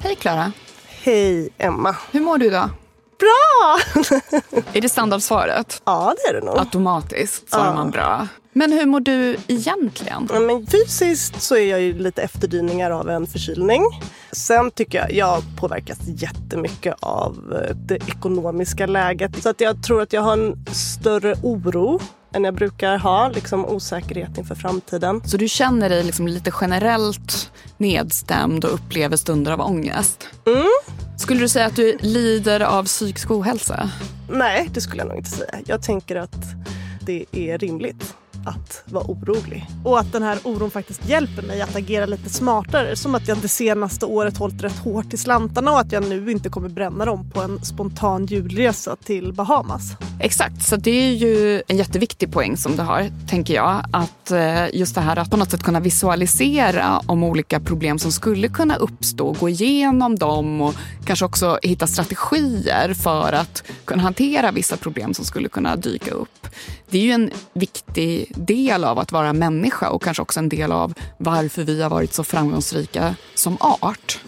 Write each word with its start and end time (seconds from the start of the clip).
Hej 0.00 0.16
Klara. 0.16 0.52
Hej 1.02 1.48
Emma. 1.58 1.96
Hur 2.12 2.20
mår 2.20 2.38
du 2.38 2.46
idag? 2.46 2.70
Bra! 3.18 3.78
är 4.72 4.80
det 4.80 4.88
standardsvaret? 4.88 5.82
Ja, 5.84 6.14
det 6.16 6.30
är 6.30 6.40
det 6.40 6.46
nog. 6.46 6.58
Automatiskt 6.58 7.50
svarar 7.50 7.66
ja. 7.66 7.74
man 7.74 7.90
bra. 7.90 8.28
Men 8.52 8.72
hur 8.72 8.86
mår 8.86 9.00
du 9.00 9.36
egentligen? 9.48 10.28
Ja, 10.32 10.40
men 10.40 10.66
fysiskt 10.66 11.42
så 11.42 11.56
är 11.56 11.70
jag 11.70 11.80
ju 11.80 11.98
lite 11.98 12.22
efterdyningar 12.22 12.90
av 12.90 13.10
en 13.10 13.26
förkylning. 13.26 13.82
Sen 14.32 14.70
tycker 14.70 14.98
jag 14.98 15.12
jag 15.12 15.42
påverkas 15.56 15.98
jättemycket 16.06 16.94
av 17.00 17.62
eh, 17.62 17.76
det 17.76 17.96
ekonomiska 17.96 18.86
läget. 18.86 19.42
Så 19.42 19.48
att 19.48 19.60
jag 19.60 19.82
tror 19.82 20.02
att 20.02 20.12
jag 20.12 20.22
har 20.22 20.32
en 20.32 20.64
större 20.72 21.34
oro 21.42 22.00
än 22.32 22.44
jag 22.44 22.54
brukar 22.54 22.98
ha, 22.98 23.28
liksom 23.28 23.64
osäkerhet 23.64 24.38
inför 24.38 24.54
framtiden. 24.54 25.20
Så 25.24 25.36
du 25.36 25.48
känner 25.48 25.88
dig 25.88 26.04
liksom 26.04 26.28
lite 26.28 26.52
generellt 26.60 27.52
nedstämd 27.76 28.64
och 28.64 28.74
upplever 28.74 29.16
stunder 29.16 29.52
av 29.52 29.60
ångest? 29.60 30.28
Mm. 30.46 30.68
Skulle 31.18 31.40
du 31.40 31.48
säga 31.48 31.66
att 31.66 31.76
du 31.76 31.96
lider 32.00 32.60
av 32.60 32.84
psykisk 32.84 33.30
ohälsa? 33.30 33.90
Nej, 34.30 34.68
det 34.72 34.80
skulle 34.80 35.02
jag 35.02 35.08
nog 35.08 35.16
inte 35.16 35.30
säga. 35.30 35.54
Jag 35.66 35.82
tänker 35.82 36.16
att 36.16 36.36
det 37.00 37.24
är 37.32 37.58
rimligt 37.58 38.14
att 38.48 38.82
vara 38.84 39.04
orolig. 39.04 39.66
Och 39.84 39.98
att 39.98 40.12
den 40.12 40.22
här 40.22 40.38
oron 40.44 40.70
faktiskt 40.70 41.08
hjälper 41.08 41.42
mig 41.42 41.60
att 41.60 41.76
agera 41.76 42.06
lite 42.06 42.30
smartare. 42.30 42.96
Som 42.96 43.14
att 43.14 43.28
jag 43.28 43.38
det 43.38 43.48
senaste 43.48 44.06
året 44.06 44.36
hållit 44.36 44.62
rätt 44.62 44.78
hårt 44.78 45.14
i 45.14 45.16
slantarna 45.16 45.70
och 45.70 45.80
att 45.80 45.92
jag 45.92 46.08
nu 46.08 46.30
inte 46.30 46.48
kommer 46.48 46.68
bränna 46.68 47.04
dem 47.04 47.30
på 47.30 47.40
en 47.40 47.64
spontan 47.64 48.26
julresa 48.26 48.96
till 48.96 49.32
Bahamas. 49.32 49.92
Exakt, 50.20 50.62
så 50.62 50.76
det 50.76 50.90
är 50.90 51.12
ju 51.12 51.62
en 51.68 51.76
jätteviktig 51.76 52.32
poäng 52.32 52.56
som 52.56 52.76
du 52.76 52.82
har, 52.82 53.10
tänker 53.28 53.54
jag. 53.54 53.84
Att 53.92 54.30
eh, 54.30 54.76
just 54.76 54.94
det 54.94 55.00
här 55.00 55.16
att 55.16 55.30
på 55.30 55.36
något 55.36 55.50
sätt 55.50 55.62
kunna 55.62 55.80
visualisera 55.80 57.00
om 57.06 57.24
olika 57.24 57.60
problem 57.60 57.98
som 57.98 58.12
skulle 58.12 58.48
kunna 58.48 58.76
uppstå, 58.76 59.32
gå 59.32 59.48
igenom 59.48 60.16
dem 60.16 60.60
och 60.60 60.74
kanske 61.04 61.24
också 61.24 61.58
hitta 61.62 61.86
strategier 61.86 62.94
för 62.94 63.32
att 63.32 63.62
kunna 63.84 64.02
hantera 64.02 64.52
vissa 64.52 64.76
problem 64.76 65.14
som 65.14 65.24
skulle 65.24 65.48
kunna 65.48 65.76
dyka 65.76 66.10
upp. 66.10 66.46
Det 66.90 66.98
är 66.98 67.02
ju 67.02 67.12
en 67.12 67.30
viktig 67.52 68.32
del 68.36 68.84
av 68.84 68.98
att 68.98 69.12
vara 69.12 69.32
människa 69.32 69.90
och 69.90 70.02
kanske 70.02 70.22
också 70.22 70.40
en 70.40 70.48
del 70.48 70.72
av 70.72 70.94
varför 71.16 71.64
vi 71.64 71.82
har 71.82 71.90
varit 71.90 72.14
så 72.14 72.24
framgångsrika 72.24 73.14
som 73.34 73.56
art. 73.60 74.20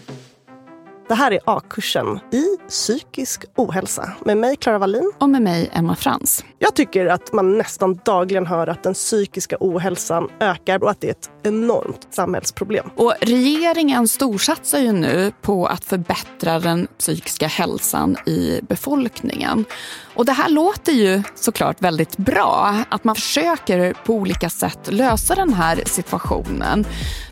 Det 1.11 1.15
här 1.15 1.31
är 1.31 1.39
A-kursen 1.45 2.19
i 2.31 2.69
psykisk 2.69 3.45
ohälsa 3.55 4.11
med 4.25 4.37
mig, 4.37 4.55
Klara 4.55 4.79
Wallin. 4.79 5.11
Och 5.17 5.29
med 5.29 5.41
mig, 5.41 5.69
Emma 5.73 5.95
Frans. 5.95 6.45
Jag 6.59 6.75
tycker 6.75 7.05
att 7.05 7.33
man 7.33 7.57
nästan 7.57 7.99
dagligen 8.05 8.45
hör 8.45 8.67
att 8.67 8.83
den 8.83 8.93
psykiska 8.93 9.57
ohälsan 9.59 10.29
ökar 10.39 10.83
och 10.83 10.91
att 10.91 11.01
det 11.01 11.07
är 11.07 11.11
ett 11.11 11.29
enormt 11.43 12.07
samhällsproblem. 12.11 12.89
Och 12.95 13.13
regeringen 13.21 14.07
storsatsar 14.07 14.79
ju 14.79 14.91
nu 14.91 15.31
på 15.41 15.65
att 15.65 15.85
förbättra 15.85 16.59
den 16.59 16.87
psykiska 16.97 17.47
hälsan 17.47 18.17
i 18.25 18.59
befolkningen. 18.61 19.65
Och 20.15 20.25
det 20.25 20.31
här 20.31 20.49
låter 20.49 20.91
ju 20.91 21.23
såklart 21.35 21.81
väldigt 21.81 22.17
bra, 22.17 22.83
att 22.89 23.03
man 23.03 23.15
försöker 23.15 23.93
på 24.05 24.13
olika 24.13 24.49
sätt 24.49 24.79
lösa 24.91 25.35
den 25.35 25.53
här 25.53 25.81
situationen. 25.85 26.85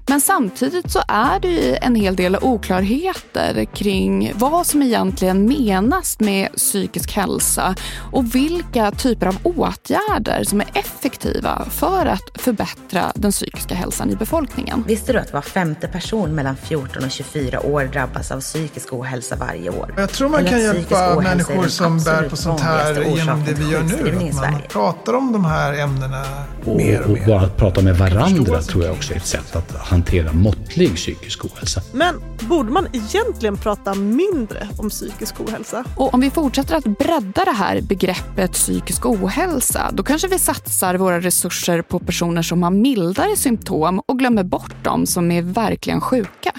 Men 0.10 0.22
samtidigt 0.22 0.92
så 0.92 1.02
är 1.08 1.40
det 1.40 1.76
en 1.76 1.96
hel 1.96 2.16
del 2.16 2.36
oklarheter 2.42 3.66
kring 3.66 4.32
vad 4.36 4.68
som 4.68 4.82
egentligen 4.82 5.48
menas 5.48 6.20
med 6.20 6.54
psykisk 6.56 7.12
hälsa 7.16 7.76
och 8.12 8.36
vilka 8.36 8.92
typer 8.92 9.28
av 9.28 9.38
åtgärder 9.44 10.44
som 10.44 10.62
är 10.62 10.68
effektiva 10.74 11.66
för 11.70 12.06
att 12.06 12.42
förbättra 12.42 13.12
den 13.16 13.32
psykiska 13.32 13.76
hälsan 13.76 14.10
i 14.10 14.16
befolkningen. 14.16 14.84
Visste 14.88 15.14
du 15.14 15.20
att 15.20 15.34
var 15.34 15.42
femte 15.42 15.88
person 15.88 16.36
mellan 16.36 16.56
14 16.56 17.04
och 17.04 17.12
24 17.12 17.60
år 17.60 17.84
drabbas 17.84 18.32
av 18.32 18.42
psykisk 18.42 18.94
ohälsa 18.94 19.36
varje 19.36 19.70
år? 19.70 19.94
Jag 19.98 20.10
tror 20.10 20.30
man 20.30 20.46
kan 20.46 20.62
hjälpa 20.62 21.20
människor 21.20 21.68
som 21.68 22.04
bär 22.04 22.30
på 22.30 22.36
sånt 22.36 22.62
här 22.62 23.04
genom 23.18 23.46
det 23.46 23.54
vi 23.54 23.72
gör 23.72 23.84
nu. 23.84 24.32
Man 24.34 24.62
pratar 24.70 25.14
om 25.14 25.32
de 25.32 25.46
här 25.46 25.74
ämnena 25.74 26.24
och, 26.66 26.78
mer 26.78 27.00
och, 27.00 27.06
och 27.06 27.12
mer. 27.12 27.28
bara 27.28 27.42
att 27.42 27.58
prata 27.58 27.82
med 27.82 27.98
varandra 27.98 28.62
tror 28.62 28.84
jag 28.84 28.94
också 28.94 29.14
är 29.14 29.18
ett 29.18 29.26
sätt 29.26 29.56
att 29.56 29.76
hantera 30.00 30.34
måttlig 30.34 30.96
psykisk 30.96 31.46
ohälsa. 31.46 31.82
Men 31.94 32.22
borde 32.50 32.72
man 32.72 32.88
egentligen 32.94 33.58
prata 33.58 33.96
mindre 33.96 34.68
om 34.78 34.90
psykisk 34.90 35.40
ohälsa? 35.40 35.86
Och 35.98 36.14
om 36.14 36.22
vi 36.22 36.30
fortsätter 36.30 36.76
att 36.76 36.84
bredda 36.84 37.46
det 37.46 37.52
här 37.52 37.82
begreppet 37.82 38.52
psykisk 38.52 39.06
ohälsa, 39.06 39.90
då 39.94 40.04
kanske 40.04 40.28
vi 40.28 40.40
satsar 40.40 40.96
våra 40.96 41.20
resurser 41.20 41.82
på 41.82 42.00
personer 42.00 42.42
som 42.42 42.64
har 42.64 42.72
mildare 42.72 43.36
symptom 43.36 44.02
och 44.06 44.20
glömmer 44.20 44.44
bort 44.44 44.84
dem 44.84 45.06
som 45.06 45.32
är 45.32 45.42
verkligen 45.42 46.02
sjuka. 46.02 46.52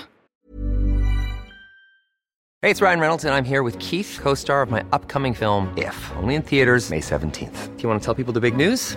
Hej, 2.63 2.75
det 2.75 2.81
är 2.81 2.87
Ryan 2.87 3.01
Reynolds 3.01 3.25
och 3.25 3.31
jag 3.31 3.39
är 3.39 3.43
här 3.43 3.63
med 3.63 3.83
Keith, 3.83 4.23
co-star 4.23 4.63
of 4.67 4.71
my 4.71 4.81
upcoming 4.93 5.35
film 5.35 5.69
If, 5.77 6.13
only 6.23 6.35
in 6.35 6.43
theaters 6.43 6.91
May 6.91 7.01
17th. 7.01 7.77
Do 7.77 7.83
you 7.83 7.89
want 7.89 8.03
to 8.03 8.15
tell 8.15 8.25
people 8.25 8.41
the 8.41 8.51
big 8.51 8.69
news? 8.69 8.97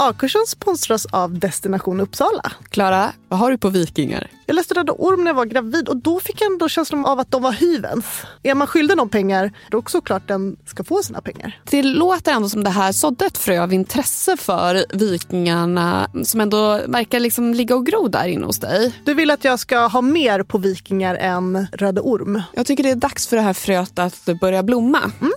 A-kursen 0.00 0.46
sponsras 0.46 1.06
av 1.06 1.38
Destination 1.38 2.00
Uppsala. 2.00 2.52
Klara, 2.70 3.12
vad 3.28 3.38
har 3.38 3.50
du 3.50 3.58
på 3.58 3.68
Vikingar? 3.68 4.30
Jag 4.46 4.54
läste 4.54 4.74
Röda 4.74 4.92
Orm 4.92 5.24
när 5.24 5.30
jag 5.30 5.34
var 5.34 5.44
gravid 5.44 5.88
och 5.88 5.96
då 5.96 6.20
fick 6.20 6.40
jag 6.40 6.52
ändå 6.52 6.68
känslan 6.68 7.06
av 7.06 7.20
att 7.20 7.30
de 7.30 7.42
var 7.42 7.52
hyvens. 7.52 8.06
Är 8.42 8.54
man 8.54 8.66
skyldig 8.66 8.96
någon 8.96 9.08
pengar, 9.08 9.52
då 9.70 9.78
är 9.78 9.82
det 9.82 9.90
såklart 9.90 10.28
den 10.28 10.56
ska 10.66 10.84
få 10.84 11.02
sina 11.02 11.20
pengar. 11.20 11.60
Det 11.70 11.82
låter 11.82 12.32
ändå 12.32 12.48
som 12.48 12.64
det 12.64 12.70
här 12.70 12.92
sådde 12.92 13.26
ett 13.26 13.38
frö 13.38 13.62
av 13.62 13.72
intresse 13.72 14.36
för 14.36 14.84
Vikingarna 14.96 16.10
som 16.24 16.40
ändå 16.40 16.80
verkar 16.86 17.20
liksom 17.20 17.54
ligga 17.54 17.74
och 17.76 17.86
gro 17.86 18.08
där 18.08 18.28
inne 18.28 18.46
hos 18.46 18.58
dig. 18.58 18.94
Du 19.04 19.14
vill 19.14 19.30
att 19.30 19.44
jag 19.44 19.58
ska 19.58 19.86
ha 19.86 20.00
mer 20.00 20.42
på 20.42 20.58
Vikingar 20.58 21.14
än 21.14 21.66
Röda 21.72 22.00
Orm? 22.00 22.42
Jag 22.52 22.66
tycker 22.66 22.82
det 22.82 22.90
är 22.90 22.94
dags 22.96 23.26
för 23.26 23.36
det 23.36 23.42
här 23.42 23.52
fröet 23.52 23.98
att 23.98 24.28
börja 24.40 24.62
blomma. 24.62 24.98
Mm. 25.20 25.32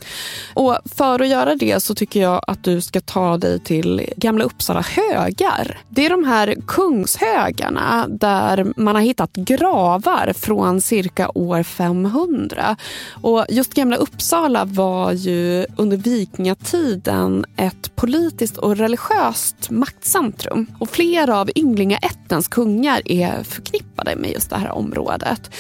Och 0.54 0.78
för 0.96 1.20
att 1.20 1.28
göra 1.28 1.56
det 1.56 1.84
så 1.84 1.96
tycker 1.96 2.22
jag 2.22 2.44
att 2.48 2.64
du 2.64 2.82
ska 2.82 3.02
ta 3.02 3.38
dig 3.38 3.60
till 3.60 4.10
Gamla 4.18 4.44
Uppsala 4.44 4.82
högar. 4.82 5.80
Det 5.90 6.06
är 6.06 6.10
de 6.10 6.24
här 6.24 6.56
kungshögarna 6.68 7.81
där 8.08 8.74
man 8.76 8.96
har 8.96 9.02
hittat 9.02 9.34
gravar 9.34 10.34
från 10.34 10.82
cirka 10.82 11.30
år 11.36 11.64
500. 11.64 12.76
Och 13.22 13.46
just 13.50 13.74
Gamla 13.74 13.96
Uppsala 13.96 14.66
var 14.66 15.12
ju 15.12 15.66
under 15.76 15.98
vikingatiden 15.98 17.46
ett 17.56 17.96
politiskt 17.96 18.58
och 18.58 18.78
religiöst 18.78 19.70
maktcentrum. 19.70 20.66
Och 20.80 20.90
flera 20.90 21.40
av 21.40 21.50
ynglingaättens 21.56 22.48
kungar 22.48 23.02
är 23.06 23.44
förknippade 23.44 24.16
med 24.16 24.32
just 24.32 24.50
det 24.50 24.58
här 24.58 24.72
området. 24.72 25.52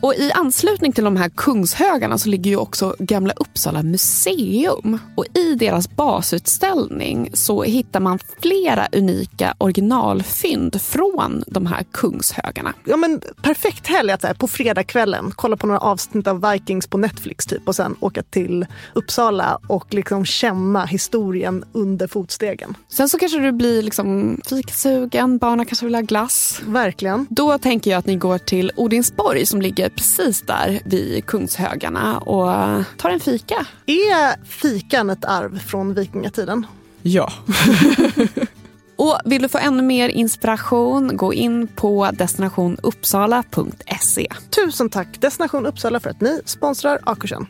Och 0.00 0.14
i 0.14 0.32
anslutning 0.32 0.92
till 0.92 1.04
de 1.04 1.16
här 1.16 1.28
kungshögarna 1.28 2.18
så 2.18 2.28
ligger 2.28 2.50
ju 2.50 2.56
också 2.56 2.94
Gamla 2.98 3.32
Uppsala 3.36 3.82
museum. 3.82 4.98
Och 5.16 5.24
i 5.34 5.54
deras 5.54 5.90
basutställning 5.90 7.30
så 7.34 7.62
hittar 7.62 8.00
man 8.00 8.18
flera 8.40 8.88
unika 8.92 9.54
originalfynd 9.58 10.80
från 10.80 11.44
de 11.46 11.66
här 11.68 11.84
kungshögarna. 11.92 12.74
Ja, 12.84 12.96
men 12.96 13.20
perfekt 13.42 13.86
helg 13.86 14.12
att 14.12 14.20
så 14.20 14.26
här, 14.26 14.34
på 14.34 14.48
fredagskvällen 14.48 15.32
kolla 15.36 15.56
på 15.56 15.66
några 15.66 15.80
avsnitt 15.80 16.26
av 16.26 16.50
Vikings 16.50 16.86
på 16.86 16.98
Netflix 16.98 17.46
typ 17.46 17.68
och 17.68 17.76
sen 17.76 17.96
åka 18.00 18.22
till 18.22 18.66
Uppsala 18.94 19.58
och 19.66 19.94
liksom 19.94 20.24
känna 20.24 20.84
historien 20.84 21.64
under 21.72 22.06
fotstegen. 22.06 22.76
Sen 22.88 23.08
så 23.08 23.18
kanske 23.18 23.38
du 23.38 23.52
blir 23.52 23.82
liksom 23.82 24.40
fikasugen, 24.44 25.38
barnen 25.38 25.66
kanske 25.66 25.86
vill 25.86 25.94
ha 25.94 26.02
glass. 26.02 26.60
Verkligen. 26.66 27.26
Då 27.30 27.58
tänker 27.58 27.90
jag 27.90 27.98
att 27.98 28.06
ni 28.06 28.16
går 28.16 28.38
till 28.38 28.72
Odinsborg 28.76 29.46
som 29.46 29.62
ligger 29.62 29.88
precis 29.88 30.42
där 30.42 30.80
vid 30.84 31.26
Kungshögarna 31.26 32.18
och 32.18 32.84
tar 32.96 33.10
en 33.10 33.20
fika. 33.20 33.66
Är 33.86 34.44
fikan 34.44 35.10
ett 35.10 35.24
arv 35.24 35.58
från 35.58 35.94
vikingatiden? 35.94 36.66
Ja. 37.02 37.32
Och 38.98 39.18
vill 39.24 39.42
du 39.42 39.48
få 39.48 39.58
ännu 39.58 39.82
mer 39.82 40.08
inspiration, 40.08 41.16
gå 41.16 41.34
in 41.34 41.66
på 41.66 42.10
destinationuppsala.se. 42.12 44.26
Tusen 44.50 44.90
tack 44.90 45.20
Destination 45.20 45.66
Uppsala 45.66 46.00
för 46.00 46.10
att 46.10 46.20
ni 46.20 46.42
sponsrar 46.44 46.98
Akursen. 47.04 47.46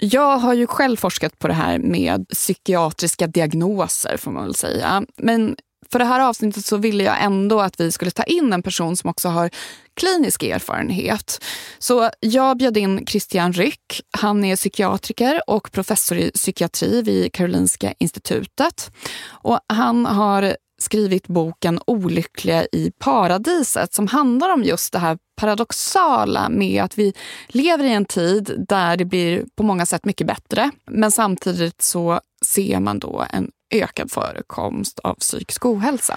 Jag 0.00 0.38
har 0.38 0.54
ju 0.54 0.66
själv 0.66 0.96
forskat 0.96 1.38
på 1.38 1.48
det 1.48 1.54
här 1.54 1.78
med 1.78 2.28
psykiatriska 2.28 3.26
diagnoser 3.26 4.16
får 4.16 4.30
man 4.30 4.44
väl 4.44 4.54
säga. 4.54 5.04
Men 5.16 5.56
för 5.92 5.98
det 5.98 6.04
här 6.04 6.20
avsnittet 6.20 6.64
så 6.64 6.76
ville 6.76 7.04
jag 7.04 7.22
ändå 7.22 7.60
att 7.60 7.80
vi 7.80 7.92
skulle 7.92 8.10
ta 8.10 8.22
in 8.22 8.52
en 8.52 8.62
person 8.62 8.96
som 8.96 9.10
också 9.10 9.28
har 9.28 9.50
klinisk 9.94 10.42
erfarenhet. 10.42 11.44
Så 11.78 12.10
jag 12.20 12.58
bjöd 12.58 12.76
in 12.76 13.06
Christian 13.06 13.52
Ryck. 13.52 14.00
Han 14.10 14.44
är 14.44 14.56
psykiatriker 14.56 15.42
och 15.46 15.72
professor 15.72 16.18
i 16.18 16.30
psykiatri 16.30 17.02
vid 17.02 17.32
Karolinska 17.32 17.94
institutet. 17.98 18.90
Och 19.28 19.60
han 19.66 20.06
har 20.06 20.56
skrivit 20.78 21.26
boken 21.26 21.80
Olyckliga 21.86 22.66
i 22.72 22.92
paradiset 22.98 23.94
som 23.94 24.06
handlar 24.06 24.52
om 24.52 24.62
just 24.62 24.92
det 24.92 24.98
här 24.98 25.18
paradoxala 25.36 26.48
med 26.48 26.82
att 26.82 26.98
vi 26.98 27.14
lever 27.48 27.84
i 27.84 27.92
en 27.92 28.04
tid 28.04 28.66
där 28.68 28.96
det 28.96 29.04
blir 29.04 29.44
på 29.56 29.62
många 29.62 29.86
sätt 29.86 30.04
mycket 30.04 30.26
bättre. 30.26 30.70
Men 30.90 31.12
samtidigt 31.12 31.82
så 31.82 32.20
ser 32.46 32.80
man 32.80 32.98
då 32.98 33.26
en 33.30 33.50
ökad 33.70 34.10
förekomst 34.10 34.98
av 34.98 35.14
psykisk 35.14 35.66
ohälsa. 35.66 36.16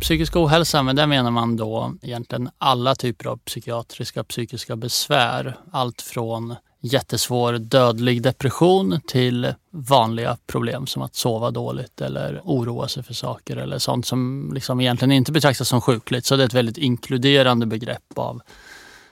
Psykisk 0.00 0.36
ohälsa, 0.36 0.82
men 0.82 0.96
där 0.96 1.06
menar 1.06 1.30
man 1.30 1.56
då 1.56 1.94
egentligen 2.02 2.50
alla 2.58 2.94
typer 2.94 3.26
av 3.26 3.36
psykiatriska 3.36 4.24
psykiska 4.24 4.76
besvär. 4.76 5.56
Allt 5.72 6.02
från 6.02 6.54
jättesvår 6.80 7.52
dödlig 7.52 8.22
depression 8.22 9.00
till 9.06 9.54
vanliga 9.70 10.36
problem 10.46 10.86
som 10.86 11.02
att 11.02 11.14
sova 11.14 11.50
dåligt 11.50 12.00
eller 12.00 12.40
oroa 12.44 12.88
sig 12.88 13.02
för 13.02 13.14
saker 13.14 13.56
eller 13.56 13.78
sånt 13.78 14.06
som 14.06 14.50
liksom 14.54 14.80
egentligen 14.80 15.12
inte 15.12 15.32
betraktas 15.32 15.68
som 15.68 15.80
sjukligt. 15.80 16.26
Så 16.26 16.36
det 16.36 16.42
är 16.42 16.46
ett 16.46 16.54
väldigt 16.54 16.78
inkluderande 16.78 17.66
begrepp 17.66 18.12
av 18.18 18.40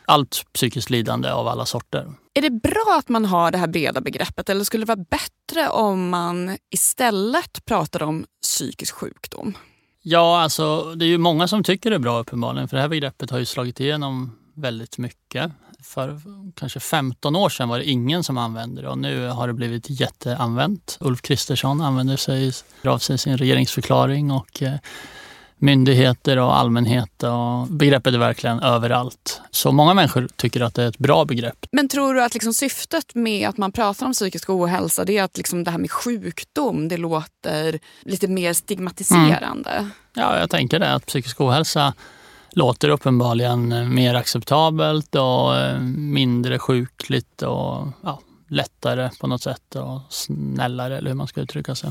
allt 0.06 0.44
psykiskt 0.52 0.90
lidande 0.90 1.30
av 1.30 1.48
alla 1.48 1.66
sorter. 1.66 2.12
Är 2.34 2.42
det 2.42 2.50
bra 2.50 2.96
att 2.98 3.08
man 3.08 3.24
har 3.24 3.50
det 3.50 3.58
här 3.58 3.66
breda 3.66 4.00
begreppet 4.00 4.48
eller 4.48 4.64
skulle 4.64 4.84
det 4.84 4.94
vara 4.94 5.06
bättre 5.10 5.68
om 5.68 6.08
man 6.08 6.56
istället 6.74 7.64
pratar 7.64 8.02
om 8.02 8.26
psykisk 8.42 8.94
sjukdom? 8.94 9.56
Ja, 10.02 10.40
alltså 10.40 10.94
det 10.94 11.04
är 11.04 11.08
ju 11.08 11.18
många 11.18 11.48
som 11.48 11.64
tycker 11.64 11.90
det 11.90 11.96
är 11.96 12.00
bra 12.00 12.18
uppenbarligen 12.18 12.68
för 12.68 12.76
det 12.76 12.80
här 12.80 12.88
begreppet 12.88 13.30
har 13.30 13.38
ju 13.38 13.44
slagit 13.44 13.80
igenom 13.80 14.38
väldigt 14.54 14.98
mycket. 14.98 15.52
För 15.82 16.20
kanske 16.54 16.80
15 16.80 17.36
år 17.36 17.48
sedan 17.48 17.68
var 17.68 17.78
det 17.78 17.84
ingen 17.84 18.24
som 18.24 18.38
använde 18.38 18.82
det 18.82 18.88
och 18.88 18.98
nu 18.98 19.28
har 19.28 19.46
det 19.46 19.54
blivit 19.54 20.00
jätteanvänt. 20.00 20.96
Ulf 21.00 21.22
Kristersson 21.22 21.80
använder 21.80 22.16
sig 22.16 22.52
av 22.84 22.98
sig 22.98 23.18
sin 23.18 23.38
regeringsförklaring 23.38 24.30
och 24.30 24.62
eh, 24.62 24.74
myndigheter 25.58 26.36
och 26.38 26.56
allmänhet. 26.56 27.22
Och 27.22 27.66
begreppet 27.68 28.14
är 28.14 28.18
verkligen 28.18 28.60
överallt. 28.60 29.40
Så 29.50 29.72
många 29.72 29.94
människor 29.94 30.28
tycker 30.36 30.60
att 30.60 30.74
det 30.74 30.82
är 30.82 30.88
ett 30.88 30.98
bra 30.98 31.24
begrepp. 31.24 31.66
Men 31.72 31.88
tror 31.88 32.14
du 32.14 32.22
att 32.22 32.34
liksom 32.34 32.54
syftet 32.54 33.14
med 33.14 33.48
att 33.48 33.56
man 33.56 33.72
pratar 33.72 34.06
om 34.06 34.12
psykisk 34.12 34.50
ohälsa 34.50 35.04
det 35.04 35.18
är 35.18 35.22
att 35.22 35.36
liksom 35.36 35.64
det 35.64 35.70
här 35.70 35.78
med 35.78 35.90
sjukdom 35.90 36.88
det 36.88 36.96
låter 36.96 37.78
lite 38.00 38.28
mer 38.28 38.52
stigmatiserande? 38.52 39.70
Mm. 39.70 39.90
Ja, 40.14 40.38
jag 40.38 40.50
tänker 40.50 40.78
det. 40.78 40.94
Att 40.94 41.06
psykisk 41.06 41.40
ohälsa 41.40 41.94
låter 42.50 42.88
uppenbarligen 42.88 43.94
mer 43.94 44.14
acceptabelt 44.14 45.14
och 45.14 45.56
eh, 45.56 45.80
mindre 45.96 46.58
sjukligt 46.58 47.42
och 47.42 47.88
ja, 48.02 48.20
lättare 48.48 49.10
på 49.20 49.26
något 49.26 49.42
sätt 49.42 49.74
och 49.74 50.00
snällare 50.08 50.98
eller 50.98 51.10
hur 51.10 51.16
man 51.16 51.26
ska 51.26 51.40
uttrycka 51.40 51.74
sig. 51.74 51.90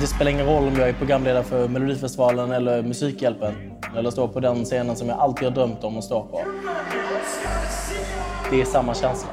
Det 0.00 0.06
spelar 0.06 0.30
ingen 0.30 0.46
roll 0.46 0.68
om 0.68 0.76
jag 0.76 0.88
är 0.88 0.92
programledare 0.92 1.44
för 1.44 1.68
Melodifestivalen 1.68 2.50
eller 2.52 2.82
Musikhjälpen 2.82 3.54
eller 3.96 4.10
står 4.10 4.28
på 4.28 4.40
den 4.40 4.64
scenen 4.64 4.96
som 4.96 5.08
jag 5.08 5.18
alltid 5.18 5.44
har 5.44 5.54
drömt 5.54 5.84
om 5.84 5.98
att 5.98 6.04
stå 6.04 6.22
på. 6.22 6.42
Det 8.50 8.60
är 8.60 8.64
samma 8.64 8.94
känsla. 8.94 9.28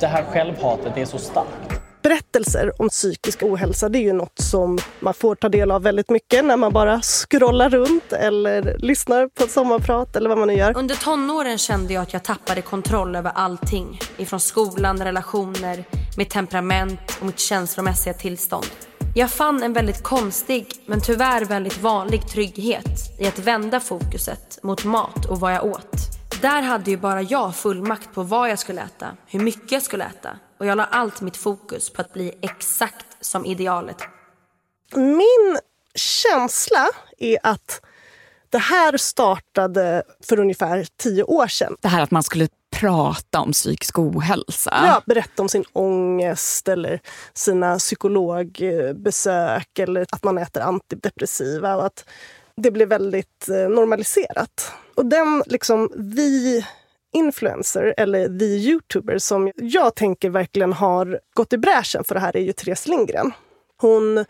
Det 0.00 0.06
här 0.06 0.24
självhatet 0.24 0.96
är 0.96 1.04
så 1.04 1.18
starkt 1.18 1.82
berättelser 2.02 2.82
om 2.82 2.88
psykisk 2.88 3.42
ohälsa 3.42 3.88
det 3.88 3.98
är 3.98 4.02
ju 4.02 4.12
något 4.12 4.38
som 4.38 4.78
man 5.00 5.14
får 5.14 5.34
ta 5.34 5.48
del 5.48 5.70
av 5.70 5.82
väldigt 5.82 6.10
mycket 6.10 6.44
när 6.44 6.56
man 6.56 6.72
bara 6.72 7.00
scrollar 7.00 7.70
runt 7.70 8.12
eller 8.12 8.78
lyssnar 8.78 9.28
på 9.28 9.44
ett 9.44 9.50
sommarprat 9.50 10.16
eller 10.16 10.28
vad 10.28 10.38
man 10.38 10.48
nu 10.48 10.54
gör. 10.54 10.76
Under 10.76 10.94
tonåren 10.94 11.58
kände 11.58 11.94
jag 11.94 12.02
att 12.02 12.12
jag 12.12 12.22
tappade 12.22 12.62
kontroll 12.62 13.16
över 13.16 13.32
allting. 13.34 14.00
Ifrån 14.16 14.40
skolan, 14.40 15.04
relationer, 15.04 15.84
mitt 16.16 16.30
temperament 16.30 17.18
och 17.20 17.26
mitt 17.26 17.38
känslomässiga 17.38 18.14
tillstånd. 18.14 18.66
Jag 19.14 19.30
fann 19.30 19.62
en 19.62 19.72
väldigt 19.72 20.02
konstig, 20.02 20.82
men 20.86 21.00
tyvärr 21.00 21.44
väldigt 21.44 21.82
vanlig 21.82 22.28
trygghet 22.28 23.18
i 23.18 23.26
att 23.26 23.38
vända 23.38 23.80
fokuset 23.80 24.58
mot 24.62 24.84
mat 24.84 25.24
och 25.24 25.40
vad 25.40 25.54
jag 25.54 25.64
åt. 25.64 25.96
Där 26.40 26.62
hade 26.62 26.90
ju 26.90 26.96
bara 26.96 27.22
jag 27.22 27.56
fullmakt 27.56 28.14
på 28.14 28.22
vad 28.22 28.50
jag 28.50 28.58
skulle 28.58 28.82
äta, 28.82 29.16
hur 29.26 29.40
mycket 29.40 29.72
jag 29.72 29.82
skulle 29.82 30.04
äta 30.04 30.38
och 30.58 30.66
jag 30.66 30.76
la 30.76 30.84
allt 30.84 31.20
mitt 31.20 31.36
fokus 31.36 31.90
på 31.90 32.00
att 32.00 32.12
bli 32.12 32.32
exakt 32.42 33.06
som 33.20 33.46
idealet. 33.46 33.96
Min 34.94 35.58
känsla 35.94 36.88
är 37.18 37.38
att 37.42 37.80
det 38.52 38.58
här 38.58 38.96
startade 38.96 40.02
för 40.24 40.40
ungefär 40.40 40.86
tio 40.96 41.22
år 41.22 41.46
sedan. 41.46 41.76
Det 41.80 41.88
här 41.88 42.02
att 42.02 42.10
man 42.10 42.22
skulle 42.22 42.48
prata 42.70 43.40
om 43.40 43.52
psykisk 43.52 43.98
ohälsa? 43.98 44.82
Ja, 44.86 45.02
berätta 45.06 45.42
om 45.42 45.48
sin 45.48 45.64
ångest 45.72 46.68
eller 46.68 47.00
sina 47.34 47.78
psykologbesök 47.78 49.78
eller 49.78 50.06
att 50.10 50.24
man 50.24 50.38
äter 50.38 50.62
antidepressiva. 50.62 51.76
Och 51.76 51.86
att 51.86 52.04
det 52.56 52.70
blev 52.70 52.88
väldigt 52.88 53.48
eh, 53.48 53.68
normaliserat. 53.68 54.72
Och 54.94 55.06
den 55.06 55.42
liksom, 55.46 55.90
vi 55.96 56.64
influencer 57.12 57.94
eller 57.96 58.38
the 58.38 58.44
youtuber 58.44 59.18
som 59.18 59.52
jag 59.56 59.94
tänker 59.94 60.30
verkligen 60.30 60.72
har 60.72 61.20
gått 61.34 61.52
i 61.52 61.58
bräschen 61.58 62.04
för 62.04 62.14
det 62.14 62.20
här 62.20 62.36
är 62.36 62.40
ju 62.40 62.52
Therese 62.52 62.86
Lindgren. 62.86 63.32
Hon 63.76 64.24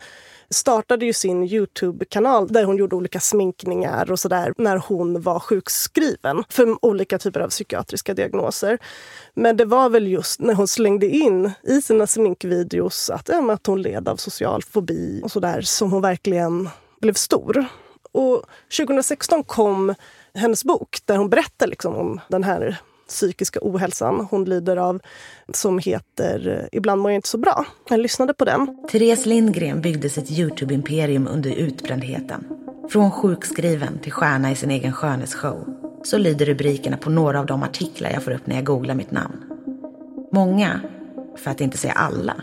startade 0.53 1.05
ju 1.05 1.13
sin 1.13 1.43
Youtube-kanal 1.43 2.47
där 2.47 2.63
hon 2.63 2.77
gjorde 2.77 2.95
olika 2.95 3.19
sminkningar 3.19 4.11
och 4.11 4.19
sådär 4.19 4.53
när 4.57 4.77
hon 4.77 5.21
var 5.21 5.39
sjukskriven 5.39 6.43
för 6.49 6.85
olika 6.85 7.19
typer 7.19 7.39
av 7.39 7.49
psykiatriska 7.49 8.13
diagnoser. 8.13 8.77
Men 9.33 9.57
det 9.57 9.65
var 9.65 9.89
väl 9.89 10.07
just 10.07 10.39
när 10.39 10.53
hon 10.53 10.67
slängde 10.67 11.07
in 11.07 11.51
i 11.63 11.81
sina 11.81 12.07
sminkvideos 12.07 13.09
att, 13.09 13.29
ja, 13.29 13.53
att 13.53 13.67
hon 13.67 13.81
led 13.81 14.09
av 14.09 14.15
social 14.15 14.63
fobi 14.63 15.21
och 15.23 15.31
sådär 15.31 15.61
som 15.61 15.91
hon 15.91 16.01
verkligen 16.01 16.69
blev 17.01 17.13
stor. 17.13 17.65
Och 18.11 18.43
2016 18.77 19.43
kom 19.43 19.95
hennes 20.33 20.63
bok 20.63 20.99
där 21.05 21.17
hon 21.17 21.29
berättar 21.29 21.67
liksom 21.67 21.95
om 21.95 22.19
den 22.27 22.43
här 22.43 22.81
psykiska 23.07 23.59
ohälsan 23.61 24.27
hon 24.31 24.45
lider 24.45 24.77
av 24.77 24.99
som 25.53 25.79
heter 25.79 26.69
Ibland 26.71 27.01
mår 27.01 27.11
jag 27.11 27.17
inte 27.17 27.27
så 27.27 27.37
bra. 27.37 27.65
Jag 27.89 27.99
lyssnade 27.99 28.33
på 28.33 28.45
den. 28.45 28.77
Therese 28.91 29.25
Lindgren 29.25 29.81
byggde 29.81 30.09
sitt 30.09 30.31
Youtube-imperium 30.31 31.27
under 31.27 31.51
utbrändheten. 31.51 32.45
Från 32.89 33.11
sjukskriven 33.11 33.99
till 33.99 34.11
stjärna 34.11 34.51
i 34.51 34.55
sin 34.55 34.71
egen 34.71 34.93
skönhetsshow. 34.93 35.65
Så 36.03 36.17
lyder 36.17 36.45
rubrikerna 36.45 36.97
på 36.97 37.09
några 37.09 37.39
av 37.39 37.45
de 37.45 37.63
artiklar 37.63 38.09
jag 38.09 38.23
får 38.23 38.31
upp 38.31 38.47
när 38.47 38.55
jag 38.55 38.65
googlar 38.65 38.95
mitt 38.95 39.11
namn. 39.11 39.35
Många, 40.31 40.81
för 41.37 41.51
att 41.51 41.61
inte 41.61 41.77
säga 41.77 41.93
alla, 41.93 42.35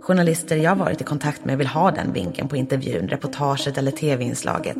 journalister 0.00 0.56
jag 0.56 0.76
varit 0.76 1.00
i 1.00 1.04
kontakt 1.04 1.44
med 1.44 1.58
vill 1.58 1.66
ha 1.66 1.90
den 1.90 2.12
vinkeln 2.12 2.48
på 2.48 2.56
intervjun, 2.56 3.08
reportaget 3.08 3.78
eller 3.78 3.90
tv-inslaget. 3.90 4.78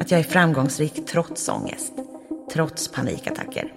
Att 0.00 0.10
jag 0.10 0.20
är 0.20 0.24
framgångsrik 0.24 1.06
trots 1.06 1.48
ångest, 1.48 1.92
trots 2.52 2.88
panikattacker, 2.88 3.72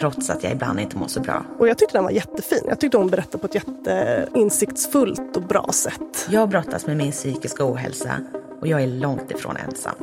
trots 0.00 0.30
att 0.30 0.42
jag 0.42 0.52
ibland 0.52 0.80
inte 0.80 0.96
mår 0.96 1.08
så 1.08 1.20
bra. 1.20 1.44
Och 1.58 1.68
jag 1.68 1.78
tyckte 1.78 1.96
den 1.96 2.04
var 2.04 2.10
jättefin. 2.10 2.64
Jag 2.68 2.80
tyckte 2.80 2.96
hon 2.96 3.10
berättade 3.10 3.38
på 3.38 3.46
ett 3.46 3.54
jätteinsiktsfullt 3.54 5.36
och 5.36 5.42
bra 5.42 5.70
sätt. 5.72 6.28
Jag 6.30 6.48
brottas 6.48 6.86
med 6.86 6.96
min 6.96 7.12
psykiska 7.12 7.64
ohälsa 7.72 8.20
och 8.60 8.66
jag 8.66 8.82
är 8.82 8.86
långt 8.86 9.30
ifrån 9.30 9.56
ensam. 9.56 9.94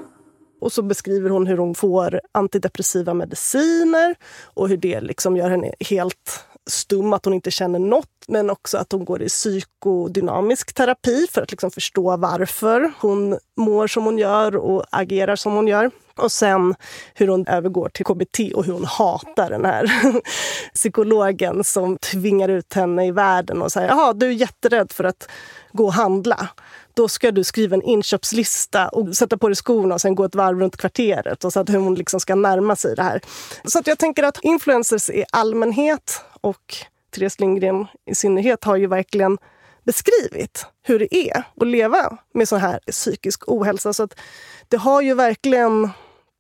Och 0.61 0.71
så 0.71 0.81
beskriver 0.81 1.29
hon 1.29 1.47
hur 1.47 1.57
hon 1.57 1.75
får 1.75 2.21
antidepressiva 2.31 3.13
mediciner 3.13 4.15
och 4.43 4.69
hur 4.69 4.77
det 4.77 5.01
liksom 5.01 5.37
gör 5.37 5.49
henne 5.49 5.73
helt 5.79 6.45
stum, 6.69 7.13
att 7.13 7.25
hon 7.25 7.33
inte 7.33 7.51
känner 7.51 7.79
något. 7.79 8.25
Men 8.27 8.49
också 8.49 8.77
att 8.77 8.91
hon 8.91 9.05
går 9.05 9.21
i 9.21 9.27
psykodynamisk 9.27 10.73
terapi 10.73 11.27
för 11.31 11.41
att 11.41 11.51
liksom 11.51 11.71
förstå 11.71 12.17
varför 12.17 12.91
hon 12.99 13.37
mår 13.57 13.87
som 13.87 14.05
hon 14.05 14.17
gör 14.17 14.55
och 14.55 14.85
agerar 14.91 15.35
som 15.35 15.53
hon 15.53 15.67
gör. 15.67 15.91
Och 16.17 16.31
sen 16.31 16.75
hur 17.13 17.27
hon 17.27 17.47
övergår 17.47 17.89
till 17.89 18.05
KBT 18.05 18.53
och 18.55 18.65
hur 18.65 18.73
hon 18.73 18.85
hatar 18.85 19.49
den 19.49 19.65
här 19.65 19.91
psykologen 20.73 21.63
som 21.63 21.97
tvingar 21.97 22.49
ut 22.49 22.73
henne 22.73 23.07
i 23.07 23.11
världen 23.11 23.61
och 23.61 23.71
säger 23.71 23.87
jaha, 23.87 24.13
du 24.13 24.27
är 24.27 24.31
jätterädd 24.31 24.91
för 24.91 25.03
att 25.03 25.29
gå 25.71 25.85
och 25.85 25.93
handla 25.93 26.49
då 26.97 27.07
ska 27.07 27.31
du 27.31 27.43
skriva 27.43 27.75
en 27.75 27.81
inköpslista 27.81 28.87
och 28.89 29.15
sätta 29.15 29.37
på 29.37 29.47
dig 29.47 29.55
skorna 29.55 29.95
och 29.95 30.01
sen 30.01 30.15
gå 30.15 30.23
ett 30.23 30.35
varv 30.35 30.59
runt 30.59 30.77
kvarteret. 30.77 31.43
Och 31.43 31.53
så 31.53 31.59
att 31.59 31.69
hon 31.69 31.95
liksom 31.95 32.19
ska 32.19 32.35
närma 32.35 32.75
sig 32.75 32.95
det 32.95 33.03
här. 33.03 33.21
Så 33.63 33.79
att 33.79 33.87
jag 33.87 33.99
tänker 33.99 34.23
att 34.23 34.39
influencers 34.41 35.09
i 35.09 35.25
allmänhet 35.31 36.21
och 36.41 36.75
Therese 37.15 37.39
Lindgren 37.39 37.87
i 38.05 38.15
synnerhet 38.15 38.63
har 38.63 38.75
ju 38.75 38.87
verkligen 38.87 39.37
beskrivit 39.83 40.65
hur 40.83 40.99
det 40.99 41.15
är 41.15 41.43
att 41.61 41.67
leva 41.67 42.17
med 42.33 42.47
sån 42.47 42.59
här 42.59 42.79
psykisk 42.91 43.43
ohälsa. 43.47 43.93
Så 43.93 44.03
att 44.03 44.19
det 44.67 44.77
har 44.77 45.01
ju 45.01 45.13
verkligen 45.13 45.89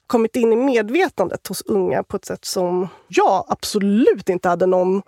kommit 0.07 0.35
in 0.35 0.53
i 0.53 0.55
medvetandet 0.55 1.47
hos 1.47 1.61
unga 1.61 2.03
på 2.03 2.17
ett 2.17 2.25
sätt 2.25 2.45
som 2.45 2.87
jag 3.07 3.45
absolut 3.47 4.29
inte 4.29 4.49
hade 4.49 4.65
någon 4.65 5.01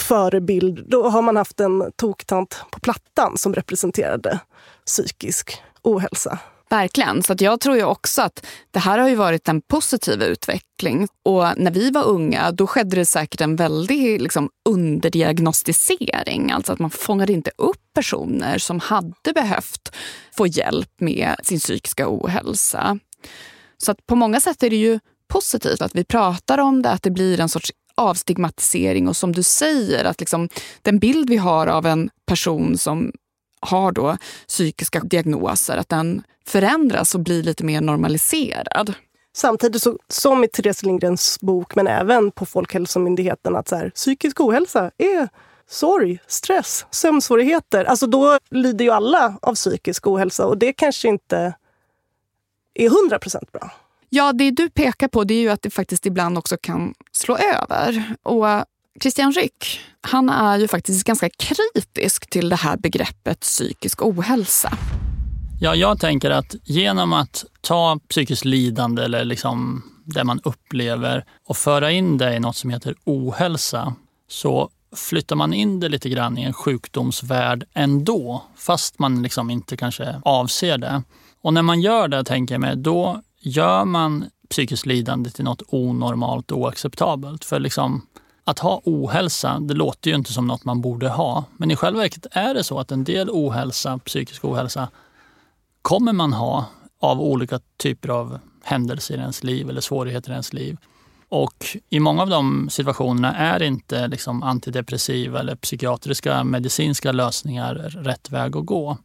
förebild. 0.00 0.84
Då 0.88 1.08
har 1.08 1.22
man 1.22 1.36
haft 1.36 1.60
en 1.60 1.92
toktant 1.96 2.64
på 2.70 2.80
Plattan 2.80 3.38
som 3.38 3.54
representerade 3.54 4.40
psykisk 4.86 5.62
ohälsa. 5.82 6.38
Verkligen. 6.70 7.22
Så 7.22 7.34
jag 7.38 7.60
tror 7.60 7.76
ju 7.76 7.84
också 7.84 8.22
att 8.22 8.46
det 8.70 8.78
här 8.78 8.98
har 8.98 9.08
ju 9.08 9.14
varit 9.14 9.48
en 9.48 9.60
positiv 9.60 10.22
utveckling. 10.22 11.08
Och 11.22 11.44
när 11.56 11.70
vi 11.70 11.90
var 11.90 12.04
unga 12.04 12.50
då 12.50 12.66
skedde 12.66 12.96
det 12.96 13.06
säkert 13.06 13.40
en 13.40 13.56
väldig 13.56 14.22
liksom, 14.22 14.50
underdiagnostisering. 14.64 16.52
Alltså 16.52 16.72
att 16.72 16.78
man 16.78 16.90
fångade 16.90 17.32
inte 17.32 17.50
upp 17.58 17.80
personer 17.94 18.58
som 18.58 18.80
hade 18.80 19.32
behövt 19.34 19.96
få 20.36 20.46
hjälp 20.46 20.90
med 21.00 21.34
sin 21.42 21.58
psykiska 21.58 22.04
ohälsa. 22.08 22.98
Så 23.78 23.90
att 23.92 24.06
på 24.06 24.16
många 24.16 24.40
sätt 24.40 24.62
är 24.62 24.70
det 24.70 24.76
ju 24.76 25.00
positivt 25.28 25.82
att 25.82 25.94
vi 25.94 26.04
pratar 26.04 26.58
om 26.58 26.82
det, 26.82 26.90
att 26.90 27.02
det 27.02 27.10
blir 27.10 27.40
en 27.40 27.48
sorts 27.48 27.72
avstigmatisering 27.94 29.08
och 29.08 29.16
som 29.16 29.32
du 29.32 29.42
säger, 29.42 30.04
att 30.04 30.20
liksom, 30.20 30.48
den 30.82 30.98
bild 30.98 31.30
vi 31.30 31.36
har 31.36 31.66
av 31.66 31.86
en 31.86 32.10
person 32.26 32.78
som 32.78 33.12
har 33.60 33.92
då 33.92 34.16
psykiska 34.48 35.00
diagnoser, 35.00 35.76
att 35.76 35.88
den 35.88 36.22
förändras 36.46 37.14
och 37.14 37.20
blir 37.20 37.42
lite 37.42 37.64
mer 37.64 37.80
normaliserad. 37.80 38.94
Samtidigt 39.36 39.82
så, 39.82 39.98
som 40.08 40.44
i 40.44 40.48
Therese 40.48 40.82
Lindgrens 40.82 41.40
bok, 41.40 41.74
men 41.74 41.86
även 41.86 42.30
på 42.30 42.46
Folkhälsomyndigheten, 42.46 43.56
att 43.56 43.68
så 43.68 43.76
här, 43.76 43.90
psykisk 43.90 44.40
ohälsa 44.40 44.90
är 44.98 45.28
sorg, 45.70 46.18
stress, 46.26 46.86
sömnsvårigheter. 46.90 47.84
Alltså 47.84 48.06
då 48.06 48.38
lider 48.50 48.84
ju 48.84 48.90
alla 48.90 49.38
av 49.42 49.54
psykisk 49.54 50.06
ohälsa 50.06 50.46
och 50.46 50.58
det 50.58 50.72
kanske 50.72 51.08
inte 51.08 51.54
är 52.74 52.86
100 52.86 53.18
procent 53.18 53.52
bra. 53.52 53.72
Ja, 54.08 54.32
det 54.32 54.50
du 54.50 54.70
pekar 54.70 55.08
på 55.08 55.24
det 55.24 55.34
är 55.34 55.40
ju 55.40 55.48
att 55.48 55.62
det 55.62 55.70
faktiskt 55.70 56.06
ibland 56.06 56.38
också 56.38 56.56
kan 56.56 56.94
slå 57.12 57.36
över. 57.36 58.14
Och 58.22 58.46
Christian 59.00 59.32
Ryck, 59.32 59.80
han 60.00 60.30
är 60.30 60.58
ju 60.58 60.68
faktiskt 60.68 61.04
ganska 61.04 61.28
kritisk 61.28 62.30
till 62.30 62.48
det 62.48 62.56
här 62.56 62.76
begreppet 62.76 63.40
psykisk 63.40 64.02
ohälsa. 64.02 64.78
Ja, 65.60 65.74
jag 65.74 66.00
tänker 66.00 66.30
att 66.30 66.54
genom 66.64 67.12
att 67.12 67.44
ta 67.60 67.98
psykiskt 68.08 68.44
lidande 68.44 69.02
eller 69.04 69.24
liksom 69.24 69.82
det 70.04 70.24
man 70.24 70.40
upplever 70.44 71.24
och 71.46 71.56
föra 71.56 71.90
in 71.90 72.18
det 72.18 72.34
i 72.34 72.40
något 72.40 72.56
som 72.56 72.70
heter 72.70 72.94
ohälsa 73.04 73.94
så 74.28 74.70
flyttar 74.96 75.36
man 75.36 75.54
in 75.54 75.80
det 75.80 75.88
lite 75.88 76.08
grann 76.08 76.38
i 76.38 76.42
en 76.42 76.52
sjukdomsvärld 76.52 77.64
ändå, 77.74 78.44
fast 78.56 78.98
man 78.98 79.22
liksom 79.22 79.50
inte 79.50 79.76
kanske 79.76 80.20
avser 80.24 80.78
det. 80.78 81.02
Och 81.44 81.54
när 81.54 81.62
man 81.62 81.80
gör 81.80 82.08
det, 82.08 82.24
tänker 82.24 82.54
jag 82.54 82.60
mig, 82.60 82.76
då 82.76 83.22
gör 83.40 83.84
man 83.84 84.24
psykiskt 84.50 84.86
lidande 84.86 85.30
till 85.30 85.44
något 85.44 85.62
onormalt 85.68 86.50
och 86.50 86.58
oacceptabelt. 86.58 87.44
För 87.44 87.60
liksom, 87.60 88.06
att 88.44 88.58
ha 88.58 88.80
ohälsa, 88.84 89.60
det 89.60 89.74
låter 89.74 90.10
ju 90.10 90.16
inte 90.16 90.32
som 90.32 90.46
något 90.46 90.64
man 90.64 90.80
borde 90.80 91.08
ha. 91.08 91.44
Men 91.56 91.70
i 91.70 91.76
själva 91.76 92.00
verket 92.00 92.26
är 92.30 92.54
det 92.54 92.64
så 92.64 92.78
att 92.78 92.92
en 92.92 93.04
del 93.04 93.30
ohälsa, 93.30 93.98
psykisk 93.98 94.44
ohälsa, 94.44 94.88
kommer 95.82 96.12
man 96.12 96.32
ha 96.32 96.66
av 97.00 97.20
olika 97.20 97.60
typer 97.76 98.08
av 98.08 98.38
händelser 98.62 99.14
i 99.14 99.20
ens 99.20 99.44
liv 99.44 99.70
eller 99.70 99.80
svårigheter 99.80 100.30
i 100.30 100.32
ens 100.32 100.52
liv. 100.52 100.76
Och 101.28 101.66
i 101.90 102.00
många 102.00 102.22
av 102.22 102.28
de 102.28 102.68
situationerna 102.70 103.34
är 103.34 103.62
inte 103.62 104.08
liksom 104.08 104.42
antidepressiva 104.42 105.40
eller 105.40 105.56
psykiatriska 105.56 106.44
medicinska 106.44 107.12
lösningar 107.12 107.74
rätt 107.74 108.30
väg 108.30 108.56
att 108.56 108.66
gå. 108.66 108.98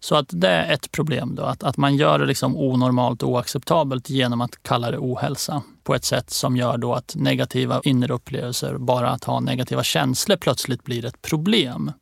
Så 0.00 0.16
att 0.16 0.26
det 0.28 0.48
är 0.48 0.72
ett 0.72 0.92
problem, 0.92 1.34
då, 1.34 1.42
att, 1.42 1.62
att 1.62 1.76
man 1.76 1.96
gör 1.96 2.18
det 2.18 2.26
liksom 2.26 2.56
onormalt 2.56 3.22
och 3.22 3.28
oacceptabelt 3.28 4.10
genom 4.10 4.40
att 4.40 4.62
kalla 4.62 4.90
det 4.90 4.98
ohälsa 4.98 5.62
på 5.82 5.94
ett 5.94 6.04
sätt 6.04 6.30
som 6.30 6.56
gör 6.56 6.78
då 6.78 6.94
att 6.94 7.14
negativa 7.16 7.80
inre 7.84 8.14
upplevelser, 8.14 8.78
bara 8.78 9.10
att 9.10 9.24
ha 9.24 9.40
negativa 9.40 9.82
känslor 9.82 10.36
plötsligt 10.36 10.84
blir 10.84 11.04
ett 11.04 11.22
problem. 11.22 11.92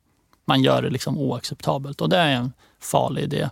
Man 0.45 0.61
gör 0.61 0.81
det 0.81 0.89
liksom 0.89 1.17
oacceptabelt 1.17 2.01
och 2.01 2.09
det 2.09 2.17
är 2.17 2.31
en 2.31 2.53
farlig 2.81 3.23
idé. 3.23 3.49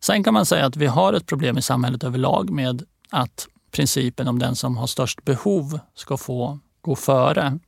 Sen 0.00 0.24
kan 0.24 0.34
man 0.34 0.46
säga 0.46 0.66
att 0.66 0.76
vi 0.76 0.86
har 0.86 1.12
ett 1.12 1.26
problem 1.26 1.58
i 1.58 1.62
samhället 1.62 2.04
överlag 2.04 2.50
med 2.50 2.82
att 3.10 3.48
principen 3.70 4.28
om 4.28 4.38
den 4.38 4.56
som 4.56 4.76
har 4.76 4.86
störst 4.86 5.24
behov 5.24 5.78
ska 5.94 6.16
få 6.16 6.58
gå 6.80 6.96
före 6.96 7.58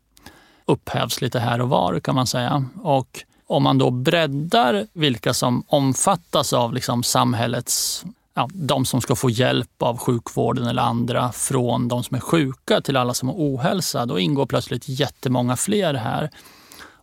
upphävs 0.67 1.21
lite 1.21 1.39
här 1.39 1.61
och 1.61 1.69
var 1.69 2.01
kan 2.01 2.15
man 2.15 2.27
säga. 2.27 2.65
Och 2.83 3.25
om 3.47 3.63
man 3.63 3.79
då 3.79 3.91
breddar 3.91 4.87
vilka 4.93 5.35
som 5.35 5.65
omfattas 5.67 6.53
av 6.53 6.75
liksom 6.75 7.03
samhällets 7.03 8.05
ja, 8.35 8.49
de 8.53 8.85
som 8.85 9.01
ska 9.01 9.17
få 9.17 9.31
hjälp 9.31 9.83
av 9.83 9.99
sjukvården 9.99 10.67
eller 10.67 10.83
andra 10.83 11.33
från 11.33 11.89
de 11.89 12.05
som 12.05 12.17
är 12.17 12.21
sjuka 12.21 12.81
till 12.81 12.97
alla 12.97 13.15
som 13.15 13.29
har 13.29 13.37
ohälsa, 13.37 14.07
då 14.07 14.19
ingår 14.19 14.47
plötsligt 14.47 14.89
jättemånga 14.89 15.57
fler 15.57 15.95
här. 15.95 16.31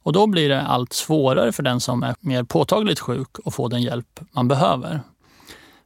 Och 0.04 0.14
då 0.14 0.28
blir 0.28 0.50
det 0.50 0.62
allt 0.62 0.94
svårare 0.94 1.52
för 1.52 1.64
den 1.64 1.80
som 1.80 2.04
är 2.04 2.16
mer 2.20 2.44
påtagligt 2.44 3.00
sjuk 3.00 3.30
att 3.46 3.54
få 3.54 3.68
den 3.68 3.82
hjälp 3.82 4.20
man 4.32 4.48
behöver. 4.48 5.02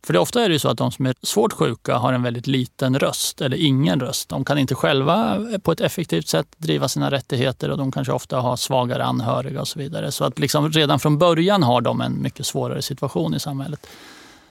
För 0.06 0.14
det 0.14 0.20
ofta 0.20 0.46
är 0.46 0.50
det 0.50 0.60
så 0.60 0.70
att 0.70 0.78
de 0.78 0.92
som 0.92 1.06
är 1.06 1.16
svårt 1.22 1.54
sjuka 1.54 1.98
har 1.98 2.14
en 2.14 2.24
väldigt 2.24 2.48
liten 2.48 3.00
röst 3.00 3.42
eller 3.42 3.58
ingen 3.58 4.00
röst. 4.00 4.30
De 4.30 4.46
kan 4.46 4.58
inte 4.58 4.76
själva 4.76 5.46
på 5.64 5.72
ett 5.72 5.82
effektivt 5.82 6.28
sätt 6.28 6.48
driva 6.58 6.88
sina 6.88 7.12
rättigheter 7.12 7.70
och 7.70 7.78
de 7.78 7.92
kanske 7.92 8.14
ofta 8.14 8.40
har 8.40 8.56
svagare 8.56 9.06
anhöriga 9.06 9.62
och 9.62 9.68
så 9.68 9.80
vidare. 9.80 10.12
Så 10.12 10.24
att 10.24 10.40
liksom 10.40 10.72
redan 10.72 11.00
från 11.00 11.18
början 11.18 11.64
har 11.64 11.82
de 11.82 12.02
en 12.02 12.22
mycket 12.22 12.46
svårare 12.46 12.82
situation 12.82 13.36
i 13.36 13.40
samhället. 13.40 13.88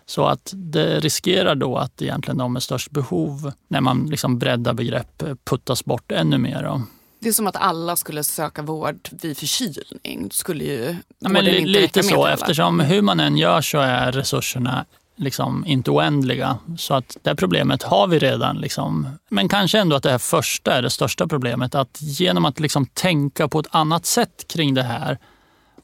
Så 0.07 0.27
att 0.27 0.53
det 0.55 1.01
riskerar 1.01 1.55
då 1.55 1.77
att 1.77 2.03
egentligen 2.03 2.39
de 2.39 2.53
med 2.53 2.63
störst 2.63 2.91
behov, 2.91 3.53
när 3.69 3.81
man 3.81 4.07
liksom 4.07 4.39
breddar 4.39 4.73
begrepp, 4.73 5.23
puttas 5.45 5.85
bort 5.85 6.13
ännu 6.13 6.39
mer. 6.39 6.63
Då. 6.63 6.83
Det 7.21 7.29
är 7.29 7.33
som 7.33 7.47
att 7.47 7.57
alla 7.57 7.97
skulle 7.97 8.25
söka 8.25 8.63
vård 8.63 9.09
vid 9.11 9.39
förkylning. 9.39 10.29
Skulle 10.33 10.65
ju 10.65 10.97
ja, 11.19 11.29
men 11.29 11.45
li, 11.45 11.67
Lite 11.67 12.03
så, 12.03 12.27
eftersom 12.27 12.81
hur 12.81 13.03
man 13.03 13.21
än 13.21 13.37
gör 13.37 13.61
så 13.61 13.79
är 13.79 14.13
resurserna 14.13 14.85
liksom 15.17 15.65
inte 15.67 15.91
oändliga. 15.91 16.59
Så 16.79 16.95
att 16.95 17.17
det 17.23 17.37
problemet 17.37 17.83
har 17.83 18.07
vi 18.07 18.19
redan. 18.19 18.57
Liksom. 18.57 19.09
Men 19.31 19.49
kanske 19.49 19.79
ändå 19.79 19.97
att 19.97 20.03
det 20.03 20.11
här 20.11 20.19
första 20.19 20.75
är 20.75 20.83
det 20.83 20.91
största 20.91 21.27
problemet. 21.27 21.75
Att 21.75 21.99
genom 22.01 22.45
att 22.45 22.61
liksom 22.61 22.87
tänka 22.87 23.49
på 23.49 23.61
ett 23.61 23.69
annat 23.71 24.07
sätt 24.07 24.49
kring 24.49 24.75
det 24.75 24.83
här 24.83 25.19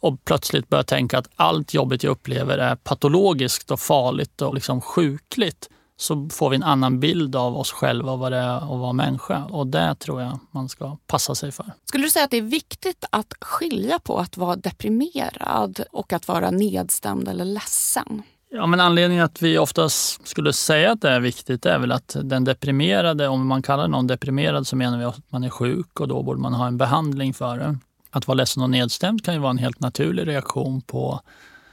och 0.00 0.24
plötsligt 0.24 0.68
börja 0.68 0.84
tänka 0.84 1.18
att 1.18 1.28
allt 1.36 1.74
jobbet 1.74 2.02
jag 2.02 2.10
upplever 2.10 2.58
är 2.58 2.76
patologiskt 2.76 3.70
och 3.70 3.80
farligt 3.80 4.42
och 4.42 4.54
liksom 4.54 4.80
sjukligt 4.80 5.68
så 5.96 6.28
får 6.32 6.50
vi 6.50 6.56
en 6.56 6.62
annan 6.62 7.00
bild 7.00 7.36
av 7.36 7.56
oss 7.56 7.72
själva 7.72 8.12
och 8.12 8.18
vad 8.18 8.32
det 8.32 8.38
är 8.38 8.56
att 8.56 8.80
vara 8.80 8.92
människa. 8.92 9.44
Och 9.44 9.66
det 9.66 9.94
tror 9.94 10.22
jag 10.22 10.38
man 10.50 10.68
ska 10.68 10.96
passa 11.06 11.34
sig 11.34 11.52
för. 11.52 11.72
Skulle 11.84 12.04
du 12.04 12.10
säga 12.10 12.24
att 12.24 12.30
det 12.30 12.36
är 12.36 12.42
viktigt 12.42 13.04
att 13.10 13.34
skilja 13.40 13.98
på 13.98 14.18
att 14.18 14.36
vara 14.36 14.56
deprimerad 14.56 15.84
och 15.92 16.12
att 16.12 16.28
vara 16.28 16.50
nedstämd 16.50 17.28
eller 17.28 17.44
ledsen? 17.44 18.22
Ja, 18.52 18.66
men 18.66 18.80
anledningen 18.80 19.24
att 19.24 19.42
vi 19.42 19.58
oftast 19.58 20.28
skulle 20.28 20.52
säga 20.52 20.92
att 20.92 21.00
det 21.00 21.10
är 21.10 21.20
viktigt 21.20 21.66
är 21.66 21.78
väl 21.78 21.92
att 21.92 22.16
den 22.22 22.44
deprimerade, 22.44 23.28
om 23.28 23.46
man 23.46 23.62
kallar 23.62 23.88
någon 23.88 24.06
deprimerad 24.06 24.66
så 24.66 24.76
menar 24.76 24.98
vi 24.98 25.04
att 25.04 25.32
man 25.32 25.44
är 25.44 25.50
sjuk 25.50 26.00
och 26.00 26.08
då 26.08 26.22
borde 26.22 26.40
man 26.40 26.54
ha 26.54 26.66
en 26.66 26.78
behandling 26.78 27.34
för 27.34 27.58
det. 27.58 27.78
Att 28.10 28.26
vara 28.26 28.34
ledsen 28.34 28.62
och 28.62 28.70
nedstämd 28.70 29.24
kan 29.24 29.34
ju 29.34 29.40
vara 29.40 29.50
en 29.50 29.58
helt 29.58 29.80
naturlig 29.80 30.26
reaktion 30.26 30.80
på 30.80 31.20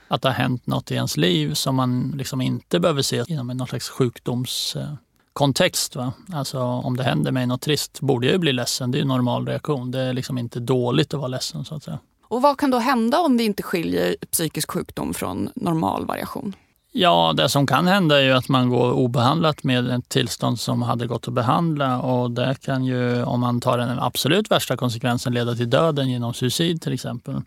att 0.07 0.21
det 0.21 0.29
har 0.29 0.33
hänt 0.33 0.67
något 0.67 0.91
i 0.91 0.95
ens 0.95 1.17
liv 1.17 1.53
som 1.53 1.75
man 1.75 2.13
liksom 2.17 2.41
inte 2.41 2.79
behöver 2.79 3.01
se 3.01 3.23
inom 3.27 3.47
någon 3.47 3.67
slags 3.67 3.89
sjukdomskontext. 3.89 5.95
Va? 5.95 6.13
Alltså 6.33 6.59
om 6.59 6.97
det 6.97 7.03
händer 7.03 7.31
mig 7.31 7.47
något 7.47 7.61
trist 7.61 8.01
borde 8.01 8.27
jag 8.27 8.33
ju 8.33 8.39
bli 8.39 8.53
ledsen. 8.53 8.91
Det 8.91 8.97
är 8.97 9.01
en 9.01 9.07
normal 9.07 9.47
reaktion. 9.47 9.91
Det 9.91 9.99
är 9.99 10.13
liksom 10.13 10.37
inte 10.37 10.59
dåligt 10.59 11.13
att 11.13 11.19
vara 11.19 11.27
ledsen 11.27 11.65
så 11.65 11.75
att 11.75 11.83
säga. 11.83 11.99
Och 12.21 12.41
vad 12.41 12.59
kan 12.59 12.71
då 12.71 12.77
hända 12.77 13.19
om 13.19 13.37
vi 13.37 13.43
inte 13.43 13.63
skiljer 13.63 14.15
psykisk 14.31 14.71
sjukdom 14.71 15.13
från 15.13 15.49
normal 15.55 16.05
variation? 16.05 16.53
Ja, 16.99 17.33
det 17.37 17.49
som 17.49 17.67
kan 17.67 17.87
hända 17.87 18.19
är 18.19 18.23
ju 18.23 18.31
att 18.31 18.49
man 18.49 18.69
går 18.69 18.91
obehandlat 18.91 19.63
med 19.63 19.89
ett 19.89 20.09
tillstånd 20.09 20.59
som 20.59 20.81
hade 20.81 21.07
gått 21.07 21.27
att 21.27 21.33
behandla 21.33 22.01
och 22.01 22.31
det 22.31 22.55
kan 22.61 22.85
ju, 22.85 23.23
om 23.23 23.39
man 23.39 23.61
tar 23.61 23.77
den 23.77 23.99
absolut 23.99 24.51
värsta 24.51 24.77
konsekvensen, 24.77 25.33
leda 25.33 25.55
till 25.55 25.69
döden 25.69 26.09
genom 26.09 26.33
suicid 26.33 26.81
till 26.81 26.93
exempel. 26.93 27.41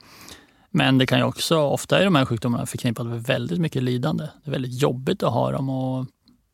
Men 0.70 0.98
det 0.98 1.06
kan 1.06 1.18
ju 1.18 1.24
också, 1.24 1.58
ofta 1.58 1.98
är 1.98 2.04
de 2.04 2.14
här 2.14 2.24
sjukdomarna 2.24 2.66
förknippade 2.66 3.08
med 3.08 3.22
väldigt 3.22 3.58
mycket 3.58 3.82
lidande. 3.82 4.24
Det 4.44 4.50
är 4.50 4.52
väldigt 4.52 4.82
jobbigt 4.82 5.22
att 5.22 5.32
ha 5.32 5.52
dem 5.52 5.68
och 5.68 6.06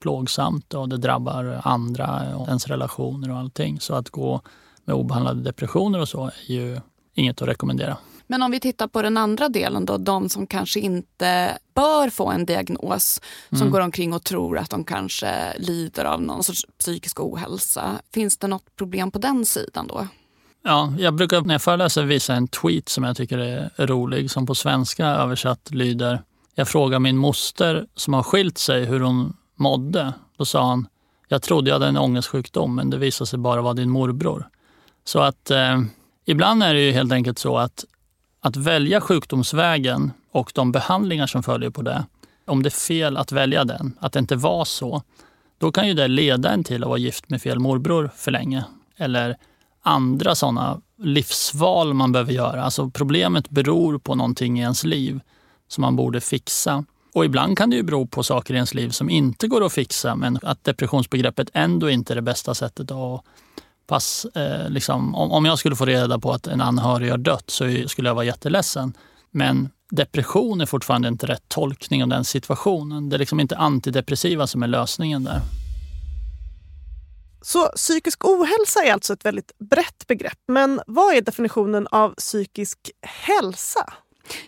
plågsamt 0.03 0.75
och 0.75 0.89
det 0.89 0.97
drabbar 0.97 1.61
andra 1.65 2.37
och 2.37 2.49
ens 2.49 2.67
relationer 2.67 3.31
och 3.31 3.39
allting. 3.39 3.81
Så 3.81 3.95
att 3.95 4.11
gå 4.11 4.41
med 4.85 4.97
obehandlade 4.97 5.43
depressioner 5.43 6.01
och 6.01 6.09
så 6.09 6.25
är 6.27 6.53
ju 6.53 6.81
inget 7.15 7.43
att 7.43 7.49
rekommendera. 7.49 7.97
Men 8.27 8.43
om 8.43 8.51
vi 8.51 8.61
tittar 8.61 8.87
på 8.89 9.03
den 9.03 9.17
andra 9.17 9.49
delen 9.49 9.87
då, 9.87 9.97
de 9.97 10.29
som 10.29 10.47
kanske 10.47 10.81
inte 10.81 11.59
bör 11.75 12.11
få 12.11 12.31
en 12.31 12.47
diagnos, 12.47 13.21
som 13.49 13.59
mm. 13.59 13.71
går 13.71 13.81
omkring 13.81 14.13
och 14.13 14.25
tror 14.25 14.59
att 14.59 14.71
de 14.71 14.85
kanske 14.85 15.59
lider 15.59 16.05
av 16.05 16.23
någon 16.23 16.45
sorts 16.45 16.67
psykisk 16.79 17.21
ohälsa. 17.21 18.01
Finns 18.15 18.39
det 18.39 18.47
något 18.47 18.77
problem 18.77 19.11
på 19.11 19.19
den 19.19 19.47
sidan 19.47 19.87
då? 19.87 20.07
Ja, 20.63 20.93
jag 20.99 21.15
brukar 21.15 21.41
när 21.41 21.55
jag 21.55 21.63
föreläser 21.63 22.05
visa 22.05 22.35
en 22.35 22.49
tweet 22.49 22.89
som 22.89 23.05
jag 23.05 23.17
tycker 23.17 23.39
är 23.39 23.87
rolig, 23.87 24.31
som 24.31 24.47
på 24.47 24.55
svenska 24.55 25.07
översatt 25.07 25.71
lyder 25.71 26.23
Jag 26.55 26.69
frågar 26.69 26.99
min 26.99 27.17
moster 27.17 27.87
som 27.95 28.15
har 28.15 28.23
skilt 28.23 28.59
sig 28.59 28.85
hur 28.85 29.01
hon 29.01 29.37
mådde. 29.55 30.13
Då 30.37 30.45
sa 30.45 30.69
han 30.69 30.87
Jag 31.29 31.43
trodde 31.43 31.71
jag 31.71 31.75
hade 31.75 31.87
en 31.87 31.97
ångestsjukdom 31.97 32.75
men 32.75 32.91
det 32.91 32.99
visade 32.99 33.29
sig 33.29 33.39
bara 33.39 33.63
vara 33.63 33.75
din 33.75 33.91
morbror. 33.91 34.49
Så 35.05 35.21
att 35.21 35.51
eh, 35.51 35.83
ibland 36.25 36.63
är 36.63 36.75
det 36.75 36.81
ju 36.81 36.93
helt 36.93 37.13
enkelt 37.13 37.39
så 37.39 37.59
att 37.59 37.85
att 38.47 38.57
välja 38.57 39.01
sjukdomsvägen 39.01 40.13
och 40.33 40.53
de 40.55 40.73
behandlingar 40.73 41.27
som 41.27 41.43
följer 41.43 41.71
på 41.71 41.83
det, 41.83 42.07
om 42.45 42.63
det 42.63 42.69
är 42.69 42.71
fel 42.71 43.17
att 43.17 43.33
välja 43.33 43.65
den, 43.65 43.97
att 44.01 44.13
det 44.13 44.19
inte 44.19 44.37
var 44.37 44.65
så, 44.65 45.03
då 45.59 45.73
kan 45.73 45.89
ju 45.89 45.95
det 45.95 46.09
leda 46.09 46.51
en 46.51 46.65
till 46.65 46.83
att 46.83 46.89
vara 46.89 46.99
gift 46.99 47.31
med 47.31 47.43
fel 47.43 47.59
morbror 47.59 48.11
för 48.17 48.31
länge. 48.31 48.65
Eller 48.97 49.37
andra 49.83 50.35
sådana 50.35 50.81
livsval 50.99 51.95
man 51.95 52.13
behöver 52.13 52.33
göra. 52.33 52.63
Alltså 52.63 52.91
problemet 52.91 53.51
beror 53.51 53.99
på 53.99 54.15
någonting 54.15 54.59
i 54.59 54.63
ens 54.63 54.85
liv 54.85 55.21
som 55.69 55.83
man 55.83 55.97
borde 55.97 56.21
fixa. 56.21 56.85
Och 57.15 57.25
ibland 57.25 57.59
kan 57.59 57.71
det 57.71 57.77
ju 57.77 57.83
bero 57.83 58.07
på 58.07 58.23
saker 58.23 58.55
i 58.55 58.57
ens 58.57 58.75
liv 58.75 58.91
som 58.91 59.11
inte 59.11 59.49
går 59.49 59.65
att 59.65 59.73
fixa 59.73 60.17
men 60.17 60.39
att 60.43 60.65
depressionsbegreppet 60.65 61.51
ändå 61.53 61.91
inte 61.91 62.13
är 62.13 62.15
det 62.15 62.23
bästa 62.23 62.55
sättet 62.55 62.91
att 62.91 63.25
pass, 63.87 64.25
eh, 64.25 64.69
liksom, 64.71 65.15
om, 65.15 65.33
om 65.33 65.45
jag 65.45 65.59
skulle 65.59 65.77
få 65.77 65.85
reda 65.85 66.19
på 66.19 66.33
att 66.33 66.47
en 66.47 66.61
anhörig 66.61 67.11
har 67.11 67.19
dött 67.19 67.51
så 67.51 67.65
skulle 67.87 68.09
jag 68.09 68.15
vara 68.15 68.25
jätteledsen. 68.25 68.95
Men 69.31 69.69
depression 69.91 70.61
är 70.61 70.67
fortfarande 70.67 71.09
inte 71.09 71.27
rätt 71.27 71.49
tolkning 71.49 72.03
av 72.03 72.09
den 72.09 72.25
situationen. 72.25 73.09
Det 73.09 73.17
är 73.17 73.19
liksom 73.19 73.41
inte 73.41 73.57
antidepressiva 73.57 74.47
som 74.47 74.63
är 74.63 74.67
lösningen 74.67 75.25
där. 75.25 75.41
Så 77.43 77.67
psykisk 77.77 78.25
ohälsa 78.25 78.85
är 78.85 78.93
alltså 78.93 79.13
ett 79.13 79.25
väldigt 79.25 79.53
brett 79.59 80.07
begrepp. 80.07 80.39
Men 80.49 80.81
vad 80.87 81.15
är 81.15 81.21
definitionen 81.21 81.87
av 81.91 82.15
psykisk 82.15 82.79
hälsa? 83.03 83.93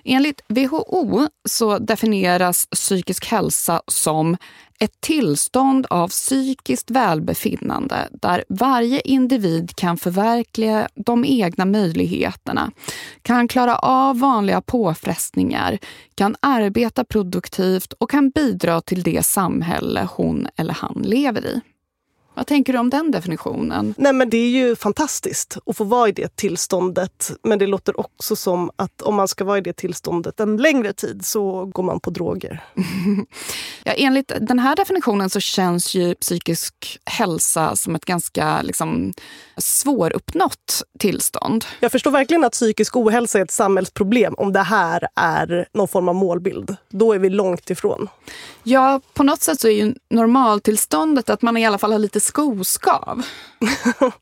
Enligt 0.05 0.41
WHO 0.49 1.29
så 1.49 1.79
definieras 1.79 2.67
psykisk 2.67 3.27
hälsa 3.27 3.83
som 3.87 4.37
ett 4.79 5.01
tillstånd 5.01 5.87
av 5.91 6.09
psykiskt 6.09 6.91
välbefinnande 6.91 8.09
där 8.13 8.45
varje 8.49 9.01
individ 9.01 9.77
kan 9.77 9.97
förverkliga 9.97 10.89
de 10.95 11.25
egna 11.25 11.65
möjligheterna, 11.65 12.71
kan 13.23 13.49
klara 13.49 13.77
av 13.77 14.19
vanliga 14.19 14.61
påfrestningar, 14.61 15.79
kan 16.15 16.37
arbeta 16.41 17.05
produktivt 17.05 17.93
och 17.93 18.11
kan 18.11 18.31
bidra 18.31 18.81
till 18.81 19.03
det 19.03 19.27
samhälle 19.27 20.09
hon 20.13 20.47
eller 20.57 20.75
han 20.75 21.03
lever 21.03 21.47
i. 21.47 21.61
Vad 22.39 22.47
tänker 22.47 22.73
du 22.73 22.79
om 22.79 22.91
den 22.91 23.11
definitionen? 23.11 23.95
Nej, 23.99 24.13
men 24.13 24.31
det 24.31 24.37
är 24.37 24.49
ju 24.49 24.77
fantastiskt 24.77 25.59
att 25.67 25.77
få 25.77 25.85
vara 25.85 26.09
i 26.09 26.13
det 26.13 26.37
tillståndet. 26.37 27.31
Men 27.43 27.59
det 27.59 27.67
låter 27.67 28.01
också 28.01 28.37
som 28.37 28.71
att 28.77 29.03
om 29.03 29.15
man 29.15 29.29
ska 29.29 29.45
vara 29.45 29.59
i 29.59 29.61
det 29.61 29.73
tillståndet 29.73 30.41
en 30.41 30.57
längre 30.57 30.93
tid 30.93 31.27
så 31.27 31.65
går 31.65 31.83
man 31.83 32.01
på 32.01 32.11
droger. 32.11 32.65
ja, 33.85 33.93
enligt 33.93 34.33
den 34.41 34.59
här 34.59 34.77
definitionen 34.77 35.31
så 35.31 35.41
känns 35.41 35.95
ju 35.95 36.15
psykisk 36.15 36.99
hälsa 37.05 37.77
som 37.77 37.95
ett 37.95 38.05
ganska 38.05 38.63
liksom, 38.63 39.15
svåruppnått 39.57 40.83
tillstånd. 40.99 41.65
Jag 41.81 41.93
förstår 41.93 42.11
verkligen 42.11 42.45
att 42.45 42.53
psykisk 42.53 42.97
ohälsa 42.97 43.39
är 43.39 43.43
ett 43.43 43.51
samhällsproblem 43.51 44.35
om 44.35 44.53
det 44.53 44.63
här 44.63 45.09
är 45.15 45.69
någon 45.73 45.89
form 45.89 46.09
av 46.09 46.15
målbild. 46.15 46.77
Då 46.89 47.13
är 47.13 47.19
vi 47.19 47.31
långt 47.31 47.71
ifrån. 47.71 48.09
Ja, 48.63 49.01
på 49.15 49.23
något 49.23 49.43
sätt 49.43 49.61
så 49.61 49.69
är 49.69 49.73
ju 49.73 49.95
normaltillståndet 50.11 51.31
att 51.31 51.43
man 51.43 51.57
i 51.57 51.67
alla 51.67 51.79
fall 51.79 51.93
har 51.93 51.99
lite 51.99 52.21
skoskav. 52.29 53.23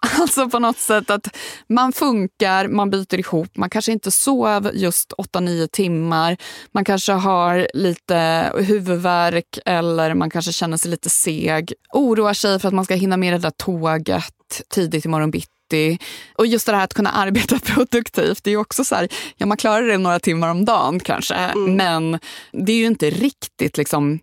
Alltså 0.00 0.48
på 0.48 0.58
något 0.58 0.78
sätt 0.78 1.10
att 1.10 1.36
man 1.66 1.92
funkar, 1.92 2.68
man 2.68 2.90
byter 2.90 3.14
ihop, 3.14 3.56
man 3.56 3.70
kanske 3.70 3.92
inte 3.92 4.10
sov 4.10 4.70
just 4.74 5.12
8-9 5.12 5.68
timmar. 5.72 6.36
Man 6.72 6.84
kanske 6.84 7.12
har 7.12 7.68
lite 7.74 8.52
huvudvärk 8.56 9.58
eller 9.64 10.14
man 10.14 10.30
kanske 10.30 10.52
känner 10.52 10.76
sig 10.76 10.90
lite 10.90 11.10
seg. 11.10 11.72
Oroar 11.92 12.34
sig 12.34 12.58
för 12.58 12.68
att 12.68 12.74
man 12.74 12.84
ska 12.84 12.94
hinna 12.94 13.16
med 13.16 13.32
det 13.32 13.38
där 13.38 13.50
tåget 13.50 14.34
tidigt 14.68 15.04
imorgon 15.04 15.30
bitti. 15.30 15.98
Och 16.34 16.46
just 16.46 16.66
det 16.66 16.76
här 16.76 16.84
att 16.84 16.94
kunna 16.94 17.10
arbeta 17.10 17.58
produktivt, 17.64 18.44
det 18.44 18.50
är 18.50 18.56
också 18.56 18.84
så 18.84 18.94
här, 18.94 19.08
ja 19.36 19.46
man 19.46 19.56
klarar 19.56 19.86
det 19.86 19.98
några 19.98 20.20
timmar 20.20 20.48
om 20.48 20.64
dagen 20.64 21.00
kanske, 21.00 21.34
mm. 21.34 21.76
men 21.76 22.18
det 22.52 22.72
är 22.72 22.76
ju 22.76 22.86
inte 22.86 23.10
riktigt 23.10 23.76
liksom 23.76 24.18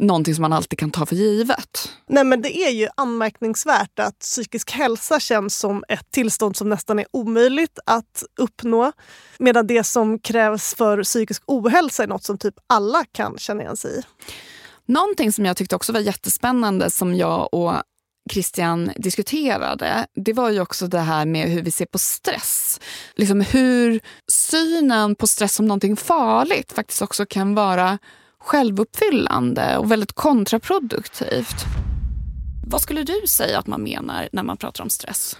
någonting 0.00 0.34
som 0.34 0.42
man 0.42 0.52
alltid 0.52 0.78
kan 0.78 0.90
ta 0.90 1.06
för 1.06 1.16
givet. 1.16 1.92
Nej 2.06 2.24
men 2.24 2.42
det 2.42 2.56
är 2.56 2.70
ju 2.70 2.88
anmärkningsvärt 2.94 3.98
att 3.98 4.18
psykisk 4.18 4.70
hälsa 4.70 5.20
känns 5.20 5.58
som 5.58 5.84
ett 5.88 6.10
tillstånd 6.10 6.56
som 6.56 6.68
nästan 6.68 6.98
är 6.98 7.06
omöjligt 7.10 7.78
att 7.86 8.24
uppnå. 8.38 8.92
Medan 9.38 9.66
det 9.66 9.84
som 9.84 10.18
krävs 10.18 10.74
för 10.74 11.02
psykisk 11.02 11.42
ohälsa 11.46 12.02
är 12.02 12.06
något 12.06 12.24
som 12.24 12.38
typ 12.38 12.54
alla 12.66 13.04
kan 13.12 13.38
känna 13.38 13.62
igen 13.62 13.76
sig 13.76 13.98
i. 13.98 14.02
Någonting 14.86 15.32
som 15.32 15.46
jag 15.46 15.56
tyckte 15.56 15.76
också 15.76 15.92
var 15.92 16.00
jättespännande 16.00 16.90
som 16.90 17.14
jag 17.14 17.54
och 17.54 17.72
Christian 18.30 18.90
diskuterade, 18.96 20.06
det 20.14 20.32
var 20.32 20.50
ju 20.50 20.60
också 20.60 20.86
det 20.86 20.98
här 20.98 21.26
med 21.26 21.48
hur 21.48 21.62
vi 21.62 21.70
ser 21.70 21.86
på 21.86 21.98
stress. 21.98 22.80
Liksom 23.14 23.40
hur 23.40 24.00
synen 24.32 25.14
på 25.14 25.26
stress 25.26 25.54
som 25.54 25.66
någonting 25.66 25.96
farligt 25.96 26.72
faktiskt 26.72 27.02
också 27.02 27.26
kan 27.26 27.54
vara 27.54 27.98
självuppfyllande 28.40 29.76
och 29.76 29.90
väldigt 29.90 30.12
kontraproduktivt. 30.12 31.64
Vad 32.66 32.80
skulle 32.80 33.02
du 33.02 33.22
säga 33.28 33.58
att 33.58 33.66
man 33.66 33.82
menar 33.82 34.28
när 34.32 34.42
man 34.42 34.56
pratar 34.56 34.84
om 34.84 34.90
stress? 34.90 35.36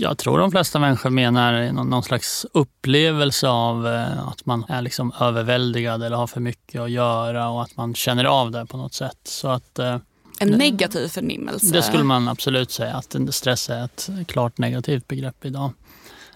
Jag 0.00 0.18
tror 0.18 0.38
de 0.38 0.50
flesta 0.50 0.78
människor 0.78 1.10
menar 1.10 1.72
någon 1.72 2.02
slags 2.02 2.46
upplevelse 2.52 3.48
av 3.48 3.86
eh, 3.86 4.28
att 4.28 4.46
man 4.46 4.64
är 4.68 4.82
liksom 4.82 5.12
överväldigad 5.20 6.02
eller 6.02 6.16
har 6.16 6.26
för 6.26 6.40
mycket 6.40 6.80
att 6.80 6.90
göra 6.90 7.48
och 7.48 7.62
att 7.62 7.76
man 7.76 7.94
känner 7.94 8.24
av 8.24 8.50
det 8.50 8.66
på 8.66 8.76
något 8.76 8.94
sätt. 8.94 9.18
Så 9.24 9.48
att, 9.48 9.78
eh, 9.78 9.96
en 10.40 10.48
negativ 10.48 11.08
förnimmelse? 11.08 11.72
Det 11.72 11.82
skulle 11.82 12.04
man 12.04 12.28
absolut 12.28 12.70
säga, 12.70 12.94
att 12.96 13.16
stress 13.30 13.70
är 13.70 13.84
ett 13.84 14.10
klart 14.26 14.58
negativt 14.58 15.08
begrepp 15.08 15.44
idag. 15.44 15.70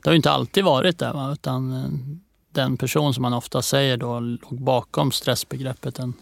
Det 0.03 0.09
har 0.09 0.13
ju 0.13 0.17
inte 0.17 0.31
alltid 0.31 0.65
varit 0.65 0.99
det, 0.99 1.13
va? 1.13 1.33
utan 1.33 1.73
eh, 1.73 1.89
den 2.53 2.77
person 2.77 3.15
som 3.15 3.23
man 3.23 3.33
ofta 3.33 3.63
säger 3.63 3.97
då 3.97 4.21
låg 4.21 4.63
bakom 4.63 5.13
stressbegreppet, 5.13 5.99
en 5.99 6.15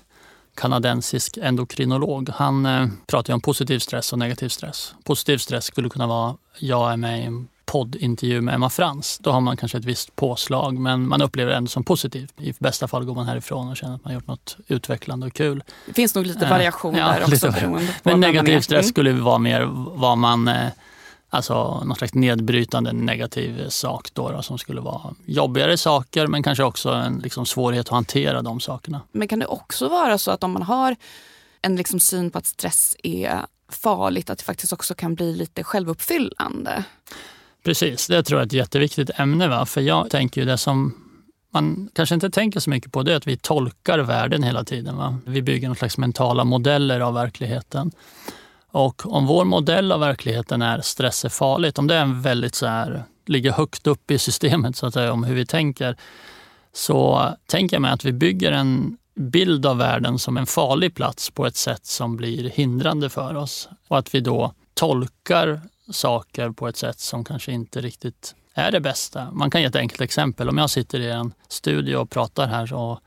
kanadensisk 0.56 1.38
endokrinolog. 1.42 2.30
Han 2.34 2.66
eh, 2.66 2.86
pratar 3.06 3.34
om 3.34 3.40
positiv 3.40 3.78
stress 3.78 4.12
och 4.12 4.18
negativ 4.18 4.48
stress. 4.48 4.94
Positiv 5.04 5.38
stress 5.38 5.64
skulle 5.64 5.88
kunna 5.88 6.06
vara, 6.06 6.36
jag 6.58 6.92
är 6.92 6.96
med 6.96 7.20
i 7.20 7.22
en 7.22 7.48
poddintervju 7.66 8.40
med 8.40 8.54
Emma 8.54 8.70
Frans. 8.70 9.18
Då 9.18 9.30
har 9.30 9.40
man 9.40 9.56
kanske 9.56 9.78
ett 9.78 9.84
visst 9.84 10.16
påslag 10.16 10.78
men 10.78 11.08
man 11.08 11.22
upplever 11.22 11.50
det 11.50 11.56
ändå 11.56 11.68
som 11.68 11.84
positivt. 11.84 12.32
I 12.40 12.54
bästa 12.58 12.88
fall 12.88 13.04
går 13.04 13.14
man 13.14 13.26
härifrån 13.26 13.68
och 13.68 13.76
känner 13.76 13.94
att 13.94 14.04
man 14.04 14.14
gjort 14.14 14.26
något 14.26 14.56
utvecklande 14.66 15.26
och 15.26 15.32
kul. 15.32 15.62
Det 15.86 15.92
finns 15.92 16.14
nog 16.14 16.26
lite 16.26 16.50
variation 16.50 16.94
eh, 16.94 17.06
där 17.06 17.22
också. 17.22 17.46
Lite, 17.46 17.88
men 18.02 18.20
negativ 18.20 18.60
stress 18.60 18.88
skulle 18.88 19.12
vara 19.12 19.38
mer 19.38 19.68
vad 19.94 20.18
man 20.18 20.48
eh, 20.48 20.68
Alltså 21.32 21.84
någon 21.84 21.96
slags 21.96 22.14
nedbrytande 22.14 22.92
negativ 22.92 23.68
sak 23.68 24.08
då, 24.14 24.30
då, 24.30 24.42
som 24.42 24.58
skulle 24.58 24.80
vara 24.80 25.14
jobbigare 25.26 25.76
saker 25.76 26.26
men 26.26 26.42
kanske 26.42 26.64
också 26.64 26.90
en 26.90 27.18
liksom, 27.18 27.46
svårighet 27.46 27.86
att 27.86 27.92
hantera 27.92 28.42
de 28.42 28.60
sakerna. 28.60 29.00
Men 29.12 29.28
kan 29.28 29.38
det 29.38 29.46
också 29.46 29.88
vara 29.88 30.18
så 30.18 30.30
att 30.30 30.44
om 30.44 30.52
man 30.52 30.62
har 30.62 30.96
en 31.62 31.76
liksom, 31.76 32.00
syn 32.00 32.30
på 32.30 32.38
att 32.38 32.46
stress 32.46 32.96
är 33.02 33.46
farligt, 33.68 34.30
att 34.30 34.38
det 34.38 34.44
faktiskt 34.44 34.72
också 34.72 34.94
kan 34.94 35.14
bli 35.14 35.36
lite 35.36 35.64
självuppfyllande? 35.64 36.84
Precis, 37.64 38.06
det 38.06 38.22
tror 38.22 38.40
jag 38.40 38.42
är 38.42 38.46
ett 38.46 38.52
jätteviktigt 38.52 39.10
ämne. 39.14 39.48
Va? 39.48 39.66
För 39.66 39.80
jag 39.80 40.10
tänker 40.10 40.40
ju 40.40 40.46
det 40.46 40.58
som 40.58 40.94
man 41.50 41.88
kanske 41.92 42.14
inte 42.14 42.30
tänker 42.30 42.60
så 42.60 42.70
mycket 42.70 42.92
på 42.92 43.02
det 43.02 43.12
är 43.12 43.16
att 43.16 43.26
vi 43.26 43.36
tolkar 43.36 43.98
världen 43.98 44.42
hela 44.42 44.64
tiden. 44.64 44.96
Va? 44.96 45.18
Vi 45.26 45.42
bygger 45.42 45.68
någon 45.68 45.76
slags 45.76 45.98
mentala 45.98 46.44
modeller 46.44 47.00
av 47.00 47.14
verkligheten. 47.14 47.92
Och 48.70 49.12
om 49.12 49.26
vår 49.26 49.44
modell 49.44 49.92
av 49.92 50.00
verkligheten 50.00 50.62
är 50.62 50.80
stress 50.80 51.24
är 51.24 51.28
farligt, 51.28 51.78
om 51.78 51.86
det 51.86 51.94
är 51.94 52.02
en 52.02 52.22
väldigt 52.22 52.54
så 52.54 52.66
här, 52.66 53.04
ligger 53.26 53.52
högt 53.52 53.86
upp 53.86 54.10
i 54.10 54.18
systemet 54.18 54.76
så 54.76 54.86
att 54.86 54.94
säga, 54.94 55.12
om 55.12 55.24
hur 55.24 55.34
vi 55.34 55.46
tänker, 55.46 55.96
så 56.72 57.28
tänker 57.46 57.76
jag 57.76 57.82
mig 57.82 57.90
att 57.90 58.04
vi 58.04 58.12
bygger 58.12 58.52
en 58.52 58.98
bild 59.14 59.66
av 59.66 59.78
världen 59.78 60.18
som 60.18 60.36
en 60.36 60.46
farlig 60.46 60.94
plats 60.94 61.30
på 61.30 61.46
ett 61.46 61.56
sätt 61.56 61.86
som 61.86 62.16
blir 62.16 62.50
hindrande 62.50 63.10
för 63.10 63.34
oss. 63.34 63.68
Och 63.88 63.98
att 63.98 64.14
vi 64.14 64.20
då 64.20 64.54
tolkar 64.74 65.60
saker 65.90 66.50
på 66.50 66.68
ett 66.68 66.76
sätt 66.76 67.00
som 67.00 67.24
kanske 67.24 67.52
inte 67.52 67.80
riktigt 67.80 68.34
är 68.54 68.72
det 68.72 68.80
bästa. 68.80 69.30
Man 69.32 69.50
kan 69.50 69.60
ge 69.60 69.66
ett 69.66 69.76
enkelt 69.76 70.00
exempel. 70.00 70.48
Om 70.48 70.58
jag 70.58 70.70
sitter 70.70 71.00
i 71.00 71.10
en 71.10 71.32
studio 71.48 71.96
och 71.96 72.10
pratar 72.10 72.46
här 72.46 72.72
och 72.72 73.00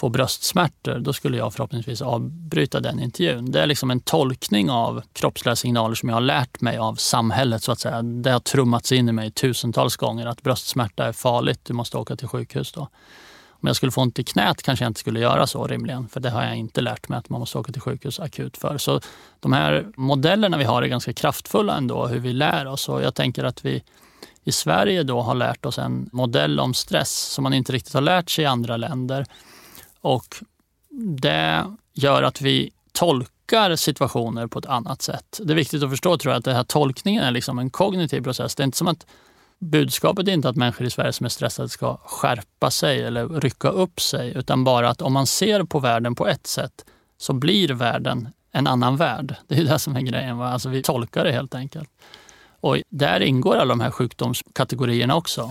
få 0.00 0.08
bröstsmärtor, 0.08 0.98
då 0.98 1.12
skulle 1.12 1.36
jag 1.36 1.54
förhoppningsvis 1.54 2.02
avbryta 2.02 2.80
den 2.80 3.00
intervjun. 3.00 3.50
Det 3.50 3.62
är 3.62 3.66
liksom 3.66 3.90
en 3.90 4.00
tolkning 4.00 4.70
av 4.70 5.02
kroppsliga 5.12 5.56
signaler 5.56 5.94
som 5.94 6.08
jag 6.08 6.16
har 6.16 6.20
lärt 6.20 6.60
mig 6.60 6.78
av 6.78 6.94
samhället. 6.94 7.62
så 7.62 7.72
att 7.72 7.80
säga. 7.80 8.02
Det 8.02 8.30
har 8.30 8.40
trummats 8.40 8.92
in 8.92 9.08
i 9.08 9.12
mig 9.12 9.30
tusentals 9.30 9.96
gånger 9.96 10.26
att 10.26 10.42
bröstsmärta 10.42 11.04
är 11.04 11.12
farligt, 11.12 11.60
du 11.64 11.72
måste 11.72 11.96
åka 11.96 12.16
till 12.16 12.28
sjukhus. 12.28 12.72
Då. 12.72 12.80
Om 13.48 13.66
jag 13.66 13.76
skulle 13.76 13.92
få 13.92 14.00
ont 14.00 14.18
i 14.18 14.24
knät 14.24 14.62
kanske 14.62 14.84
jag 14.84 14.90
inte 14.90 15.00
skulle 15.00 15.20
göra 15.20 15.46
så 15.46 15.66
rimligen, 15.66 16.08
för 16.08 16.20
det 16.20 16.30
har 16.30 16.44
jag 16.44 16.56
inte 16.56 16.80
lärt 16.80 17.08
mig 17.08 17.18
att 17.18 17.28
man 17.28 17.40
måste 17.40 17.58
åka 17.58 17.72
till 17.72 17.82
sjukhus 17.82 18.20
akut 18.20 18.56
för. 18.56 18.78
Så 18.78 19.00
de 19.40 19.52
här 19.52 19.86
modellerna 19.96 20.58
vi 20.58 20.64
har 20.64 20.82
är 20.82 20.86
ganska 20.86 21.12
kraftfulla 21.12 21.76
ändå, 21.76 22.06
hur 22.06 22.18
vi 22.18 22.32
lär 22.32 22.66
oss. 22.66 22.88
Och 22.88 23.02
jag 23.02 23.14
tänker 23.14 23.44
att 23.44 23.64
vi 23.64 23.82
i 24.44 24.52
Sverige 24.52 25.02
då 25.02 25.20
har 25.20 25.34
lärt 25.34 25.66
oss 25.66 25.78
en 25.78 26.10
modell 26.12 26.60
om 26.60 26.74
stress 26.74 27.12
som 27.12 27.42
man 27.42 27.54
inte 27.54 27.72
riktigt 27.72 27.94
har 27.94 28.00
lärt 28.00 28.30
sig 28.30 28.42
i 28.42 28.46
andra 28.46 28.76
länder. 28.76 29.26
Och 30.00 30.36
det 31.18 31.64
gör 31.92 32.22
att 32.22 32.40
vi 32.40 32.70
tolkar 32.92 33.76
situationer 33.76 34.46
på 34.46 34.58
ett 34.58 34.66
annat 34.66 35.02
sätt. 35.02 35.40
Det 35.42 35.52
är 35.52 35.56
viktigt 35.56 35.82
att 35.82 35.90
förstå 35.90 36.18
tror 36.18 36.32
jag 36.32 36.38
att 36.38 36.44
den 36.44 36.56
här 36.56 36.64
tolkningen 36.64 37.22
är 37.22 37.30
liksom 37.30 37.58
en 37.58 37.70
kognitiv 37.70 38.22
process. 38.22 38.54
Det 38.54 38.62
är 38.62 38.64
inte 38.64 38.78
som 38.78 38.88
att 38.88 39.06
budskapet 39.58 40.28
är 40.28 40.32
inte 40.32 40.48
att 40.48 40.56
människor 40.56 40.86
i 40.86 40.90
Sverige 40.90 41.12
som 41.12 41.24
är 41.24 41.30
stressade 41.30 41.68
ska 41.68 41.96
skärpa 41.96 42.70
sig 42.70 43.02
eller 43.02 43.28
rycka 43.28 43.68
upp 43.68 44.00
sig, 44.00 44.32
utan 44.36 44.64
bara 44.64 44.88
att 44.88 45.02
om 45.02 45.12
man 45.12 45.26
ser 45.26 45.64
på 45.64 45.78
världen 45.78 46.14
på 46.14 46.26
ett 46.26 46.46
sätt 46.46 46.84
så 47.18 47.32
blir 47.32 47.68
världen 47.68 48.28
en 48.52 48.66
annan 48.66 48.96
värld. 48.96 49.34
Det 49.46 49.54
är 49.58 49.64
det 49.64 49.78
som 49.78 49.96
är 49.96 50.00
grejen. 50.00 50.40
Alltså 50.40 50.68
vi 50.68 50.82
tolkar 50.82 51.24
det 51.24 51.32
helt 51.32 51.54
enkelt. 51.54 51.90
Och 52.60 52.76
där 52.88 53.20
ingår 53.20 53.56
alla 53.56 53.68
de 53.68 53.80
här 53.80 53.90
sjukdomskategorierna 53.90 55.16
också. 55.16 55.50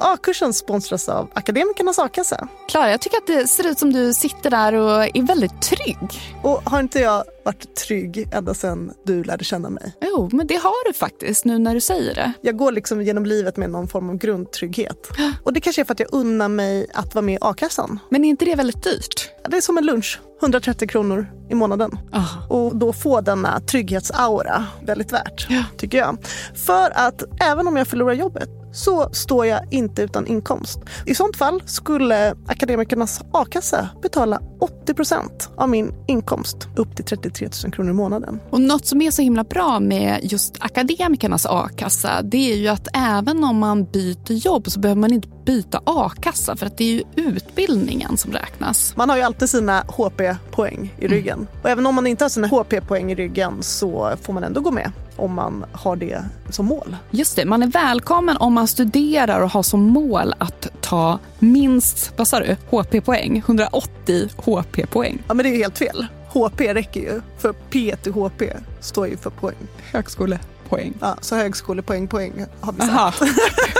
A-kursen 0.00 0.52
sponsras 0.52 1.08
av 1.08 1.30
Akademikernas 1.34 1.98
a-kassa. 1.98 2.48
Klara, 2.68 2.90
jag 2.90 3.00
tycker 3.00 3.16
att 3.16 3.26
det 3.26 3.46
ser 3.46 3.66
ut 3.66 3.78
som 3.78 3.92
du 3.92 4.14
sitter 4.14 4.50
där 4.50 4.72
och 4.72 5.16
är 5.16 5.26
väldigt 5.26 5.62
trygg. 5.62 6.20
Och 6.42 6.62
har 6.64 6.80
inte 6.80 7.00
jag 7.00 7.24
varit 7.44 7.76
trygg 7.76 8.28
ända 8.32 8.54
sedan 8.54 8.92
du 9.04 9.24
lärde 9.24 9.44
känna 9.44 9.70
mig? 9.70 9.96
Jo, 10.00 10.28
men 10.32 10.46
det 10.46 10.56
har 10.56 10.88
du 10.88 10.92
faktiskt 10.92 11.44
nu 11.44 11.58
när 11.58 11.74
du 11.74 11.80
säger 11.80 12.14
det. 12.14 12.32
Jag 12.40 12.56
går 12.56 12.72
liksom 12.72 13.02
genom 13.02 13.26
livet 13.26 13.56
med 13.56 13.70
någon 13.70 13.88
form 13.88 14.10
av 14.10 14.16
grundtrygghet. 14.16 15.08
Och 15.44 15.52
det 15.52 15.60
kanske 15.60 15.82
är 15.82 15.84
för 15.84 15.92
att 15.92 16.00
jag 16.00 16.08
unnar 16.12 16.48
mig 16.48 16.86
att 16.94 17.14
vara 17.14 17.22
med 17.22 17.34
i 17.34 17.38
a-kassan. 17.40 17.98
Men 18.08 18.24
är 18.24 18.28
inte 18.28 18.44
det 18.44 18.54
väldigt 18.54 18.84
dyrt? 18.84 19.30
Det 19.48 19.56
är 19.56 19.60
som 19.60 19.78
en 19.78 19.86
lunch. 19.86 20.20
130 20.42 20.88
kronor 20.88 21.26
i 21.50 21.54
månaden. 21.54 21.98
Oh. 22.12 22.52
Och 22.52 22.76
då 22.76 22.92
få 22.92 23.20
denna 23.20 23.60
trygghetsaura 23.60 24.66
väldigt 24.82 25.12
värt, 25.12 25.46
ja. 25.48 25.64
tycker 25.76 25.98
jag. 25.98 26.18
För 26.54 26.90
att 26.94 27.22
även 27.40 27.68
om 27.68 27.76
jag 27.76 27.88
förlorar 27.88 28.12
jobbet 28.12 28.59
så 28.72 29.08
står 29.12 29.46
jag 29.46 29.60
inte 29.70 30.02
utan 30.02 30.26
inkomst. 30.26 30.80
I 31.06 31.14
sånt 31.14 31.36
fall 31.36 31.62
skulle 31.66 32.34
Akademikernas 32.46 33.20
a-kassa 33.32 33.88
betala 34.02 34.40
80% 34.86 35.20
av 35.56 35.68
min 35.68 35.94
inkomst 36.08 36.68
upp 36.76 36.96
till 36.96 37.04
33 37.04 37.48
000 37.64 37.72
kronor 37.72 37.90
i 37.90 37.94
månaden. 37.94 38.40
Och 38.50 38.60
något 38.60 38.86
som 38.86 39.02
är 39.02 39.10
så 39.10 39.22
himla 39.22 39.44
bra 39.44 39.80
med 39.80 40.20
just 40.22 40.56
Akademikernas 40.60 41.46
a-kassa 41.46 42.22
det 42.22 42.52
är 42.52 42.56
ju 42.56 42.68
att 42.68 42.88
även 42.94 43.44
om 43.44 43.58
man 43.58 43.84
byter 43.84 44.32
jobb 44.32 44.70
så 44.70 44.80
behöver 44.80 45.00
man 45.00 45.12
inte 45.12 45.28
byta 45.44 45.80
a-kassa 45.84 46.56
för 46.56 46.66
att 46.66 46.78
det 46.78 46.84
är 46.84 46.92
ju 46.92 47.02
utbildningen 47.16 48.16
som 48.16 48.32
räknas. 48.32 48.96
Man 48.96 49.10
har 49.10 49.16
ju 49.16 49.22
alltid 49.22 49.50
sina 49.50 49.84
HP-poäng 49.88 50.94
i 50.98 51.08
ryggen. 51.08 51.38
Mm. 51.38 51.48
Och 51.62 51.70
även 51.70 51.86
om 51.86 51.94
man 51.94 52.06
inte 52.06 52.24
har 52.24 52.28
sina 52.28 52.46
HP-poäng 52.46 53.12
i 53.12 53.14
ryggen 53.14 53.62
så 53.62 54.12
får 54.22 54.32
man 54.32 54.44
ändå 54.44 54.60
gå 54.60 54.70
med 54.70 54.92
om 55.20 55.34
man 55.34 55.64
har 55.72 55.96
det 55.96 56.24
som 56.50 56.66
mål. 56.66 56.96
Just 57.10 57.36
det, 57.36 57.44
man 57.44 57.62
är 57.62 57.66
välkommen 57.66 58.36
om 58.36 58.52
man 58.52 58.68
studerar 58.68 59.40
och 59.40 59.50
har 59.50 59.62
som 59.62 59.80
mål 59.80 60.34
att 60.38 60.68
ta 60.80 61.18
minst, 61.38 62.12
vad 62.16 62.28
sa 62.28 62.40
du, 62.40 62.56
HP-poäng? 62.70 63.38
180 63.38 64.28
HP-poäng. 64.36 65.22
Ja 65.28 65.34
men 65.34 65.44
det 65.44 65.50
är 65.50 65.56
helt 65.56 65.78
fel. 65.78 66.06
HP 66.32 66.60
räcker 66.60 67.00
ju, 67.00 67.20
för 67.38 67.54
P 67.70 67.96
till 68.02 68.12
HP 68.12 68.42
står 68.80 69.08
ju 69.08 69.16
för 69.16 69.30
poäng. 69.30 69.56
Högskolepoäng. 69.92 70.94
Ja, 71.00 71.16
så 71.20 71.36
högskolepoäng, 71.36 72.08
poäng 72.08 72.46
har 72.60 72.72
vi 72.72 72.80
sagt. 72.80 73.20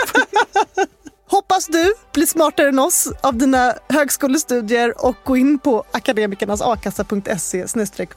Hoppas 1.30 1.66
du 1.66 1.94
blir 2.12 2.26
smartare 2.26 2.68
än 2.68 2.78
oss 2.78 3.12
av 3.22 3.36
dina 3.36 3.74
högskolestudier 3.88 5.04
och 5.06 5.16
gå 5.24 5.36
in 5.36 5.58
på 5.58 5.84
akademikernasakassa.se 5.90 7.66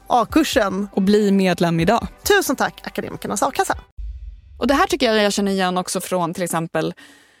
a-kursen. 0.06 0.88
Och 0.92 1.02
bli 1.02 1.32
medlem 1.32 1.80
idag. 1.80 2.06
Tusen 2.22 2.56
tack 2.56 2.80
Akademikernas 2.86 3.42
a-kassa. 3.42 3.78
Och 4.58 4.66
det 4.66 4.74
här 4.74 4.86
tycker 4.86 5.06
jag 5.06 5.24
jag 5.24 5.32
känner 5.32 5.52
igen 5.52 5.78
också 5.78 6.00
från 6.00 6.34
till 6.34 6.42
exempel 6.42 6.94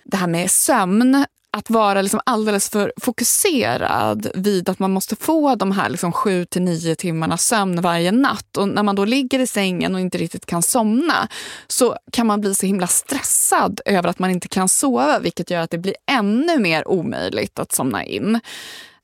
det 0.04 0.16
här 0.16 0.26
med 0.26 0.50
sömn 0.50 1.26
att 1.54 1.70
vara 1.70 2.02
liksom 2.02 2.20
alldeles 2.26 2.70
för 2.70 2.92
fokuserad 3.00 4.30
vid 4.34 4.68
att 4.68 4.78
man 4.78 4.90
måste 4.90 5.16
få 5.16 5.54
de 5.54 5.72
här 5.72 5.88
liksom 5.88 6.12
sju 6.12 6.44
till 6.44 6.62
nio 6.62 6.94
timmarna 6.94 7.36
sömn 7.36 7.80
varje 7.80 8.12
natt. 8.12 8.56
Och 8.56 8.68
när 8.68 8.82
man 8.82 8.96
då 8.96 9.04
ligger 9.04 9.38
i 9.38 9.46
sängen 9.46 9.94
och 9.94 10.00
inte 10.00 10.18
riktigt 10.18 10.46
kan 10.46 10.62
somna 10.62 11.28
så 11.66 11.96
kan 12.12 12.26
man 12.26 12.40
bli 12.40 12.54
så 12.54 12.66
himla 12.66 12.86
stressad 12.86 13.80
över 13.84 14.08
att 14.08 14.18
man 14.18 14.30
inte 14.30 14.48
kan 14.48 14.68
sova 14.68 15.18
vilket 15.18 15.50
gör 15.50 15.60
att 15.60 15.70
det 15.70 15.78
blir 15.78 15.96
ännu 16.10 16.58
mer 16.58 16.88
omöjligt 16.88 17.58
att 17.58 17.72
somna 17.72 18.04
in. 18.04 18.40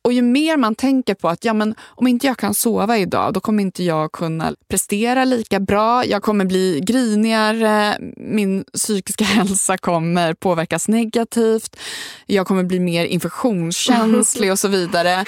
Och 0.03 0.13
ju 0.13 0.23
mer 0.23 0.57
man 0.57 0.75
tänker 0.75 1.15
på 1.15 1.29
att 1.29 1.45
ja, 1.45 1.55
men 1.55 1.75
om 1.81 2.07
inte 2.07 2.27
jag 2.27 2.37
kan 2.37 2.55
sova 2.55 2.99
idag, 2.99 3.33
då 3.35 3.41
kommer 3.41 3.63
inte 3.63 3.85
jag 3.85 4.13
kunna 4.13 4.55
prestera 4.69 5.25
lika 5.25 5.61
bra. 5.61 6.05
Jag 6.05 6.23
kommer 6.23 6.45
bli 6.45 6.81
grinigare, 6.83 7.97
min 8.17 8.65
psykiska 8.75 9.25
hälsa 9.41 9.79
kommer 9.79 10.35
påverkas 10.35 10.89
negativt. 10.89 11.77
Jag 12.27 12.47
kommer 12.47 12.63
bli 12.63 12.81
mer 12.81 13.05
infektionskänslig 13.05 14.53
och 14.53 14.59
så 14.59 14.69
vidare. 14.69 15.25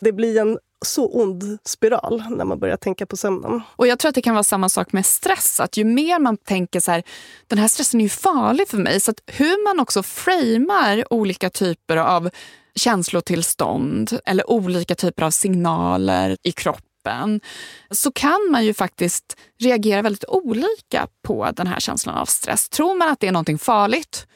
Det 0.00 0.12
blir 0.12 0.40
en 0.40 0.58
så 0.84 1.06
ond 1.06 1.58
spiral 1.64 2.22
när 2.30 2.44
man 2.44 2.58
börjar 2.58 2.76
tänka 2.76 3.06
på 3.06 3.16
sömnen. 3.16 3.62
Och 3.76 3.86
jag 3.86 3.98
tror 3.98 4.08
att 4.08 4.14
det 4.14 4.22
kan 4.22 4.34
vara 4.34 4.44
samma 4.44 4.68
sak 4.68 4.92
med 4.92 5.06
stress. 5.06 5.60
Att 5.60 5.76
ju 5.76 5.84
mer 5.84 6.18
man 6.18 6.36
tänker 6.36 6.80
så 6.80 6.90
här, 6.90 7.02
den 7.46 7.58
här 7.58 7.68
stressen 7.68 8.00
är 8.00 8.04
ju 8.04 8.08
farlig 8.08 8.68
för 8.68 8.78
mig. 8.78 9.00
Så 9.00 9.10
att 9.10 9.20
hur 9.26 9.64
man 9.64 9.80
också 9.80 10.02
framar 10.02 11.12
olika 11.12 11.50
typer 11.50 11.96
av 11.96 12.30
känslotillstånd 12.74 14.18
eller 14.24 14.50
olika 14.50 14.94
typer 14.94 15.22
av 15.22 15.30
signaler 15.30 16.36
i 16.42 16.52
kroppen 16.52 17.40
så 17.90 18.12
kan 18.12 18.48
man 18.50 18.64
ju 18.64 18.74
faktiskt 18.74 19.36
reagera 19.60 20.02
väldigt 20.02 20.24
olika 20.28 21.06
på 21.22 21.50
den 21.56 21.66
här 21.66 21.80
känslan 21.80 22.16
av 22.16 22.26
stress. 22.26 22.68
Tror 22.68 22.94
man 22.94 23.08
att 23.08 23.20
det 23.20 23.28
är 23.28 23.32
någonting 23.32 23.58
farligt, 23.58 24.26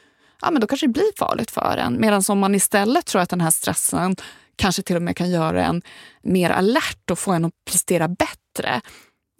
ja 0.41 0.51
men 0.51 0.61
då 0.61 0.67
kanske 0.67 0.87
det 0.87 0.93
blir 0.93 1.17
farligt 1.17 1.51
för 1.51 1.77
en. 1.77 2.01
Medan 2.01 2.23
om 2.29 2.39
man 2.39 2.55
istället 2.55 3.05
tror 3.05 3.21
att 3.21 3.29
den 3.29 3.41
här 3.41 3.51
stressen 3.51 4.15
kanske 4.55 4.81
till 4.81 4.95
och 4.95 5.01
med 5.01 5.17
kan 5.17 5.29
göra 5.29 5.65
en 5.65 5.81
mer 6.23 6.49
alert 6.49 7.11
och 7.11 7.19
få 7.19 7.31
en 7.31 7.45
att 7.45 7.53
prestera 7.69 8.07
bättre, 8.07 8.81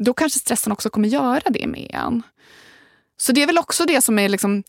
då 0.04 0.14
kanske 0.14 0.40
stressen 0.40 0.72
också 0.72 0.90
kommer 0.90 1.08
göra 1.08 1.50
det 1.50 1.68
med 1.68 1.92
en. 1.94 2.22
Så 3.18 3.32
det 3.32 3.44
är 3.44 3.48
väl 3.48 3.58
också 3.58 3.86
det 3.86 4.02
som 4.02 4.20
är 4.20 4.30
liksom 4.30 4.64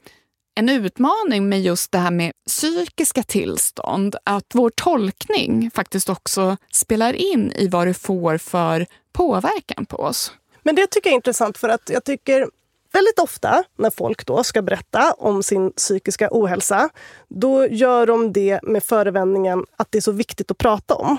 en 0.58 0.68
utmaning 0.68 1.48
med 1.48 1.62
just 1.62 1.92
det 1.92 1.98
här 1.98 2.10
med 2.10 2.32
psykiska 2.46 3.22
tillstånd. 3.22 4.16
Att 4.24 4.44
vår 4.54 4.70
tolkning 4.70 5.70
faktiskt 5.74 6.08
också 6.08 6.56
spelar 6.72 7.12
in 7.12 7.52
i 7.52 7.68
vad 7.68 7.86
det 7.86 7.94
får 7.94 8.38
för 8.38 8.86
påverkan 9.12 9.86
på 9.86 9.96
oss. 9.96 10.32
Men 10.62 10.74
det 10.74 10.86
tycker 10.86 11.10
jag 11.10 11.12
är 11.12 11.16
intressant 11.16 11.58
för 11.58 11.68
att 11.68 11.90
jag 11.90 12.04
tycker 12.04 12.48
väldigt 12.92 13.18
ofta 13.18 13.64
när 13.76 13.90
folk 13.90 14.26
då 14.26 14.44
ska 14.44 14.62
berätta 14.62 15.12
om 15.12 15.42
sin 15.42 15.72
psykiska 15.72 16.28
ohälsa, 16.30 16.88
då 17.28 17.66
gör 17.66 18.06
de 18.06 18.32
det 18.32 18.60
med 18.62 18.84
förevändningen 18.84 19.64
att 19.76 19.86
det 19.90 19.98
är 19.98 20.02
så 20.02 20.12
viktigt 20.12 20.50
att 20.50 20.58
prata 20.58 20.94
om 20.94 21.16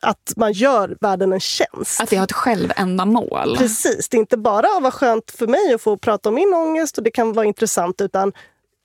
att 0.00 0.32
man 0.36 0.52
gör 0.52 0.96
världen 1.00 1.32
en 1.32 1.40
tjänst. 1.40 2.00
Att 2.00 2.10
det 2.10 2.16
har 2.16 2.24
ett 2.24 2.32
självändamål. 2.32 3.56
Precis. 3.56 4.08
Det 4.08 4.16
är 4.16 4.18
inte 4.18 4.36
bara 4.36 4.80
vad 4.80 4.94
skönt 4.94 5.30
för 5.30 5.46
mig 5.46 5.74
att 5.74 5.82
få 5.82 5.96
prata 5.96 6.28
om 6.28 6.34
min 6.34 6.54
ångest 6.54 6.98
och 6.98 7.04
det 7.04 7.10
kan 7.10 7.32
vara 7.32 7.46
intressant 7.46 8.00
utan 8.00 8.32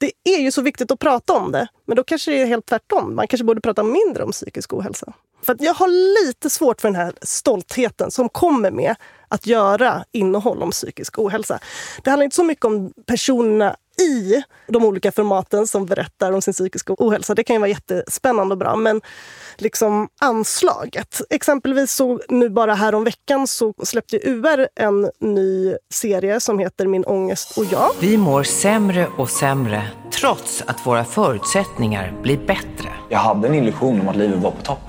det 0.04 0.12
är 0.24 0.40
ju 0.40 0.52
så 0.52 0.62
viktigt 0.62 0.92
att 0.92 1.00
prata 1.00 1.34
om 1.34 1.52
det. 1.52 1.68
Men 1.86 1.96
då 1.96 2.04
kanske 2.04 2.32
det 2.32 2.42
är 2.42 2.46
helt 2.46 2.66
tvärtom. 2.66 3.16
Man 3.16 3.28
kanske 3.28 3.46
borde 3.46 3.62
prata 3.62 3.84
mindre 3.84 4.24
om 4.24 4.32
psykisk 4.32 4.74
ohälsa. 4.74 5.14
För 5.42 5.58
jag 5.60 5.74
har 5.74 5.88
lite 6.26 6.50
svårt 6.50 6.82
för 6.82 6.88
den 6.88 6.96
här 6.96 7.14
stoltheten 7.22 8.12
som 8.12 8.30
kommer 8.30 8.72
med 8.72 8.96
att 9.28 9.48
göra 9.48 10.06
innehåll 10.12 10.64
om 10.64 10.72
psykisk 10.72 11.20
ohälsa. 11.20 11.60
Det 12.04 12.10
handlar 12.10 12.24
inte 12.24 12.36
så 12.36 12.44
mycket 12.44 12.66
om 12.66 12.94
personerna 13.06 13.76
i 14.04 14.44
de 14.68 14.86
olika 14.86 15.12
formaten 15.12 15.68
som 15.68 15.86
berättar 15.86 16.32
om 16.32 16.42
sin 16.42 16.54
psykiska 16.54 16.96
ohälsa. 16.98 17.36
Det 17.36 17.44
kan 17.44 17.54
ju 17.54 17.60
vara 17.60 17.70
jättespännande 17.70 18.54
och 18.54 18.58
bra. 18.58 18.76
Men 18.76 19.02
liksom 19.58 20.08
anslaget. 20.22 21.22
Exempelvis 21.30 21.92
så 21.92 22.20
nu 22.30 22.50
bara 22.50 22.74
här 22.74 22.96
om 22.96 23.04
veckan 23.04 23.48
så 23.48 23.74
släppte 23.84 24.20
UR 24.24 24.68
en 24.76 25.10
ny 25.20 25.76
serie 25.94 26.40
som 26.40 26.60
heter 26.60 26.88
Min 26.88 27.06
ångest 27.06 27.58
och 27.58 27.66
jag. 27.66 27.90
Vi 28.00 28.18
mår 28.18 28.44
sämre 28.44 29.08
och 29.18 29.30
sämre 29.30 29.84
trots 30.20 30.64
att 30.68 30.88
våra 30.88 31.06
förutsättningar 31.06 32.14
blir 32.22 32.38
bättre. 32.38 32.90
Jag 33.10 33.20
hade 33.20 33.48
en 33.48 33.56
illusion 33.56 34.02
om 34.02 34.10
att 34.10 34.16
livet 34.16 34.40
var 34.40 34.52
på 34.52 34.62
topp. 34.62 34.80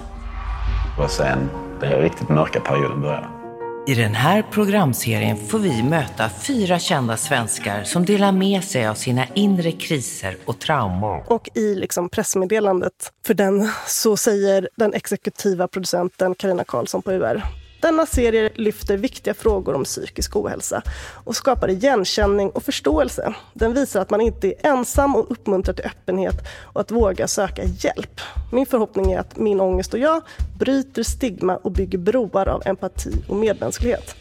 Och 0.98 1.11
sen 1.11 1.50
den 1.81 2.03
riktigt 2.03 2.29
mörka 2.29 2.61
perioden 2.61 3.00
började. 3.00 3.44
I 3.87 3.94
den 3.94 4.14
här 4.14 4.42
programserien 4.42 5.37
får 5.37 5.59
vi 5.59 5.83
möta 5.83 6.29
fyra 6.29 6.79
kända 6.79 7.16
svenskar 7.16 7.85
som 7.85 8.05
delar 8.05 8.33
med 8.33 8.64
sig 8.64 8.88
av 8.88 8.94
sina 8.94 9.27
inre 9.35 9.73
kriser 9.73 10.37
och 10.44 10.59
trauman. 10.59 11.23
Och 11.27 11.49
i 11.55 11.75
liksom 11.75 12.09
pressmeddelandet 12.09 13.12
för 13.27 13.35
den 13.35 13.68
så 13.87 14.16
säger 14.16 14.68
den 14.77 14.94
exekutiva 14.94 15.68
producenten 15.68 16.35
Karina 16.35 16.64
Karlsson 16.64 17.03
på 17.03 17.12
UR 17.12 17.42
denna 17.85 18.07
serie 18.07 18.51
lyfter 18.55 18.97
viktiga 18.97 19.35
frågor 19.35 19.75
om 19.75 19.85
psykisk 19.85 20.37
ohälsa 20.37 20.83
och 21.25 21.37
skapar 21.37 21.70
igenkänning 21.70 22.51
och 22.51 22.62
förståelse. 22.62 23.35
Den 23.55 23.75
visar 23.75 24.01
att 24.01 24.11
man 24.11 24.20
inte 24.20 24.49
är 24.49 24.55
ensam 24.62 25.16
och 25.16 25.31
uppmuntrar 25.31 25.75
till 25.75 25.85
öppenhet 25.85 26.35
och 26.62 26.81
att 26.81 26.90
våga 26.90 27.29
söka 27.29 27.62
hjälp. 27.64 28.20
Min 28.53 28.66
förhoppning 28.66 29.12
är 29.12 29.18
att 29.18 29.37
Min 29.37 29.61
ångest 29.61 29.94
och 29.94 30.01
jag 30.01 30.23
bryter 30.59 31.03
stigma 31.03 31.57
och 31.57 31.73
bygger 31.73 31.99
broar 31.99 32.49
av 32.49 32.62
empati 32.66 33.12
och 33.29 33.37
medmänsklighet. 33.37 34.16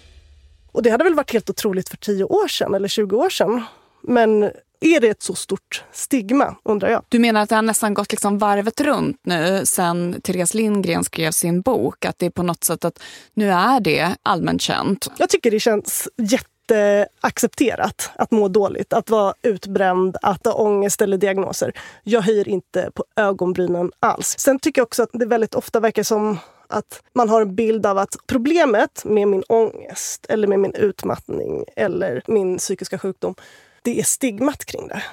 Och 0.71 0.83
det 0.83 0.89
hade 0.89 1.03
väl 1.03 1.15
varit 1.15 1.33
helt 1.33 1.49
otroligt 1.49 1.89
för 1.89 1.97
10 1.97 2.23
år 2.23 2.47
sedan 2.47 2.73
eller 2.73 2.87
20 2.87 3.17
år 3.17 3.29
sedan. 3.29 3.63
Men 4.01 4.51
är 4.83 4.99
det 4.99 5.07
ett 5.07 5.21
så 5.21 5.35
stort 5.35 5.83
stigma, 5.91 6.55
undrar 6.63 6.89
jag? 6.89 7.03
Du 7.09 7.19
menar 7.19 7.41
att 7.41 7.49
det 7.49 7.55
har 7.55 7.61
nästan 7.61 7.93
gått 7.93 8.11
liksom 8.11 8.37
varvet 8.37 8.81
runt 8.81 9.17
nu 9.23 9.65
sen 9.65 10.21
Therese 10.23 10.53
Lindgren 10.53 11.03
skrev 11.03 11.31
sin 11.31 11.61
bok? 11.61 12.05
Att 12.05 12.19
det 12.19 12.25
är 12.25 12.29
på 12.29 12.43
något 12.43 12.63
sätt 12.63 12.85
att 12.85 12.99
nu 13.33 13.51
är 13.51 13.79
det 13.79 14.15
allmänt 14.23 14.61
känt? 14.61 15.11
Jag 15.17 15.29
tycker 15.29 15.51
det 15.51 15.59
känns 15.59 16.09
jätteaccepterat 16.17 18.11
att 18.15 18.31
må 18.31 18.47
dåligt, 18.47 18.93
att 18.93 19.09
vara 19.09 19.33
utbränd, 19.41 20.17
att 20.21 20.45
ha 20.45 20.53
ångest 20.53 21.01
eller 21.01 21.17
diagnoser. 21.17 21.73
Jag 22.03 22.21
höjer 22.21 22.47
inte 22.47 22.91
på 22.93 23.05
ögonbrynen 23.15 23.91
alls. 23.99 24.35
Sen 24.39 24.59
tycker 24.59 24.79
jag 24.79 24.85
också 24.85 25.03
att 25.03 25.09
det 25.13 25.25
väldigt 25.25 25.55
ofta 25.55 25.79
verkar 25.79 26.03
som 26.03 26.37
att 26.67 27.01
man 27.13 27.29
har 27.29 27.41
en 27.41 27.55
bild 27.55 27.85
av 27.85 27.97
att 27.97 28.15
problemet 28.27 29.05
med 29.05 29.27
min 29.27 29.43
ångest 29.47 30.25
eller 30.29 30.47
med 30.47 30.59
min 30.59 30.73
utmattning 30.73 31.63
eller 31.75 32.23
min 32.27 32.57
psykiska 32.57 32.99
sjukdom 32.99 33.35
det 33.83 33.99
är 33.99 34.03
stigmat 34.03 34.65
kring 34.65 34.87
det. 34.87 35.03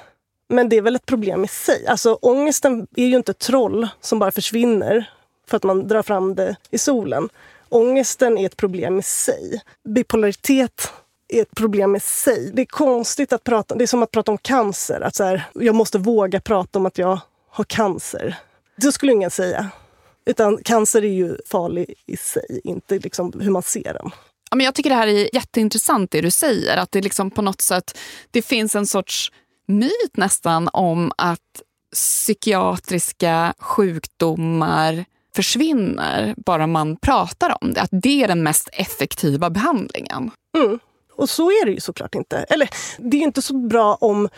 Men 0.49 0.69
det 0.69 0.77
är 0.77 0.81
väl 0.81 0.95
ett 0.95 1.05
problem 1.05 1.43
i 1.43 1.47
sig. 1.47 1.87
Alltså 1.87 2.13
ångesten 2.21 2.87
är 2.95 3.05
ju 3.05 3.15
inte 3.15 3.31
ett 3.31 3.39
troll 3.39 3.87
som 4.01 4.19
bara 4.19 4.31
försvinner 4.31 5.09
för 5.47 5.57
att 5.57 5.63
man 5.63 5.87
drar 5.87 6.01
fram 6.01 6.35
det 6.35 6.55
i 6.69 6.77
solen. 6.77 7.29
Ångesten 7.69 8.37
är 8.37 8.45
ett 8.45 8.57
problem 8.57 8.99
i 8.99 9.03
sig. 9.03 9.61
Bipolaritet 9.83 10.91
är 11.27 11.41
ett 11.41 11.55
problem 11.55 11.95
i 11.95 11.99
sig. 11.99 12.51
Det 12.53 12.61
är 12.61 12.65
konstigt 12.65 13.33
att 13.33 13.43
prata, 13.43 13.75
det 13.75 13.83
är 13.83 13.87
som 13.87 14.03
att 14.03 14.11
prata 14.11 14.31
om 14.31 14.37
cancer. 14.37 15.01
Att 15.01 15.15
så 15.15 15.23
här, 15.23 15.49
jag 15.53 15.75
måste 15.75 15.97
våga 15.97 16.39
prata 16.39 16.79
om 16.79 16.85
att 16.85 16.97
jag 16.97 17.19
har 17.49 17.63
cancer. 17.63 18.35
Det 18.75 18.91
skulle 18.91 19.11
ingen 19.11 19.31
säga. 19.31 19.69
Utan 20.25 20.57
cancer 20.63 21.03
är 21.03 21.13
ju 21.13 21.37
farlig 21.45 21.93
i 22.05 22.17
sig, 22.17 22.61
inte 22.63 22.99
liksom 22.99 23.33
hur 23.41 23.51
man 23.51 23.63
ser 23.63 23.93
den. 23.93 24.11
Ja, 24.51 24.55
men 24.55 24.65
jag 24.65 24.75
tycker 24.75 24.89
det 24.89 24.95
här 24.95 25.07
är 25.07 25.35
jätteintressant 25.35 26.11
det 26.11 26.21
du 26.21 26.31
säger. 26.31 26.77
Att 26.77 26.91
det 26.91 27.01
liksom 27.01 27.31
på 27.31 27.41
något 27.41 27.61
sätt 27.61 27.97
det 28.31 28.41
finns 28.41 28.75
en 28.75 28.87
sorts 28.87 29.31
myt 29.67 30.17
nästan 30.17 30.69
om 30.73 31.11
att 31.17 31.61
psykiatriska 31.93 33.53
sjukdomar 33.59 35.05
försvinner 35.35 36.35
bara 36.37 36.67
man 36.67 36.95
pratar 36.95 37.57
om 37.61 37.73
det. 37.73 37.81
Att 37.81 37.89
det 37.91 38.23
är 38.23 38.27
den 38.27 38.43
mest 38.43 38.69
effektiva 38.73 39.49
behandlingen. 39.49 40.31
Mm. 40.57 40.79
Och 41.15 41.29
så 41.29 41.49
är 41.49 41.65
det 41.65 41.71
ju 41.71 41.79
såklart 41.79 42.15
inte. 42.15 42.37
Eller 42.37 42.69
det 42.97 43.17
är 43.17 43.21
inte 43.21 43.41
så 43.41 43.53
bra 43.53 43.95
om 43.95 44.29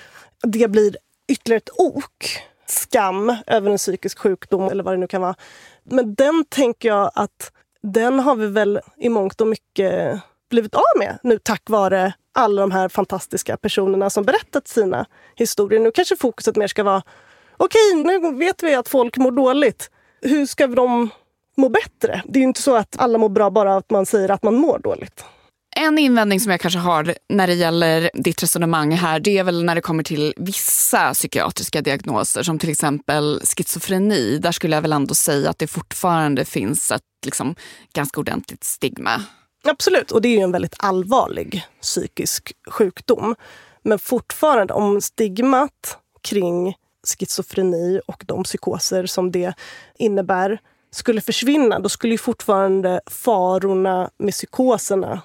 det 0.43 0.67
blir 0.67 0.97
ytterligare 1.28 1.58
ett 1.58 1.69
ok. 1.78 2.39
Skam 2.67 3.36
över 3.47 3.71
en 3.71 3.78
psykisk 3.78 4.19
sjukdom 4.19 4.69
eller 4.69 4.84
vad 4.84 4.93
det 4.93 4.97
nu 4.97 5.08
kan 5.08 5.21
vara. 5.21 5.36
Men 5.84 6.15
den 6.15 6.45
tänker 6.49 6.89
jag 6.89 7.12
att 7.15 7.52
den 7.84 8.19
har 8.19 8.36
vi 8.36 8.48
väl 8.48 8.80
i 8.98 9.10
mångt 9.10 9.41
och 9.41 9.48
mycket 9.48 10.22
blivit 10.50 10.76
av 10.76 11.00
med 11.00 11.17
nu 11.24 11.38
tack 11.38 11.69
vare 11.69 12.13
alla 12.34 12.62
de 12.62 12.72
här 12.72 12.89
fantastiska 12.89 13.58
personerna 13.58 14.10
som 14.10 14.24
berättat 14.24 14.67
sina 14.67 15.06
historier. 15.36 15.80
Nu 15.80 15.91
kanske 15.91 16.15
fokuset 16.15 16.56
mer 16.56 16.67
ska 16.67 16.84
vara 16.84 17.04
okej, 17.58 18.02
okay, 18.02 18.19
nu 18.19 18.38
vet 18.38 18.63
vi 18.63 18.76
att 18.76 18.89
folk 18.89 19.17
mår 19.17 19.32
dåligt. 19.32 19.91
Hur 20.22 20.46
ska 20.46 20.67
de 20.67 21.10
må 21.58 21.69
bättre? 21.69 22.22
Det 22.26 22.39
är 22.39 22.41
ju 22.41 22.48
inte 22.48 22.62
så 22.62 22.76
att 22.76 23.00
alla 23.00 23.17
mår 23.17 23.30
bra 23.30 23.50
bara 23.50 23.76
att 23.76 23.89
man 23.91 24.06
säger 24.06 24.30
att 24.30 24.43
man 24.43 24.56
mår 24.56 24.80
dåligt. 24.80 25.26
En 25.84 25.98
invändning 25.98 26.39
som 26.39 26.52
jag 26.52 26.62
kanske 26.62 26.80
har 26.80 27.15
när 27.30 27.48
det 27.48 27.54
gäller 27.54 28.10
ditt 28.13 28.43
resonemang 28.43 28.91
här, 28.91 29.19
det 29.19 29.38
är 29.38 29.43
väl 29.43 29.63
när 29.63 29.76
det 29.76 29.82
kommer 29.82 30.04
till 30.04 30.34
vissa 30.38 31.13
psykiatriska 31.13 31.82
diagnoser 31.82 32.43
som 32.43 32.60
till 32.60 32.69
exempel 32.69 33.41
schizofreni. 33.43 34.38
Där 34.38 34.52
skulle 34.52 34.76
jag 34.76 34.82
väl 34.82 34.93
ändå 34.93 35.13
säga 35.13 35.50
att 35.50 35.60
det 35.60 35.67
fortfarande 35.67 36.46
finns 36.46 36.91
ett 36.91 37.02
liksom, 37.26 37.56
ganska 37.93 38.19
ordentligt 38.19 38.63
stigma. 38.63 39.22
Absolut, 39.63 40.12
och 40.12 40.22
det 40.22 40.28
är 40.28 40.38
ju 40.38 40.43
en 40.43 40.52
väldigt 40.52 40.76
allvarlig 40.80 41.65
psykisk 41.82 42.54
sjukdom. 42.69 43.36
Men 43.82 44.00
fortfarande, 44.00 44.74
om 44.74 45.02
stigmat 45.02 45.98
kring 46.22 46.76
schizofreni 47.08 48.02
och 48.08 48.24
de 48.28 48.43
psykoser 48.43 49.06
som 49.06 49.32
det 49.32 49.54
innebär 49.96 50.60
skulle 50.91 51.22
försvinna, 51.22 51.80
då 51.80 51.89
skulle 51.89 52.13
ju 52.13 52.17
fortfarande 52.17 53.02
farorna 53.06 54.10
med 54.17 54.34
psykoserna 54.34 55.22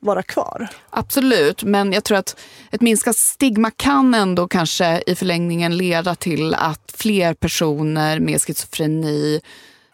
vara 0.00 0.22
kvar. 0.22 0.68
Absolut, 0.90 1.62
men 1.62 1.92
jag 1.92 2.04
tror 2.04 2.18
att 2.18 2.40
ett 2.70 2.80
minskat 2.80 3.16
stigma 3.16 3.70
kan 3.70 4.14
ändå 4.14 4.48
kanske 4.48 5.02
i 5.06 5.14
förlängningen 5.14 5.76
leda 5.76 6.14
till 6.14 6.54
att 6.54 6.94
fler 6.96 7.34
personer 7.34 8.20
med 8.20 8.42
schizofreni 8.42 9.40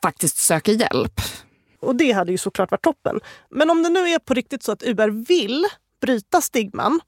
faktiskt 0.03 0.37
söker 0.37 0.73
hjälp. 0.73 1.21
Och 1.81 1.97
det 1.97 2.13
hade 2.13 2.33
ju 2.33 2.39
såklart 2.39 2.71
varit 2.71 2.83
toppen. 2.83 3.21
Men 3.51 3.71
om 3.71 3.83
det 3.83 3.89
nu 3.89 4.09
är 4.09 4.19
på 4.19 4.35
riktigt 4.35 4.63
så 4.63 4.73
att 4.73 4.83
UR 4.83 5.27
vill 5.27 5.67
bryta 6.01 6.41
stigman, 6.41 7.01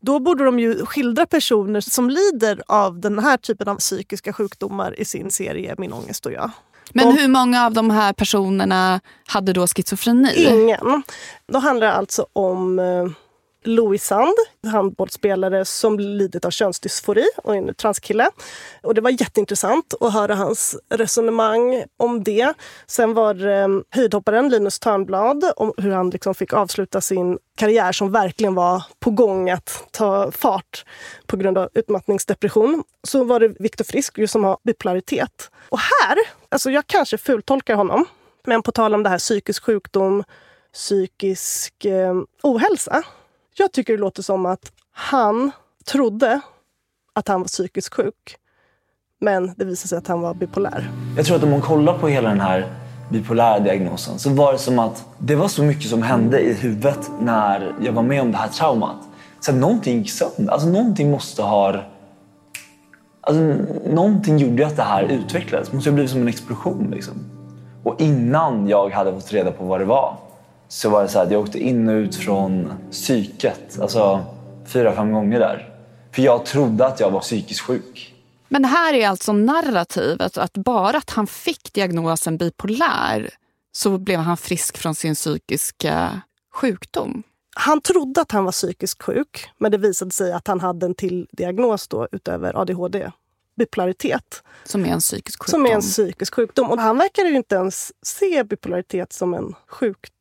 då 0.00 0.18
borde 0.18 0.44
de 0.44 0.60
ju 0.60 0.86
skildra 0.86 1.26
personer 1.26 1.80
som 1.80 2.10
lider 2.10 2.62
av 2.66 3.00
den 3.00 3.18
här 3.18 3.36
typen 3.36 3.68
av 3.68 3.76
psykiska 3.76 4.32
sjukdomar 4.32 5.00
i 5.00 5.04
sin 5.04 5.30
serie 5.30 5.74
Min 5.78 5.92
ångest 5.92 6.26
och 6.26 6.32
jag. 6.32 6.50
Men 6.94 7.06
och, 7.06 7.14
hur 7.14 7.28
många 7.28 7.66
av 7.66 7.72
de 7.72 7.90
här 7.90 8.12
personerna 8.12 9.00
hade 9.26 9.52
då 9.52 9.66
schizofreni? 9.66 10.46
Ingen. 10.48 11.02
Då 11.52 11.58
handlar 11.58 11.86
det 11.86 11.92
alltså 11.92 12.26
om 12.32 12.78
eh, 12.78 13.06
Louis 13.64 14.04
Sand, 14.04 14.34
handbollsspelare 14.66 15.64
som 15.64 15.98
lidit 15.98 16.44
av 16.44 16.50
könsdysfori 16.50 17.24
och 17.36 17.54
är 17.54 17.58
en 17.58 17.74
transkille. 17.74 18.30
Och 18.82 18.94
det 18.94 19.00
var 19.00 19.10
jätteintressant 19.10 19.94
att 20.00 20.12
höra 20.12 20.34
hans 20.34 20.76
resonemang 20.88 21.84
om 21.96 22.24
det. 22.24 22.52
Sen 22.86 23.14
var 23.14 23.34
det 23.34 23.82
höjdhopparen 23.90 24.48
Linus 24.48 24.78
Törnblad 24.78 25.52
om 25.56 25.72
hur 25.76 25.90
han 25.90 26.10
liksom 26.10 26.34
fick 26.34 26.52
avsluta 26.52 27.00
sin 27.00 27.38
karriär 27.56 27.92
som 27.92 28.12
verkligen 28.12 28.54
var 28.54 28.82
på 29.00 29.10
gång 29.10 29.50
att 29.50 29.84
ta 29.90 30.32
fart 30.32 30.84
på 31.26 31.36
grund 31.36 31.58
av 31.58 31.68
utmattningsdepression. 31.74 32.84
Så 33.02 33.24
var 33.24 33.40
det 33.40 33.48
Viktor 33.58 33.84
Frisk 33.84 34.30
som 34.30 34.44
har 34.44 34.58
bipolaritet. 34.62 35.50
Och 35.68 35.78
här, 35.78 36.18
alltså 36.48 36.70
jag 36.70 36.86
kanske 36.86 37.18
fultolkar 37.18 37.74
honom, 37.74 38.04
men 38.46 38.62
på 38.62 38.72
tal 38.72 38.94
om 38.94 39.02
det 39.02 39.08
här 39.08 39.18
psykisk 39.18 39.64
sjukdom, 39.64 40.24
psykisk 40.72 41.84
eh, 41.84 42.14
ohälsa 42.42 43.04
jag 43.56 43.72
tycker 43.72 43.92
det 43.92 43.98
låter 43.98 44.22
som 44.22 44.46
att 44.46 44.72
han 44.92 45.50
trodde 45.84 46.40
att 47.12 47.28
han 47.28 47.40
var 47.40 47.48
psykiskt 47.48 47.94
sjuk. 47.94 48.36
Men 49.20 49.54
det 49.56 49.64
visade 49.64 49.88
sig 49.88 49.98
att 49.98 50.06
han 50.06 50.20
var 50.20 50.34
bipolär. 50.34 50.90
Jag 51.16 51.26
tror 51.26 51.36
att 51.36 51.42
om 51.42 51.50
man 51.50 51.60
kollar 51.60 51.98
på 51.98 52.08
hela 52.08 52.28
den 52.28 52.40
här 52.40 52.74
bipolära 53.10 53.58
diagnosen 53.58 54.18
så 54.18 54.30
var 54.30 54.52
det 54.52 54.58
som 54.58 54.78
att 54.78 55.04
det 55.18 55.34
var 55.34 55.48
så 55.48 55.62
mycket 55.62 55.90
som 55.90 56.02
hände 56.02 56.40
i 56.40 56.54
huvudet 56.54 57.10
när 57.20 57.74
jag 57.80 57.92
var 57.92 58.02
med 58.02 58.22
om 58.22 58.32
det 58.32 58.38
här 58.38 58.48
traumat. 58.48 58.96
Så 59.40 59.50
att 59.50 59.56
någonting 59.56 59.98
gick 59.98 60.10
sönder. 60.10 60.52
Alltså 60.52 60.68
någonting 60.68 61.10
måste 61.10 61.42
ha... 61.42 61.74
Alltså, 63.20 63.42
någonting 63.86 64.38
gjorde 64.38 64.66
att 64.66 64.76
det 64.76 64.82
här 64.82 65.02
utvecklades. 65.02 65.68
Det 65.68 65.74
måste 65.74 65.90
ha 65.90 65.94
blivit 65.94 66.10
som 66.10 66.20
en 66.20 66.28
explosion. 66.28 66.90
Liksom. 66.90 67.14
Och 67.82 68.00
innan 68.00 68.68
jag 68.68 68.90
hade 68.90 69.12
fått 69.12 69.32
reda 69.32 69.52
på 69.52 69.64
vad 69.64 69.80
det 69.80 69.84
var 69.84 70.16
så 70.70 70.90
var 70.90 71.02
det 71.02 71.08
så 71.08 71.18
att 71.18 71.30
jag 71.30 71.40
åkte 71.40 71.58
in 71.58 71.88
och 71.88 71.94
ut 71.94 72.16
från 72.16 72.72
psyket. 72.90 73.80
Alltså 73.80 74.24
fyra, 74.66 74.94
fem 74.94 75.12
gånger 75.12 75.40
där. 75.40 75.74
För 76.12 76.22
jag 76.22 76.46
trodde 76.46 76.86
att 76.86 77.00
jag 77.00 77.10
var 77.10 77.20
psykiskt 77.20 77.60
sjuk. 77.60 78.14
Men 78.48 78.62
det 78.62 78.68
här 78.68 78.94
är 78.94 79.08
alltså 79.08 79.32
narrativet 79.32 80.38
att 80.38 80.52
bara 80.52 80.98
att 80.98 81.10
han 81.10 81.26
fick 81.26 81.72
diagnosen 81.72 82.36
bipolär 82.36 83.30
så 83.72 83.98
blev 83.98 84.20
han 84.20 84.36
frisk 84.36 84.78
från 84.78 84.94
sin 84.94 85.14
psykiska 85.14 86.20
sjukdom. 86.54 87.22
Han 87.56 87.80
trodde 87.80 88.20
att 88.20 88.32
han 88.32 88.44
var 88.44 88.52
psykiskt 88.52 89.02
sjuk, 89.02 89.50
men 89.58 89.72
det 89.72 89.78
visade 89.78 90.10
sig 90.10 90.32
att 90.32 90.46
han 90.46 90.60
hade 90.60 90.86
en 90.86 90.94
till 90.94 91.28
diagnos 91.32 91.88
då, 91.88 92.08
utöver 92.12 92.60
ADHD. 92.60 93.10
Bipolaritet. 93.56 94.42
Som 94.64 94.84
är 94.86 94.92
en 94.92 95.00
psykisk 95.00 95.42
sjukdom. 95.42 95.60
Som 95.60 95.66
är 95.66 95.74
en 95.74 95.80
psykisk 95.80 96.34
sjukdom. 96.34 96.70
Och 96.70 96.78
han 96.78 96.98
verkar 96.98 97.24
ju 97.24 97.36
inte 97.36 97.54
ens 97.54 97.92
se 98.02 98.44
bipolaritet 98.44 99.12
som 99.12 99.34
en 99.34 99.54
sjukdom. 99.68 100.19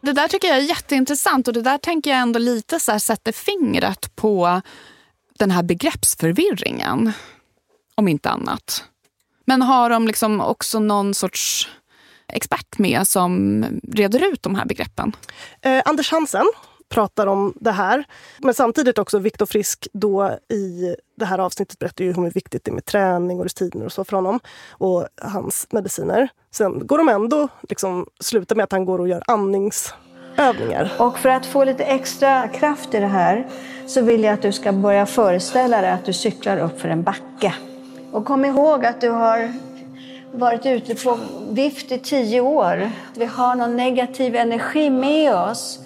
Det 0.00 0.12
där 0.12 0.28
tycker 0.28 0.48
jag 0.48 0.56
är 0.56 0.62
jätteintressant 0.62 1.48
och 1.48 1.54
det 1.54 1.62
där 1.62 1.78
tänker 1.78 2.10
jag 2.10 2.18
ändå 2.18 2.38
lite 2.38 2.80
så 2.80 2.92
här 2.92 2.98
sätter 2.98 3.32
fingret 3.32 4.16
på 4.16 4.60
den 5.38 5.50
här 5.50 5.62
begreppsförvirringen. 5.62 7.12
Om 7.94 8.08
inte 8.08 8.30
annat. 8.30 8.84
Men 9.44 9.62
har 9.62 9.90
de 9.90 10.06
liksom 10.06 10.40
också 10.40 10.78
någon 10.78 11.14
sorts 11.14 11.68
expert 12.32 12.78
med 12.78 13.08
som 13.08 13.64
reder 13.92 14.32
ut 14.32 14.42
de 14.42 14.54
här 14.54 14.64
begreppen? 14.64 15.16
Eh, 15.62 15.82
Anders 15.84 16.10
Hansen 16.10 16.46
pratar 16.88 17.26
om 17.26 17.54
det 17.60 17.70
här. 17.70 18.04
Men 18.38 18.54
samtidigt 18.54 18.98
också 18.98 19.18
Viktor 19.18 19.46
Frisk 19.46 19.88
då 19.92 20.38
i 20.48 20.96
det 21.16 21.24
här 21.24 21.38
avsnittet 21.38 21.78
berättar 21.78 22.04
ju 22.04 22.12
hur 22.12 22.30
viktigt 22.30 22.64
det 22.64 22.70
är 22.70 22.72
med 22.72 22.84
träning 22.84 23.38
och 23.38 23.44
rutiner 23.44 23.84
och 23.84 23.92
så 23.92 24.04
för 24.04 24.16
honom 24.16 24.40
och 24.70 25.06
hans 25.22 25.66
mediciner. 25.70 26.28
Sen 26.50 26.86
går 26.86 26.98
de 26.98 27.08
ändå 27.08 27.48
liksom 27.68 28.06
slutar 28.20 28.56
med 28.56 28.64
att 28.64 28.72
han 28.72 28.84
går 28.84 28.98
och 28.98 29.08
gör 29.08 29.22
andningsövningar. 29.26 30.92
Och 30.98 31.18
för 31.18 31.28
att 31.28 31.46
få 31.46 31.64
lite 31.64 31.84
extra 31.84 32.48
kraft 32.48 32.94
i 32.94 33.00
det 33.00 33.06
här 33.06 33.48
så 33.86 34.02
vill 34.02 34.24
jag 34.24 34.34
att 34.34 34.42
du 34.42 34.52
ska 34.52 34.72
börja 34.72 35.06
föreställa 35.06 35.80
dig 35.80 35.90
att 35.90 36.04
du 36.04 36.12
cyklar 36.12 36.58
upp 36.58 36.80
för 36.80 36.88
en 36.88 37.02
backe. 37.02 37.54
Och 38.12 38.24
kom 38.24 38.44
ihåg 38.44 38.84
att 38.84 39.00
du 39.00 39.08
har 39.08 39.52
varit 40.32 40.66
ute 40.66 40.94
på 40.94 41.18
vift 41.50 41.92
i 41.92 41.98
tio 41.98 42.40
år. 42.40 42.90
Vi 43.14 43.24
har 43.24 43.54
någon 43.54 43.76
negativ 43.76 44.36
energi 44.36 44.90
med 44.90 45.34
oss. 45.34 45.80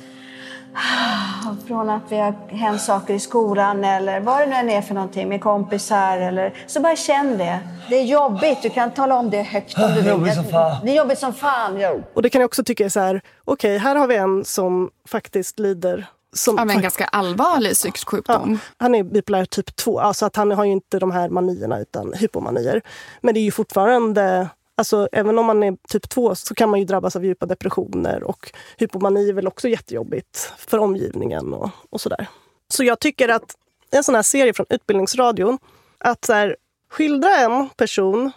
Från 1.66 1.90
att 1.90 2.02
vi 2.08 2.18
har 2.18 2.34
hänt 2.48 2.82
saker 2.82 3.14
i 3.14 3.18
skolan 3.18 3.84
eller 3.84 4.20
vad 4.20 4.40
det 4.40 4.46
nu 4.46 4.54
än 4.54 4.70
är 4.70 4.82
för 4.82 4.94
någonting 4.94 5.28
med 5.28 5.40
kompisar. 5.40 6.18
Eller, 6.18 6.54
så 6.66 6.80
bara 6.80 6.96
känn 6.96 7.38
det. 7.38 7.58
Det 7.88 7.96
är 7.96 8.04
jobbigt. 8.04 8.62
Du 8.62 8.70
kan 8.70 8.90
tala 8.90 9.18
om 9.18 9.30
det 9.30 9.42
högt 9.42 9.78
om 9.78 9.90
du 9.94 10.00
vill. 10.00 10.06
Jobbigt 10.06 10.34
som 10.34 10.44
fan. 10.44 10.76
Det 10.84 10.90
är 10.90 10.96
jobbigt 10.96 11.18
som 11.18 11.32
fan. 11.32 11.80
Ja. 11.80 11.96
Och 12.14 12.22
det 12.22 12.30
kan 12.30 12.40
jag 12.40 12.48
också 12.48 12.64
tycka 12.64 12.84
är 12.84 12.88
så 12.88 13.00
här, 13.00 13.20
okej, 13.44 13.76
okay, 13.76 13.78
här 13.78 13.96
har 13.96 14.06
vi 14.06 14.16
en 14.16 14.44
som 14.44 14.90
faktiskt 15.08 15.58
lider 15.58 16.06
som 16.36 16.58
av 16.58 16.70
en 16.70 16.82
ganska 16.82 17.04
allvarlig 17.04 17.72
psykisk 17.72 18.08
sjukdom. 18.08 18.52
Ja, 18.52 18.58
han 18.76 18.94
är 18.94 19.02
bipolär 19.02 19.44
typ 19.44 19.76
2, 19.76 20.00
alltså 20.00 20.26
att 20.26 20.36
han 20.36 20.50
har 20.50 20.64
ju 20.64 20.72
inte 20.72 20.98
de 20.98 21.10
här 21.10 21.28
manierna 21.28 21.78
utan 21.78 22.12
hypomanier. 22.12 22.82
Men 23.20 23.34
det 23.34 23.40
är 23.40 23.44
ju 23.44 23.50
fortfarande 23.50 24.48
Alltså, 24.74 25.08
även 25.12 25.38
om 25.38 25.46
man 25.46 25.62
är 25.62 25.76
typ 25.88 26.08
2 26.08 26.34
så 26.34 26.54
kan 26.54 26.70
man 26.70 26.80
ju 26.80 26.86
drabbas 26.86 27.16
av 27.16 27.24
djupa 27.24 27.46
depressioner 27.46 28.22
och 28.22 28.52
hypomani 28.76 29.28
är 29.28 29.32
väl 29.32 29.46
också 29.46 29.68
jättejobbigt 29.68 30.52
för 30.56 30.78
omgivningen 30.78 31.54
och, 31.54 31.70
och 31.90 32.00
sådär. 32.00 32.26
Så 32.68 32.84
jag 32.84 33.00
tycker 33.00 33.28
att 33.28 33.56
en 33.90 34.04
sån 34.04 34.14
här 34.14 34.22
serie 34.22 34.52
från 34.52 34.66
Utbildningsradion, 34.70 35.58
att 35.98 36.24
så 36.24 36.32
här, 36.32 36.56
skildra 36.90 37.36
en 37.36 37.68
person 37.68 38.32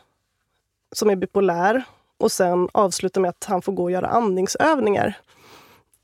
som 0.91 1.10
är 1.10 1.15
bipolär 1.15 1.84
och 2.17 2.32
sen 2.32 2.69
avsluta 2.71 3.19
med 3.19 3.30
att 3.30 3.43
han 3.43 3.62
får 3.62 3.74
gå 3.74 3.84
och 3.84 3.91
göra 3.91 4.08
andningsövningar. 4.08 5.17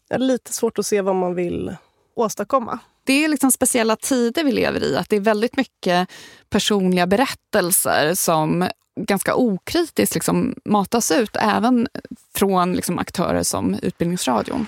Det 0.08 0.16
är 0.16 0.20
lite 0.20 0.54
svårt 0.54 0.80
att 0.80 0.86
se 0.86 1.02
vad 1.02 1.16
man 1.16 1.36
vill 1.36 1.76
åstadkomma. 2.16 2.80
Det 3.04 3.24
är 3.24 3.28
liksom 3.28 3.52
speciella 3.52 3.96
tider 3.96 4.44
vi 4.44 4.52
lever 4.52 4.84
i. 4.84 4.98
Att 4.98 5.10
Det 5.10 5.16
är 5.16 5.20
väldigt 5.20 5.58
mycket 5.58 6.10
personliga 6.50 7.08
berättelser 7.08 8.14
som 8.14 8.68
ganska 9.06 9.36
okritiskt 9.36 10.16
liksom 10.16 10.56
matas 10.66 11.12
ut 11.12 11.36
även 11.36 11.88
från 12.36 12.74
liksom 12.74 13.00
aktörer 13.00 13.44
som 13.44 13.76
Utbildningsradion. 13.82 14.68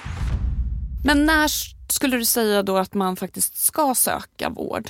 Men 1.06 1.26
när 1.26 1.48
skulle 1.93 2.17
du 2.17 2.26
säga 2.26 2.63
då 2.63 2.78
att 2.78 2.93
man 2.93 3.15
faktiskt 3.15 3.58
ska 3.58 3.96
söka 3.96 4.50
vård? 4.50 4.89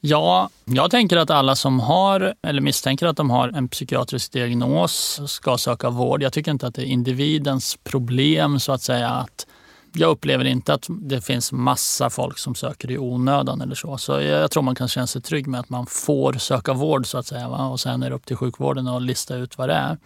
Ja, 0.00 0.50
jag 0.64 0.90
tänker 0.90 1.16
att 1.16 1.30
alla 1.30 1.56
som 1.56 1.80
har 1.80 2.34
eller 2.42 2.60
misstänker 2.60 3.06
att 3.06 3.16
de 3.16 3.30
har 3.30 3.48
en 3.48 3.68
psykiatrisk 3.68 4.32
diagnos 4.32 5.20
ska 5.26 5.58
söka 5.58 5.90
vård. 5.90 6.22
Jag 6.22 6.32
tycker 6.32 6.50
inte 6.50 6.66
att 6.66 6.74
det 6.74 6.82
är 6.82 6.86
individens 6.86 7.78
problem 7.84 8.60
så 8.60 8.72
att 8.72 8.82
säga 8.82 9.08
att 9.10 9.46
jag 9.94 10.10
upplever 10.10 10.44
inte 10.44 10.74
att 10.74 10.86
det 10.88 11.20
finns 11.20 11.52
massa 11.52 12.10
folk 12.10 12.38
som 12.38 12.54
söker 12.54 12.90
i 12.90 12.98
onödan 12.98 13.60
eller 13.60 13.74
så. 13.74 13.98
Så 13.98 14.20
jag, 14.20 14.50
tror 14.50 14.62
man 14.62 14.74
kan 14.74 14.88
känna 14.88 15.06
sig 15.06 15.22
trygg 15.22 15.46
med 15.46 15.60
att 15.60 15.68
man 15.68 15.86
får 15.86 16.32
söka 16.32 16.72
vård 16.72 17.06
så 17.06 17.18
att 17.18 17.26
säga. 17.26 17.48
Va? 17.48 17.66
Och 17.66 17.80
sen 17.80 18.02
är 18.02 18.10
det 18.10 18.16
upp 18.16 18.26
till 18.26 18.36
sjukvården 18.36 18.88
att 18.88 19.02
lista 19.02 19.36
ut 19.36 19.58
vad 19.58 19.68
det 19.68 19.74
är. 19.74 19.98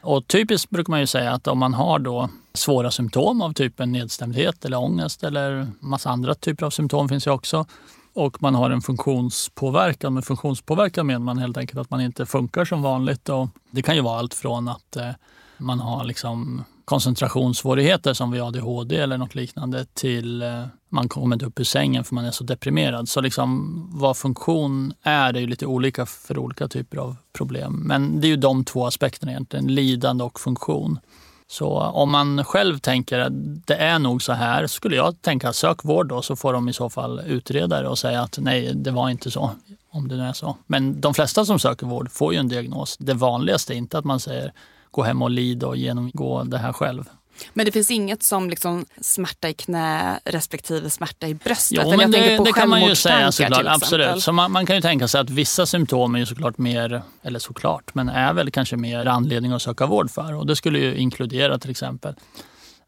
Och 0.00 0.26
typiskt 0.26 0.70
brukar 0.70 0.90
man 0.90 1.00
ju 1.00 1.06
säga 1.06 1.32
att 1.32 1.46
om 1.46 1.58
man 1.58 1.74
har 1.74 1.98
då 1.98 2.28
svåra 2.54 2.90
symptom 2.90 3.42
av 3.42 3.52
typen 3.52 3.92
nedstämdhet 3.92 4.64
eller 4.64 4.76
ångest 4.76 5.24
eller 5.24 5.66
massa 5.80 6.10
andra 6.10 6.34
typer 6.34 6.66
av 6.66 6.70
symptom 6.70 7.08
finns 7.08 7.26
ju 7.26 7.30
också. 7.30 7.66
Och 8.14 8.42
man 8.42 8.54
har 8.54 8.70
en 8.70 8.80
funktionspåverkan. 8.80 10.14
Med 10.14 10.24
funktionspåverkan 10.24 11.06
menar 11.06 11.20
man 11.20 11.38
helt 11.38 11.56
enkelt 11.56 11.80
att 11.80 11.90
man 11.90 12.00
inte 12.00 12.26
funkar 12.26 12.64
som 12.64 12.82
vanligt. 12.82 13.28
Och 13.28 13.48
det 13.70 13.82
kan 13.82 13.96
ju 13.96 14.00
vara 14.00 14.18
allt 14.18 14.34
från 14.34 14.68
att 14.68 14.96
eh, 14.96 15.10
man 15.58 15.80
har 15.80 16.04
liksom 16.04 16.64
koncentrationssvårigheter 16.86 18.14
som 18.14 18.30
vid 18.30 18.42
ADHD 18.42 18.96
eller 18.96 19.18
något 19.18 19.34
liknande 19.34 19.84
till 19.94 20.42
eh, 20.42 20.64
man 20.88 21.08
kommer 21.08 21.36
inte 21.36 21.46
upp 21.46 21.60
ur 21.60 21.64
sängen 21.64 22.04
för 22.04 22.14
man 22.14 22.24
är 22.24 22.30
så 22.30 22.44
deprimerad. 22.44 23.08
Så 23.08 23.20
liksom 23.20 23.82
vad 23.92 24.16
funktion 24.16 24.92
är, 25.02 25.32
det 25.32 25.38
är 25.38 25.40
ju 25.40 25.46
lite 25.46 25.66
olika 25.66 26.06
för 26.06 26.38
olika 26.38 26.68
typer 26.68 26.98
av 26.98 27.16
problem. 27.32 27.82
Men 27.86 28.20
det 28.20 28.26
är 28.26 28.28
ju 28.28 28.36
de 28.36 28.64
två 28.64 28.86
aspekterna 28.86 29.32
egentligen, 29.32 29.66
lidande 29.66 30.24
och 30.24 30.40
funktion. 30.40 30.98
Så 31.48 31.78
om 31.78 32.10
man 32.10 32.44
själv 32.44 32.78
tänker 32.78 33.18
att 33.18 33.32
det 33.66 33.76
är 33.76 33.98
nog 33.98 34.22
så 34.22 34.32
här, 34.32 34.66
skulle 34.66 34.96
jag 34.96 35.22
tänka 35.22 35.52
sök 35.52 35.84
vård 35.84 36.08
då 36.08 36.22
så 36.22 36.36
får 36.36 36.52
de 36.52 36.68
i 36.68 36.72
så 36.72 36.90
fall 36.90 37.20
utreda 37.26 37.82
det 37.82 37.88
och 37.88 37.98
säga 37.98 38.20
att 38.20 38.38
nej, 38.38 38.74
det 38.74 38.90
var 38.90 39.10
inte 39.10 39.30
så. 39.30 39.50
Om 39.90 40.08
det 40.08 40.16
nu 40.16 40.22
är 40.22 40.32
så. 40.32 40.56
Men 40.66 41.00
de 41.00 41.14
flesta 41.14 41.44
som 41.44 41.58
söker 41.58 41.86
vård 41.86 42.10
får 42.10 42.32
ju 42.32 42.38
en 42.38 42.48
diagnos. 42.48 42.96
Det 42.98 43.14
vanligaste 43.14 43.74
är 43.74 43.76
inte 43.76 43.98
att 43.98 44.04
man 44.04 44.20
säger 44.20 44.52
gå 44.96 45.02
hem 45.02 45.22
och 45.22 45.30
lida 45.30 45.66
och 45.66 45.76
genomgå 45.76 46.44
det 46.44 46.58
här 46.58 46.72
själv. 46.72 47.04
Men 47.52 47.66
det 47.66 47.72
finns 47.72 47.90
inget 47.90 48.22
som 48.22 48.50
liksom 48.50 48.86
smärta 49.00 49.48
i 49.48 49.54
knä 49.54 50.20
respektive 50.24 50.90
smärta 50.90 51.28
i 51.28 51.34
bröstet? 51.34 51.80
Jo, 51.84 51.96
men 51.96 52.10
det, 52.10 52.38
det 52.44 52.52
kan 52.52 52.68
man 52.68 52.84
ju 52.84 52.94
säga 52.94 53.32
såklart. 53.32 53.66
Absolut. 53.66 54.22
Så 54.22 54.32
man, 54.32 54.52
man, 54.52 54.66
kan 54.66 54.76
ju 54.76 54.82
tänka 54.82 55.08
sig 55.08 55.20
att 55.20 55.30
vissa 55.30 55.66
symptom 55.66 56.14
är 56.14 56.18
ju 56.18 56.26
såklart 56.26 56.58
mer, 56.58 57.02
eller 57.22 57.38
såklart, 57.38 57.94
men 57.94 58.08
är 58.08 58.32
väl 58.32 58.50
kanske 58.50 58.76
mer 58.76 59.06
anledning 59.06 59.52
att 59.52 59.62
söka 59.62 59.86
vård 59.86 60.10
för. 60.10 60.34
Och 60.34 60.46
det 60.46 60.56
skulle 60.56 60.78
ju 60.78 60.96
inkludera 60.96 61.58
till 61.58 61.70
exempel 61.70 62.14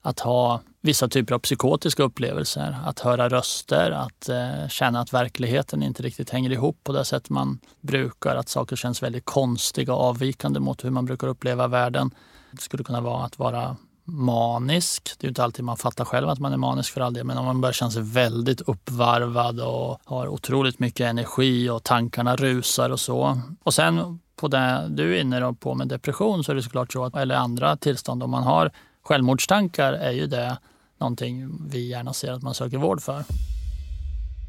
att 0.02 0.20
ha 0.20 0.60
vissa 0.80 1.08
typer 1.08 1.34
av 1.34 1.38
psykotiska 1.38 2.02
upplevelser, 2.02 2.76
att 2.84 3.00
höra 3.00 3.28
röster, 3.28 3.90
att 3.90 4.28
eh, 4.28 4.68
känna 4.68 5.00
att 5.00 5.12
verkligheten 5.12 5.82
inte 5.82 6.02
riktigt 6.02 6.30
hänger 6.30 6.50
ihop 6.50 6.80
på 6.84 6.92
det 6.92 7.04
sätt 7.04 7.30
man 7.30 7.60
brukar, 7.80 8.36
att 8.36 8.48
saker 8.48 8.76
känns 8.76 9.02
väldigt 9.02 9.24
konstiga 9.24 9.94
och 9.94 10.04
avvikande 10.04 10.60
mot 10.60 10.84
hur 10.84 10.90
man 10.90 11.04
brukar 11.04 11.28
uppleva 11.28 11.66
världen. 11.66 12.10
Det 12.50 12.62
skulle 12.62 12.84
kunna 12.84 13.00
vara 13.00 13.24
att 13.24 13.38
vara 13.38 13.76
manisk. 14.04 15.10
Det 15.18 15.26
är 15.26 15.28
inte 15.28 15.44
alltid 15.44 15.64
man 15.64 15.76
fattar 15.76 16.04
själv 16.04 16.28
att 16.28 16.38
man 16.38 16.52
är 16.52 16.56
manisk 16.56 16.92
för 16.92 17.00
all 17.00 17.14
del, 17.14 17.24
men 17.24 17.38
om 17.38 17.44
man 17.44 17.60
börjar 17.60 17.72
känna 17.72 17.90
sig 17.90 18.02
väldigt 18.02 18.60
uppvarvad 18.60 19.60
och 19.60 20.00
har 20.04 20.28
otroligt 20.28 20.78
mycket 20.78 21.06
energi 21.06 21.70
och 21.70 21.82
tankarna 21.82 22.36
rusar 22.36 22.90
och 22.90 23.00
så. 23.00 23.40
Och 23.62 23.74
sen 23.74 24.20
på 24.36 24.48
det 24.48 24.86
du 24.90 25.16
är 25.16 25.20
inne 25.20 25.54
på 25.60 25.74
med 25.74 25.88
depression 25.88 26.44
så 26.44 26.52
är 26.52 26.56
det 26.56 26.62
såklart 26.62 26.92
så 26.92 27.04
att, 27.04 27.16
eller 27.16 27.34
andra 27.34 27.76
tillstånd, 27.76 28.22
om 28.22 28.30
man 28.30 28.42
har 28.42 28.72
Självmordstankar 29.08 29.92
är 29.92 30.10
ju 30.10 30.26
det 30.26 30.58
någonting 31.00 31.68
vi 31.70 31.88
gärna 31.88 32.12
ser 32.12 32.32
att 32.32 32.42
man 32.42 32.54
söker 32.54 32.78
vård 32.78 33.02
för. 33.02 33.24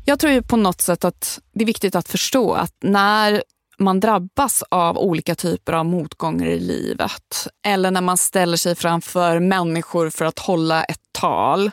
Jag 0.05 0.19
tror 0.19 0.33
ju 0.33 0.41
på 0.41 0.57
något 0.57 0.81
sätt 0.81 1.05
att 1.05 1.39
det 1.53 1.63
är 1.63 1.65
viktigt 1.65 1.95
att 1.95 2.09
förstå 2.09 2.53
att 2.53 2.73
när 2.81 3.43
man 3.77 3.99
drabbas 3.99 4.63
av 4.69 4.97
olika 4.97 5.35
typer 5.35 5.73
av 5.73 5.85
motgångar 5.85 6.47
i 6.47 6.59
livet 6.59 7.47
eller 7.65 7.91
när 7.91 8.01
man 8.01 8.17
ställer 8.17 8.57
sig 8.57 8.75
framför 8.75 9.39
människor 9.39 10.09
för 10.09 10.25
att 10.25 10.39
hålla 10.39 10.83
ett 10.83 11.01
tal 11.11 11.71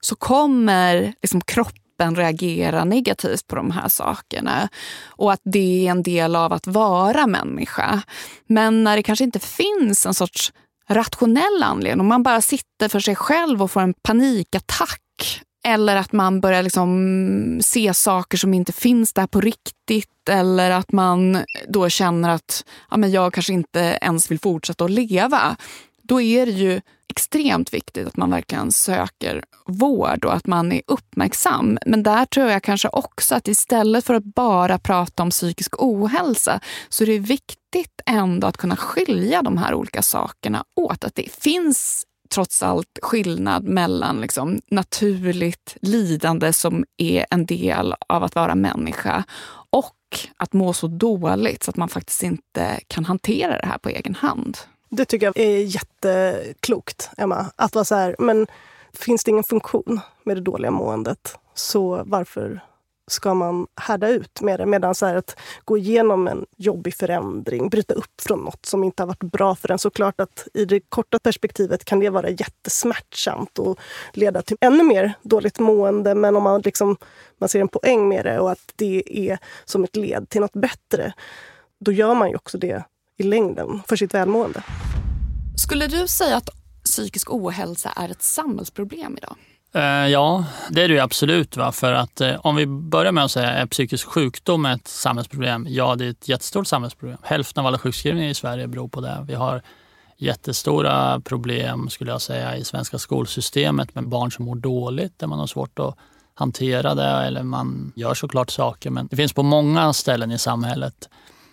så 0.00 0.16
kommer 0.16 1.14
liksom 1.22 1.40
kroppen 1.40 2.16
reagera 2.16 2.84
negativt 2.84 3.46
på 3.46 3.56
de 3.56 3.70
här 3.70 3.88
sakerna 3.88 4.68
och 5.06 5.32
att 5.32 5.40
det 5.44 5.86
är 5.86 5.90
en 5.90 6.02
del 6.02 6.36
av 6.36 6.52
att 6.52 6.66
vara 6.66 7.26
människa. 7.26 8.02
Men 8.46 8.84
när 8.84 8.96
det 8.96 9.02
kanske 9.02 9.24
inte 9.24 9.38
finns 9.38 10.06
en 10.06 10.14
sorts 10.14 10.52
rationell 10.88 11.62
anledning, 11.62 12.00
om 12.00 12.06
man 12.06 12.22
bara 12.22 12.40
sitter 12.40 12.88
för 12.88 13.00
sig 13.00 13.16
själv 13.16 13.62
och 13.62 13.70
får 13.70 13.80
en 13.80 13.94
panikattack 14.02 15.00
eller 15.64 15.96
att 15.96 16.12
man 16.12 16.40
börjar 16.40 16.62
liksom 16.62 17.60
se 17.62 17.94
saker 17.94 18.38
som 18.38 18.54
inte 18.54 18.72
finns 18.72 19.12
där 19.12 19.26
på 19.26 19.40
riktigt. 19.40 20.28
Eller 20.30 20.70
att 20.70 20.92
man 20.92 21.38
då 21.68 21.88
känner 21.88 22.28
att 22.28 22.64
ja, 22.90 22.96
men 22.96 23.10
jag 23.10 23.34
kanske 23.34 23.52
inte 23.52 23.98
ens 24.02 24.30
vill 24.30 24.38
fortsätta 24.38 24.84
att 24.84 24.90
leva. 24.90 25.56
Då 26.02 26.20
är 26.20 26.46
det 26.46 26.52
ju 26.52 26.80
extremt 27.18 27.74
viktigt 27.74 28.06
att 28.06 28.16
man 28.16 28.30
verkligen 28.30 28.72
söker 28.72 29.44
vård 29.66 30.24
och 30.24 30.34
att 30.34 30.46
man 30.46 30.72
är 30.72 30.82
uppmärksam. 30.86 31.78
Men 31.86 32.02
där 32.02 32.24
tror 32.24 32.50
jag 32.50 32.62
kanske 32.62 32.88
också 32.88 33.34
att 33.34 33.48
istället 33.48 34.04
för 34.04 34.14
att 34.14 34.24
bara 34.24 34.78
prata 34.78 35.22
om 35.22 35.30
psykisk 35.30 35.74
ohälsa 35.78 36.60
så 36.88 37.04
är 37.04 37.06
det 37.06 37.18
viktigt 37.18 38.00
ändå 38.06 38.46
att 38.46 38.56
kunna 38.56 38.76
skilja 38.76 39.42
de 39.42 39.58
här 39.58 39.74
olika 39.74 40.02
sakerna 40.02 40.64
åt. 40.76 41.04
Att 41.04 41.14
det 41.14 41.32
finns 41.32 42.04
trots 42.30 42.62
allt 42.62 42.98
skillnad 43.02 43.64
mellan 43.64 44.20
liksom 44.20 44.60
naturligt 44.70 45.76
lidande 45.82 46.52
som 46.52 46.84
är 46.96 47.26
en 47.30 47.46
del 47.46 47.94
av 48.08 48.24
att 48.24 48.34
vara 48.34 48.54
människa 48.54 49.24
och 49.70 49.94
att 50.36 50.52
må 50.52 50.72
så 50.72 50.86
dåligt 50.86 51.62
så 51.62 51.70
att 51.70 51.76
man 51.76 51.88
faktiskt 51.88 52.22
inte 52.22 52.80
kan 52.86 53.04
hantera 53.04 53.60
det 53.60 53.66
här 53.66 53.78
på 53.78 53.88
egen 53.88 54.14
hand. 54.14 54.58
Det 54.88 55.04
tycker 55.04 55.26
jag 55.26 55.38
är 55.38 55.58
jätteklokt, 55.58 57.10
Emma. 57.16 57.46
Att 57.56 57.74
vara 57.74 57.84
så 57.84 57.94
här, 57.94 58.16
men 58.18 58.46
finns 58.92 59.24
det 59.24 59.30
ingen 59.30 59.44
funktion 59.44 60.00
med 60.24 60.36
det 60.36 60.40
dåliga 60.40 60.70
måendet, 60.70 61.38
så 61.54 62.02
varför 62.06 62.60
ska 63.10 63.34
man 63.34 63.66
härda 63.80 64.08
ut 64.08 64.40
med 64.40 64.60
det. 64.60 64.66
Medan 64.66 64.94
så 64.94 65.06
att 65.06 65.36
gå 65.64 65.78
igenom 65.78 66.28
en 66.28 66.46
jobbig 66.56 66.94
förändring, 66.94 67.68
bryta 67.68 67.94
upp 67.94 68.20
från 68.20 68.40
något 68.40 68.66
som 68.66 68.84
inte 68.84 69.02
har 69.02 69.06
varit 69.06 69.32
bra 69.32 69.54
för 69.54 69.70
en. 69.70 69.78
Såklart 69.78 70.20
att 70.20 70.48
i 70.54 70.64
det 70.64 70.80
korta 70.80 71.18
perspektivet 71.18 71.84
kan 71.84 72.00
det 72.00 72.10
vara 72.10 72.30
jättesmärtsamt 72.30 73.58
och 73.58 73.78
leda 74.12 74.42
till 74.42 74.56
ännu 74.60 74.84
mer 74.84 75.12
dåligt 75.22 75.58
mående. 75.58 76.14
Men 76.14 76.36
om 76.36 76.42
man, 76.42 76.60
liksom, 76.60 76.96
man 77.38 77.48
ser 77.48 77.60
en 77.60 77.68
poäng 77.68 78.08
med 78.08 78.24
det 78.24 78.40
och 78.40 78.50
att 78.50 78.72
det 78.76 79.28
är 79.30 79.38
som 79.64 79.84
ett 79.84 79.96
led 79.96 80.28
till 80.28 80.40
något 80.40 80.52
bättre, 80.52 81.12
då 81.80 81.92
gör 81.92 82.14
man 82.14 82.28
ju 82.28 82.36
också 82.36 82.58
det 82.58 82.84
i 83.18 83.22
längden 83.22 83.82
för 83.88 83.96
sitt 83.96 84.14
välmående. 84.14 84.62
Skulle 85.56 85.86
du 85.86 86.08
säga 86.08 86.36
att 86.36 86.50
psykisk 86.84 87.30
ohälsa 87.30 87.90
är 87.96 88.08
ett 88.08 88.22
samhällsproblem 88.22 89.16
idag? 89.16 89.36
Eh, 89.74 90.08
ja, 90.08 90.44
det 90.70 90.82
är 90.82 90.88
det 90.88 90.94
ju 90.94 91.00
absolut. 91.00 91.56
Va? 91.56 91.72
För 91.72 91.92
att 91.92 92.20
eh, 92.20 92.34
om 92.46 92.56
vi 92.56 92.66
börjar 92.66 93.12
med 93.12 93.24
att 93.24 93.30
säga, 93.30 93.50
är 93.50 93.66
psykisk 93.66 94.06
sjukdom 94.06 94.66
ett 94.66 94.88
samhällsproblem? 94.88 95.66
Ja, 95.68 95.94
det 95.94 96.04
är 96.04 96.10
ett 96.10 96.28
jättestort 96.28 96.66
samhällsproblem. 96.66 97.18
Hälften 97.22 97.60
av 97.60 97.66
alla 97.66 97.78
sjukskrivningar 97.78 98.30
i 98.30 98.34
Sverige 98.34 98.68
beror 98.68 98.88
på 98.88 99.00
det. 99.00 99.24
Vi 99.26 99.34
har 99.34 99.62
jättestora 100.16 101.20
problem, 101.20 101.88
skulle 101.88 102.10
jag 102.10 102.22
säga, 102.22 102.56
i 102.56 102.64
svenska 102.64 102.98
skolsystemet 102.98 103.94
med 103.94 104.08
barn 104.08 104.32
som 104.32 104.44
mår 104.44 104.56
dåligt, 104.56 105.18
där 105.18 105.26
man 105.26 105.38
har 105.38 105.46
svårt 105.46 105.78
att 105.78 105.96
hantera 106.34 106.94
det. 106.94 107.26
Eller 107.26 107.42
man 107.42 107.92
gör 107.96 108.14
såklart 108.14 108.50
saker, 108.50 108.90
men 108.90 109.06
det 109.06 109.16
finns 109.16 109.32
på 109.32 109.42
många 109.42 109.92
ställen 109.92 110.30
i 110.30 110.38
samhället 110.38 111.08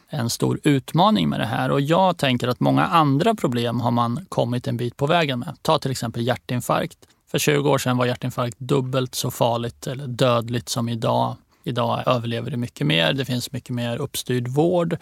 en 0.09 0.29
stor 0.29 0.59
utmaning 0.63 1.29
med 1.29 1.39
det 1.39 1.45
här. 1.45 1.71
Och 1.71 1.81
jag 1.81 2.17
tänker 2.17 2.47
att 2.47 2.59
många 2.59 2.85
andra 2.85 3.35
problem 3.35 3.79
har 3.79 3.91
man 3.91 4.25
kommit 4.29 4.67
en 4.67 4.77
bit 4.77 4.97
på 4.97 5.07
vägen 5.07 5.39
med. 5.39 5.55
Ta 5.61 5.79
till 5.79 5.91
exempel 5.91 6.27
hjärtinfarkt. 6.27 6.97
För 7.31 7.39
20 7.39 7.69
år 7.69 7.77
sedan 7.77 7.97
var 7.97 8.05
hjärtinfarkt 8.05 8.59
dubbelt 8.59 9.15
så 9.15 9.31
farligt 9.31 9.87
eller 9.87 10.07
dödligt 10.07 10.69
som 10.69 10.89
idag. 10.89 11.35
Idag 11.63 12.03
överlever 12.05 12.51
det 12.51 12.57
mycket 12.57 12.87
mer. 12.87 13.13
Det 13.13 13.25
finns 13.25 13.51
mycket 13.51 13.69
mer 13.69 13.97
uppstyrd 13.97 14.47
vård. 14.47 14.97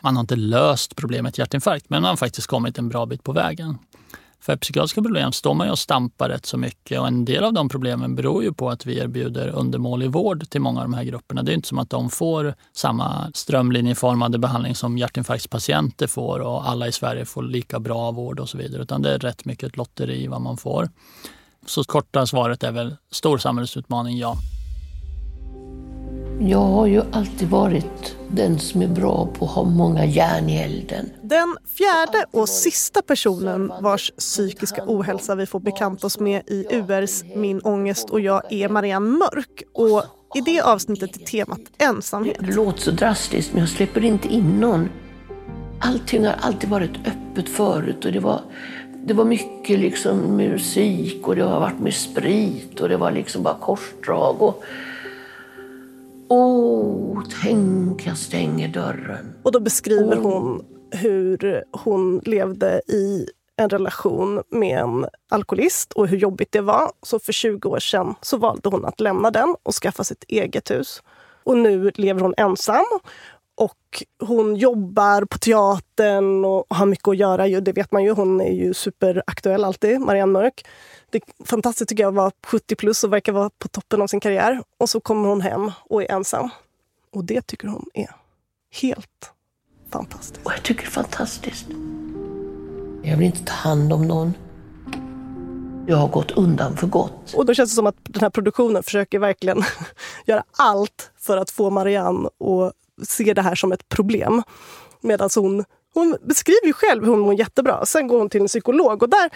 Man 0.00 0.16
har 0.16 0.20
inte 0.20 0.36
löst 0.36 0.96
problemet 0.96 1.38
hjärtinfarkt, 1.38 1.90
men 1.90 2.02
man 2.02 2.08
har 2.08 2.16
faktiskt 2.16 2.46
kommit 2.46 2.78
en 2.78 2.88
bra 2.88 3.06
bit 3.06 3.22
på 3.22 3.32
vägen. 3.32 3.78
För 4.44 4.56
psykiatriska 4.56 5.02
problem 5.02 5.32
står 5.32 5.54
man 5.54 5.66
ju 5.66 5.70
och 5.70 5.78
stampar 5.78 6.28
rätt 6.28 6.46
så 6.46 6.58
mycket 6.58 7.00
och 7.00 7.06
en 7.06 7.24
del 7.24 7.44
av 7.44 7.52
de 7.52 7.68
problemen 7.68 8.14
beror 8.14 8.42
ju 8.42 8.52
på 8.52 8.70
att 8.70 8.86
vi 8.86 8.98
erbjuder 8.98 9.48
undermålig 9.48 10.10
vård 10.10 10.50
till 10.50 10.60
många 10.60 10.80
av 10.80 10.84
de 10.84 10.94
här 10.94 11.04
grupperna. 11.04 11.42
Det 11.42 11.52
är 11.52 11.54
inte 11.54 11.68
som 11.68 11.78
att 11.78 11.90
de 11.90 12.10
får 12.10 12.54
samma 12.72 13.30
strömlinjeformade 13.34 14.38
behandling 14.38 14.74
som 14.74 14.98
hjärtinfarktspatienter 14.98 16.06
får 16.06 16.40
och 16.40 16.68
alla 16.68 16.88
i 16.88 16.92
Sverige 16.92 17.24
får 17.24 17.42
lika 17.42 17.80
bra 17.80 18.10
vård 18.10 18.40
och 18.40 18.48
så 18.48 18.58
vidare, 18.58 18.82
utan 18.82 19.02
det 19.02 19.14
är 19.14 19.18
rätt 19.18 19.44
mycket 19.44 19.68
ett 19.68 19.76
lotteri 19.76 20.26
vad 20.26 20.40
man 20.40 20.56
får. 20.56 20.88
Så 21.66 21.84
korta 21.84 22.26
svaret 22.26 22.62
är 22.62 22.72
väl 22.72 22.96
stor 23.10 23.38
samhällsutmaning, 23.38 24.18
ja. 24.18 24.36
Jag 26.40 26.58
har 26.58 26.86
ju 26.86 27.02
alltid 27.12 27.48
varit 27.48 28.16
den 28.28 28.58
som 28.58 28.82
är 28.82 28.88
bra 28.88 29.28
på 29.38 29.44
att 29.44 29.50
ha 29.50 29.64
många 29.64 30.04
järn 30.04 30.48
i 30.48 30.56
elden. 30.56 31.10
Den 31.22 31.56
fjärde 31.78 32.26
och 32.30 32.48
sista 32.48 33.02
personen 33.02 33.72
vars 33.80 34.12
psykiska 34.18 34.82
ohälsa 34.86 35.34
vi 35.34 35.46
får 35.46 35.60
bekanta 35.60 36.06
oss 36.06 36.20
med 36.20 36.42
i 36.46 36.66
URs 36.70 37.24
Min 37.36 37.60
ångest 37.60 38.10
och 38.10 38.20
jag 38.20 38.52
är 38.52 38.68
Marianne 38.68 39.18
Mörk. 39.18 39.62
Och 39.72 40.04
i 40.34 40.40
det 40.40 40.60
avsnittet 40.60 41.16
är 41.16 41.24
temat 41.24 41.60
ensamhet. 41.78 42.36
Det 42.40 42.54
låter 42.54 42.80
så 42.80 42.90
drastiskt 42.90 43.52
men 43.52 43.60
jag 43.60 43.68
släpper 43.68 44.04
inte 44.04 44.28
in 44.28 44.60
någon. 44.60 44.88
Allting 45.80 46.24
har 46.24 46.34
alltid 46.40 46.70
varit 46.70 46.96
öppet 47.06 47.48
förut 47.48 48.04
och 48.04 48.12
det 48.12 48.20
var 48.20 48.40
det 49.06 49.14
var 49.14 49.24
mycket 49.24 49.78
liksom 49.78 50.36
musik 50.36 51.28
och 51.28 51.36
det 51.36 51.42
har 51.42 51.60
varit 51.60 51.78
med 51.78 51.94
sprit 51.94 52.80
och 52.80 52.88
det 52.88 52.96
var 52.96 53.10
liksom 53.10 53.42
bara 53.42 53.54
korsdrag. 53.60 54.42
Och, 54.42 54.64
Åh, 56.36 57.22
tänk 57.42 58.06
jag 58.06 58.18
stänger 58.18 58.68
dörren. 58.68 59.34
Och 59.42 59.52
då 59.52 59.60
beskriver 59.60 60.16
hon 60.16 60.64
hur 60.90 61.64
hon 61.72 62.18
levde 62.24 62.80
i 62.88 63.26
en 63.56 63.70
relation 63.70 64.42
med 64.50 64.78
en 64.78 65.06
alkoholist 65.30 65.92
och 65.92 66.08
hur 66.08 66.16
jobbigt 66.16 66.52
det 66.52 66.60
var. 66.60 66.92
Så 67.02 67.18
för 67.18 67.32
20 67.32 67.68
år 67.68 67.78
sedan 67.78 68.14
så 68.20 68.36
valde 68.36 68.68
hon 68.68 68.84
att 68.84 69.00
lämna 69.00 69.30
den 69.30 69.56
och 69.62 69.74
skaffa 69.74 70.04
sitt 70.04 70.24
eget 70.28 70.70
hus. 70.70 71.02
Och 71.44 71.56
nu 71.56 71.90
lever 71.94 72.20
hon 72.20 72.34
ensam 72.36 72.84
och 73.56 74.04
hon 74.20 74.56
jobbar 74.56 75.24
på 75.24 75.38
teatern 75.38 76.44
och 76.44 76.66
har 76.68 76.86
mycket 76.86 77.08
att 77.08 77.16
göra. 77.16 77.60
Det 77.60 77.72
vet 77.72 77.92
man 77.92 78.04
ju. 78.04 78.10
Hon 78.10 78.40
är 78.40 78.52
ju 78.52 78.74
superaktuell 78.74 79.64
alltid, 79.64 80.00
Marianne 80.00 80.32
Mörk. 80.32 80.66
Det 81.10 81.18
är 81.18 81.44
fantastiskt 81.44 81.88
tycker 81.88 82.02
jag 82.02 82.08
att 82.08 82.14
vara 82.14 82.30
70 82.46 82.76
plus 82.76 83.04
och 83.04 83.12
verkar 83.12 83.32
vara 83.32 83.50
på 83.58 83.68
toppen 83.68 84.02
av 84.02 84.06
sin 84.06 84.20
karriär. 84.20 84.62
Och 84.78 84.90
så 84.90 85.00
kommer 85.00 85.28
hon 85.28 85.40
hem 85.40 85.72
och 85.90 86.02
är 86.02 86.12
ensam. 86.12 86.50
Och 87.12 87.24
det 87.24 87.46
tycker 87.46 87.68
hon 87.68 87.86
är 87.94 88.10
helt 88.82 89.32
fantastiskt. 89.90 90.46
Och 90.46 90.52
jag 90.52 90.62
tycker 90.62 90.82
det 90.82 90.88
är 90.88 90.90
fantastiskt. 90.90 91.66
Jag 93.02 93.16
vill 93.16 93.26
inte 93.26 93.44
ta 93.44 93.52
hand 93.52 93.92
om 93.92 94.08
någon. 94.08 94.34
Jag 95.86 95.96
har 95.96 96.08
gått 96.08 96.30
undan 96.30 96.76
för 96.76 96.86
gott. 96.86 97.34
Och 97.34 97.46
då 97.46 97.54
känns 97.54 97.70
det 97.70 97.74
som 97.74 97.86
att 97.86 97.96
den 98.02 98.22
här 98.22 98.30
produktionen 98.30 98.82
försöker 98.82 99.18
verkligen 99.18 99.62
göra 100.26 100.44
allt 100.58 101.10
för 101.18 101.36
att 101.36 101.50
få 101.50 101.70
Marianne 101.70 102.28
att 102.28 102.72
se 103.02 103.34
det 103.34 103.42
här 103.42 103.54
som 103.54 103.72
ett 103.72 103.88
problem. 103.88 104.42
Medan 105.00 105.30
hon, 105.36 105.64
hon 105.94 106.16
beskriver 106.22 106.66
ju 106.66 106.72
själv 106.72 107.04
hur 107.04 107.10
hon 107.10 107.20
mår 107.20 107.34
jättebra. 107.34 107.86
Sen 107.86 108.06
går 108.06 108.18
hon 108.18 108.30
till 108.30 108.40
en 108.40 108.46
psykolog 108.48 109.02
och 109.02 109.08
där 109.08 109.30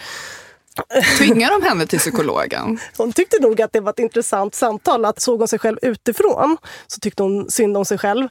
Tvingar 1.17 1.51
de 1.51 1.67
henne 1.67 1.87
till 1.87 1.99
psykologen? 1.99 2.79
Hon 2.97 3.13
tyckte 3.13 3.41
nog 3.41 3.61
att 3.61 3.73
det 3.73 3.79
var 3.79 3.89
ett 3.89 3.99
intressant 3.99 4.55
samtal. 4.55 5.05
Att 5.05 5.21
såg 5.21 5.39
hon 5.39 5.47
sig 5.47 5.59
själv 5.59 5.77
utifrån 5.81 6.57
så 6.87 6.99
tyckte 6.99 7.23
hon 7.23 7.49
synd 7.49 7.77
om 7.77 7.85
sig 7.85 7.97
själv. 7.97 8.27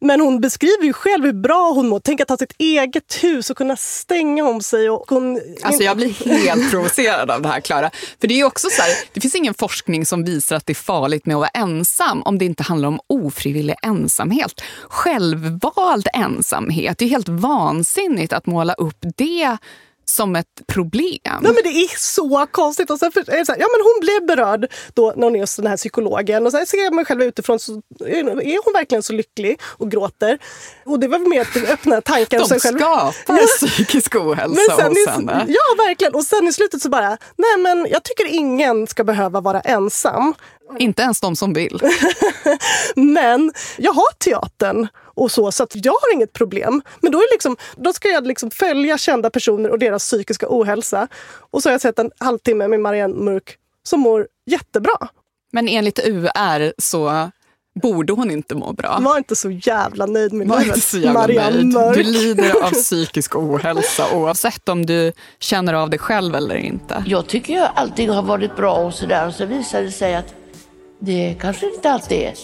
Men 0.00 0.20
hon 0.20 0.40
beskriver 0.40 0.84
ju 0.84 0.92
själv 0.92 1.24
hur 1.24 1.32
bra 1.32 1.72
hon 1.72 1.88
mår. 1.88 2.00
Tänk 2.00 2.20
att 2.20 2.28
ha 2.28 2.36
sitt 2.36 2.54
eget 2.58 3.24
hus 3.24 3.50
och 3.50 3.56
kunna 3.56 3.76
stänga 3.76 4.44
om 4.44 4.60
sig. 4.60 4.90
Och 4.90 5.10
hon... 5.10 5.40
Alltså 5.62 5.82
jag 5.82 5.96
blir 5.96 6.08
helt 6.46 6.70
provocerad 6.70 7.30
av 7.30 7.42
det 7.42 7.48
här, 7.48 7.60
Klara. 7.60 7.90
För 8.20 8.28
det 8.28 8.40
är 8.40 8.44
också 8.44 8.68
så 8.70 8.82
här, 8.82 8.90
det 9.12 9.20
finns 9.20 9.34
ingen 9.34 9.54
forskning 9.54 10.06
som 10.06 10.24
visar 10.24 10.56
att 10.56 10.66
det 10.66 10.72
är 10.72 10.74
farligt 10.74 11.26
med 11.26 11.36
att 11.36 11.40
vara 11.40 11.48
ensam 11.48 12.22
om 12.22 12.38
det 12.38 12.44
inte 12.44 12.62
handlar 12.62 12.88
om 12.88 13.00
ofrivillig 13.06 13.76
ensamhet. 13.82 14.60
Självvald 14.88 16.08
ensamhet. 16.14 16.98
Det 16.98 17.04
är 17.04 17.08
helt 17.08 17.28
vansinnigt 17.28 18.32
att 18.32 18.46
måla 18.46 18.74
upp 18.74 19.04
det 19.16 19.58
som 20.10 20.36
ett 20.36 20.66
problem. 20.66 21.18
Nej, 21.24 21.52
men 21.52 21.62
det 21.62 21.68
är 21.68 21.98
så 21.98 22.46
konstigt. 22.50 22.90
Och 22.90 22.98
sen 22.98 23.12
för, 23.12 23.20
är 23.20 23.44
så 23.44 23.52
här, 23.52 23.60
ja, 23.60 23.66
men 23.72 23.82
hon 23.82 24.00
blev 24.00 24.26
berörd 24.26 24.72
då 24.94 25.12
när 25.16 25.24
hon 25.24 25.36
är 25.36 25.40
hos 25.40 25.56
den 25.56 25.66
här 25.66 25.76
psykologen. 25.76 26.46
Och 26.46 26.52
så 26.52 26.58
här, 26.58 26.64
ser 26.64 26.84
jag 26.84 26.94
mig 26.94 27.04
själv 27.04 27.22
utifrån 27.22 27.58
så 27.58 27.72
är 28.06 28.64
hon 28.64 28.72
verkligen 28.72 29.02
så 29.02 29.12
lycklig 29.12 29.60
och 29.62 29.90
gråter. 29.90 30.38
Och 30.86 31.00
det 31.00 31.08
var 31.08 31.18
mer 31.18 31.40
att 31.40 31.70
öppna 31.70 32.00
tankar 32.00 32.38
De 32.48 32.48
sig 32.48 32.60
själv. 32.60 32.78
Skapar 32.78 33.46
psykisk 33.46 34.16
ohälsa 34.16 34.76
men 34.78 34.86
hos 34.86 35.06
henne. 35.06 35.44
Ja, 35.48 35.84
verkligen. 35.86 36.14
Och 36.14 36.24
sen 36.24 36.48
i 36.48 36.52
slutet 36.52 36.82
så 36.82 36.88
bara, 36.88 37.08
nej 37.36 37.58
men 37.58 37.86
jag 37.90 38.02
tycker 38.02 38.26
ingen 38.26 38.86
ska 38.86 39.04
behöva 39.04 39.40
vara 39.40 39.60
ensam. 39.60 40.34
Inte 40.78 41.02
ens 41.02 41.20
de 41.20 41.36
som 41.36 41.52
vill. 41.52 41.80
men 42.96 43.52
jag 43.76 43.92
har 43.92 44.18
teatern 44.18 44.88
och 45.18 45.30
så, 45.30 45.52
så 45.52 45.62
att 45.62 45.84
jag 45.84 45.92
har 45.92 46.14
inget 46.14 46.32
problem. 46.32 46.82
Men 47.00 47.12
då, 47.12 47.18
är 47.18 47.32
liksom, 47.32 47.56
då 47.76 47.92
ska 47.92 48.08
jag 48.08 48.26
liksom 48.26 48.50
följa 48.50 48.98
kända 48.98 49.30
personer 49.30 49.70
och 49.70 49.78
deras 49.78 50.02
psykiska 50.02 50.46
ohälsa. 50.48 51.08
Och 51.50 51.62
så 51.62 51.68
har 51.68 51.72
jag 51.72 51.80
sett 51.80 51.98
en 51.98 52.10
halvtimme 52.18 52.68
med 52.68 52.80
Marianne 52.80 53.14
Mörk 53.14 53.56
som 53.82 54.00
mår 54.00 54.28
jättebra. 54.46 55.08
Men 55.52 55.68
enligt 55.68 55.98
UR 55.98 56.80
så 56.80 57.30
borde 57.82 58.12
hon 58.12 58.30
inte 58.30 58.54
må 58.54 58.72
bra. 58.72 58.98
Var 59.00 59.18
inte 59.18 59.36
så 59.36 59.50
jävla 59.50 60.06
nöjd 60.06 60.32
med 60.32 60.48
Var 60.48 60.58
livet, 60.58 60.76
inte 60.76 60.88
så 60.88 60.98
jävla 60.98 61.20
Marianne 61.20 61.50
nöjd. 61.50 61.66
Mörk. 61.66 61.96
Du 61.96 62.02
lider 62.02 62.64
av 62.64 62.70
psykisk 62.72 63.36
ohälsa 63.36 64.14
oavsett 64.14 64.68
om 64.68 64.86
du 64.86 65.12
känner 65.38 65.74
av 65.74 65.90
det 65.90 65.98
själv 65.98 66.34
eller 66.34 66.56
inte. 66.56 67.04
Jag 67.06 67.26
tycker 67.26 67.54
ju 67.54 67.60
allting 67.60 68.10
har 68.10 68.22
varit 68.22 68.56
bra 68.56 68.74
och 68.74 68.94
sådär 68.94 69.26
och 69.26 69.34
så 69.34 69.44
visar 69.44 69.82
det 69.82 69.90
sig 69.90 70.14
att 70.14 70.34
det 71.00 71.36
kanske 71.40 71.74
inte 71.74 71.90
alltid 71.90 72.18
är. 72.18 72.34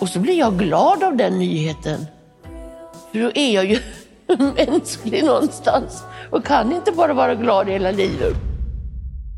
Och 0.00 0.08
så 0.08 0.18
blir 0.18 0.38
jag 0.38 0.58
glad 0.58 1.02
av 1.02 1.16
den 1.16 1.38
nyheten. 1.38 2.06
För 3.12 3.18
då 3.18 3.32
är 3.34 3.54
jag 3.54 3.64
ju 3.64 3.78
mänsklig 4.66 5.24
någonstans 5.24 6.04
och 6.30 6.44
kan 6.44 6.72
inte 6.72 6.92
bara 6.92 7.14
vara 7.14 7.34
glad 7.34 7.68
hela 7.68 7.90
livet. 7.90 8.36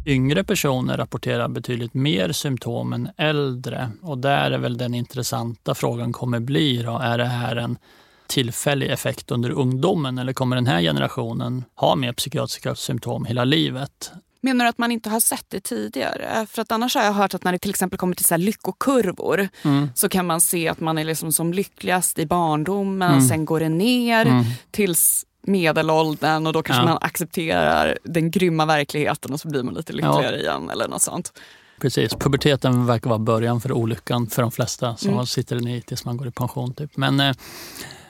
Yngre 0.07 0.45
personer 0.45 0.97
rapporterar 0.97 1.49
betydligt 1.49 1.95
mer 1.95 2.33
symptom 2.33 2.93
än 2.93 3.09
äldre 3.17 3.91
och 4.03 4.19
där 4.19 4.51
är 4.51 4.59
väl 4.59 4.79
den 4.79 4.95
intressanta 4.95 5.75
frågan 5.75 6.13
kommer 6.13 6.41
bli 6.41 6.83
då, 6.83 6.99
är 6.99 7.19
det 7.19 7.25
här 7.25 7.57
en 7.57 7.79
tillfällig 8.27 8.91
effekt 8.91 9.31
under 9.31 9.51
ungdomen 9.51 10.19
eller 10.19 10.33
kommer 10.33 10.57
den 10.57 10.67
här 10.67 10.81
generationen 10.81 11.65
ha 11.75 11.97
mer 11.97 12.13
psykiatriska 12.13 12.75
symptom 12.75 13.25
hela 13.25 13.45
livet? 13.45 14.13
Menar 14.43 14.65
du 14.65 14.69
att 14.69 14.79
man 14.79 14.93
inte 14.93 15.11
har 15.11 15.21
sett 15.21 15.45
det 15.49 15.61
tidigare? 15.61 16.47
För 16.51 16.63
att 16.63 16.73
annars 16.73 16.95
har 16.95 17.03
jag 17.03 17.13
hört 17.13 17.35
att 17.35 17.45
när 17.45 17.53
det 17.53 17.59
till 17.59 17.71
exempel 17.71 17.99
kommer 17.99 18.15
till 18.15 18.25
så 18.25 18.35
här 18.35 18.39
lyckokurvor 18.39 19.49
Mm. 19.65 19.89
så 19.95 20.09
kan 20.09 20.27
man 20.27 20.41
se 20.41 20.69
att 20.69 20.81
man 20.81 20.99
är 20.99 21.05
liksom 21.05 21.33
som 21.33 21.53
lyckligast 21.53 22.19
i 22.19 22.27
barndomen, 22.27 23.11
Mm. 23.13 23.29
sen 23.29 23.45
går 23.45 23.61
det 23.61 23.69
ner 23.69 24.27
Mm. 24.27 24.45
tills 24.71 25.27
medelåldern 25.43 26.47
och 26.47 26.53
då 26.53 26.63
kanske 26.63 26.83
Ja. 26.83 26.89
man 26.89 26.99
accepterar 27.01 27.99
den 28.05 28.31
grymma 28.31 28.67
verkligheten 28.67 29.33
och 29.33 29.41
så 29.41 29.49
blir 29.49 29.63
man 29.63 29.75
lite 29.75 29.93
lyckligare 29.93 30.41
igen 30.41 30.71
eller 30.71 30.89
något 30.89 31.03
sånt. 31.03 31.33
Precis, 31.81 32.15
puberteten 32.15 32.87
verkar 32.87 33.11
vara 33.11 33.19
början 33.19 33.61
för 33.61 33.73
olyckan 33.73 34.27
för 34.27 34.43
de 34.43 34.51
flesta 34.53 34.97
som 34.97 35.11
Mm. 35.13 35.27
sitter 35.27 35.57
den 35.57 35.69
i 35.69 35.83
tills 35.83 36.05
man 36.05 36.17
går 36.17 36.29
i 36.29 36.31
pension. 36.31 36.75
Typ. 36.75 36.97
Men 36.97 37.21
eh, 37.21 37.35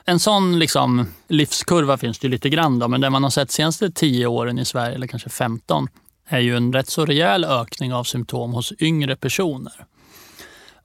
en 0.05 0.21
sån 0.21 0.59
liksom, 0.59 1.07
livskurva 1.29 1.97
finns 1.99 2.19
det 2.19 2.27
ju 2.27 2.31
lite 2.31 2.49
grann 2.49 2.79
då, 2.79 2.89
men 2.89 3.01
det 3.01 3.11
man 3.11 3.23
har 3.23 3.31
sett 3.31 3.51
senaste 3.51 3.91
10 3.91 4.27
åren 4.27 4.59
i 4.59 4.65
Sverige, 4.65 4.95
eller 4.95 5.07
kanske 5.07 5.29
15, 5.29 5.89
är 6.31 6.41
ju 6.41 6.57
en 6.57 6.73
rätt 6.73 6.89
så 6.89 7.07
rejäl 7.07 7.45
ökning 7.45 7.95
av 7.95 8.05
symptom 8.05 8.53
hos 8.53 8.73
yngre 8.81 9.17
personer. 9.17 9.87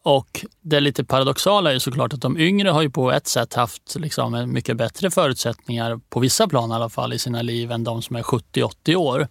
Och 0.03 0.45
det 0.61 0.79
lite 0.79 1.03
paradoxala 1.03 1.69
är 1.69 1.73
ju 1.73 1.79
såklart 1.79 2.13
att 2.13 2.21
de 2.21 2.37
yngre 2.37 2.69
har 2.69 2.81
ju 2.81 2.89
på 2.89 3.11
ett 3.11 3.27
sätt 3.27 3.53
haft 3.53 3.95
liksom 3.95 4.51
mycket 4.53 4.77
bättre 4.77 5.11
förutsättningar, 5.11 5.99
på 6.09 6.19
vissa 6.19 6.47
plan 6.47 6.71
i 6.71 6.73
alla 6.73 6.89
fall, 6.89 7.13
i 7.13 7.19
sina 7.19 7.41
liv 7.41 7.71
än 7.71 7.83
de 7.83 8.01
som 8.01 8.15
är 8.15 8.21
70-80 8.21 8.95
år. 8.95 9.27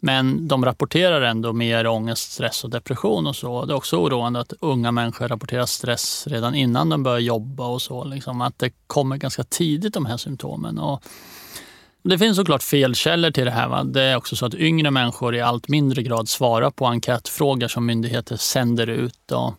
Men 0.00 0.48
de 0.48 0.64
rapporterar 0.64 1.22
ändå 1.22 1.52
mer 1.52 1.86
ångest, 1.86 2.32
stress 2.32 2.64
och 2.64 2.70
depression 2.70 3.26
och 3.26 3.36
så. 3.36 3.64
Det 3.64 3.72
är 3.72 3.76
också 3.76 3.96
oroande 3.96 4.40
att 4.40 4.52
unga 4.60 4.92
människor 4.92 5.28
rapporterar 5.28 5.66
stress 5.66 6.26
redan 6.26 6.54
innan 6.54 6.88
de 6.88 7.02
börjar 7.02 7.18
jobba 7.18 7.66
och 7.66 7.82
så. 7.82 8.04
Liksom 8.04 8.40
att 8.40 8.58
det 8.58 8.70
kommer 8.86 9.16
ganska 9.16 9.44
tidigt 9.44 9.94
de 9.94 10.06
här 10.06 10.16
symptomen. 10.16 10.78
Och 10.78 11.02
det 12.08 12.18
finns 12.18 12.36
såklart 12.36 12.62
felkällor 12.62 13.30
till 13.30 13.44
det 13.44 13.50
här. 13.50 13.68
Va? 13.68 13.84
Det 13.84 14.02
är 14.02 14.16
också 14.16 14.36
så 14.36 14.46
att 14.46 14.54
yngre 14.54 14.90
människor 14.90 15.34
i 15.34 15.40
allt 15.40 15.68
mindre 15.68 16.02
grad 16.02 16.28
svarar 16.28 16.70
på 16.70 16.86
enkätfrågor 16.86 17.68
som 17.68 17.86
myndigheter 17.86 18.36
sänder 18.36 18.86
ut. 18.86 19.32
Och 19.32 19.54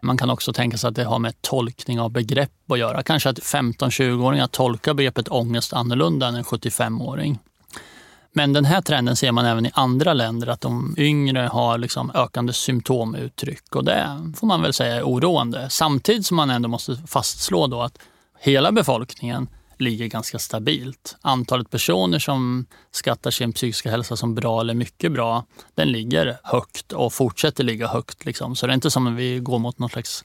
man 0.00 0.16
kan 0.16 0.30
också 0.30 0.52
tänka 0.52 0.78
sig 0.78 0.88
att 0.88 0.94
det 0.94 1.04
har 1.04 1.18
med 1.18 1.42
tolkning 1.42 2.00
av 2.00 2.10
begrepp 2.10 2.72
att 2.72 2.78
göra. 2.78 3.02
Kanske 3.02 3.30
att 3.30 3.38
15-20-åringar 3.38 4.46
tolkar 4.46 4.94
begreppet 4.94 5.28
ångest 5.28 5.72
annorlunda 5.72 6.28
än 6.28 6.34
en 6.34 6.44
75-åring. 6.44 7.38
Men 8.32 8.52
den 8.52 8.64
här 8.64 8.80
trenden 8.80 9.16
ser 9.16 9.32
man 9.32 9.44
även 9.44 9.66
i 9.66 9.70
andra 9.74 10.12
länder, 10.12 10.46
att 10.46 10.60
de 10.60 10.94
yngre 10.98 11.40
har 11.40 11.78
liksom 11.78 12.10
ökande 12.14 12.52
symptomuttryck 12.52 13.76
och 13.76 13.84
det 13.84 14.32
får 14.36 14.46
man 14.46 14.62
väl 14.62 14.72
säga 14.72 14.96
är 14.96 15.02
oroande. 15.02 15.66
Samtidigt 15.70 16.26
som 16.26 16.36
man 16.36 16.50
ändå 16.50 16.68
måste 16.68 16.96
fastslå 17.06 17.66
då 17.66 17.82
att 17.82 17.98
hela 18.40 18.72
befolkningen 18.72 19.48
ligger 19.80 20.06
ganska 20.06 20.38
stabilt. 20.38 21.16
Antalet 21.20 21.70
personer 21.70 22.18
som 22.18 22.66
skattar 22.90 23.30
sin 23.30 23.52
psykiska 23.52 23.90
hälsa 23.90 24.16
som 24.16 24.34
bra 24.34 24.60
eller 24.60 24.74
mycket 24.74 25.12
bra, 25.12 25.44
den 25.74 25.92
ligger 25.92 26.38
högt 26.44 26.92
och 26.92 27.12
fortsätter 27.12 27.64
ligga 27.64 27.88
högt. 27.88 28.24
Liksom. 28.24 28.56
Så 28.56 28.66
det 28.66 28.72
är 28.72 28.74
inte 28.74 28.90
som 28.90 29.06
att 29.06 29.14
vi 29.14 29.38
går 29.38 29.58
mot 29.58 29.78
någon 29.78 29.90
slags 29.90 30.24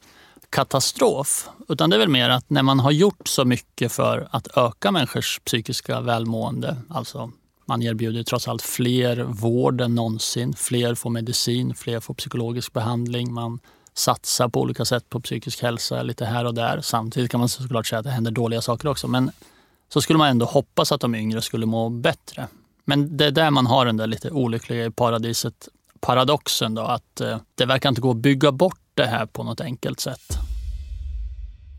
katastrof. 0.50 1.50
Utan 1.70 1.90
det 1.90 1.96
är 1.96 2.00
väl 2.00 2.10
mer 2.10 2.30
att 2.30 2.50
när 2.50 2.64
man 2.64 2.80
har 2.80 2.92
gjort 2.92 3.28
så 3.28 3.46
mycket 3.46 3.92
för 3.92 4.28
att 4.32 4.58
öka 4.58 4.92
människors 4.92 5.40
psykiska 5.46 6.02
välmående, 6.02 6.78
alltså 6.90 7.32
man 7.66 7.82
erbjuder 7.82 8.24
trots 8.24 8.48
allt 8.48 8.62
fler 8.62 9.24
vård 9.24 9.82
än 9.82 9.96
någonsin. 9.96 10.54
Fler 10.54 10.96
får 10.96 11.10
medicin, 11.10 11.76
fler 11.76 12.00
får 12.00 12.14
psykologisk 12.14 12.74
behandling. 12.74 13.34
Man 13.34 13.60
satsar 13.94 14.50
på 14.50 14.62
olika 14.62 14.86
sätt 14.86 15.10
på 15.10 15.20
psykisk 15.20 15.62
hälsa 15.62 16.04
lite 16.04 16.26
här 16.26 16.46
och 16.46 16.54
där. 16.54 16.82
Samtidigt 16.82 17.32
kan 17.32 17.40
man 17.40 17.50
såklart 17.50 17.88
säga 17.88 18.00
att 18.00 18.06
det 18.06 18.12
händer 18.12 18.32
dåliga 18.32 18.62
saker 18.62 18.88
också. 18.88 19.08
Men 19.08 19.32
så 19.90 20.02
skulle 20.02 20.18
man 20.18 20.30
ändå 20.30 20.46
hoppas 20.46 20.92
att 20.92 21.02
de 21.02 21.16
yngre 21.16 21.42
skulle 21.42 21.66
må 21.66 21.90
bättre. 21.90 22.48
Men 22.86 23.18
det 23.18 23.26
är 23.26 23.32
där 23.32 23.52
man 23.52 23.66
har 23.66 23.86
den 23.86 23.98
där 23.98 24.08
lite 24.08 24.32
olyckliga 24.32 24.86
i 24.86 24.92
paradiset 24.92 25.70
paradoxen 26.04 26.76
då, 26.76 26.82
att 26.82 27.22
eh, 27.22 27.38
det 27.56 27.66
verkar 27.66 27.90
inte 27.90 28.02
gå 28.02 28.12
att 28.12 28.18
bygga 28.18 28.52
bort 28.52 28.80
det 28.94 29.06
här 29.06 29.26
på 29.26 29.44
något 29.44 29.62
enkelt 29.62 30.00
sätt. 30.00 30.38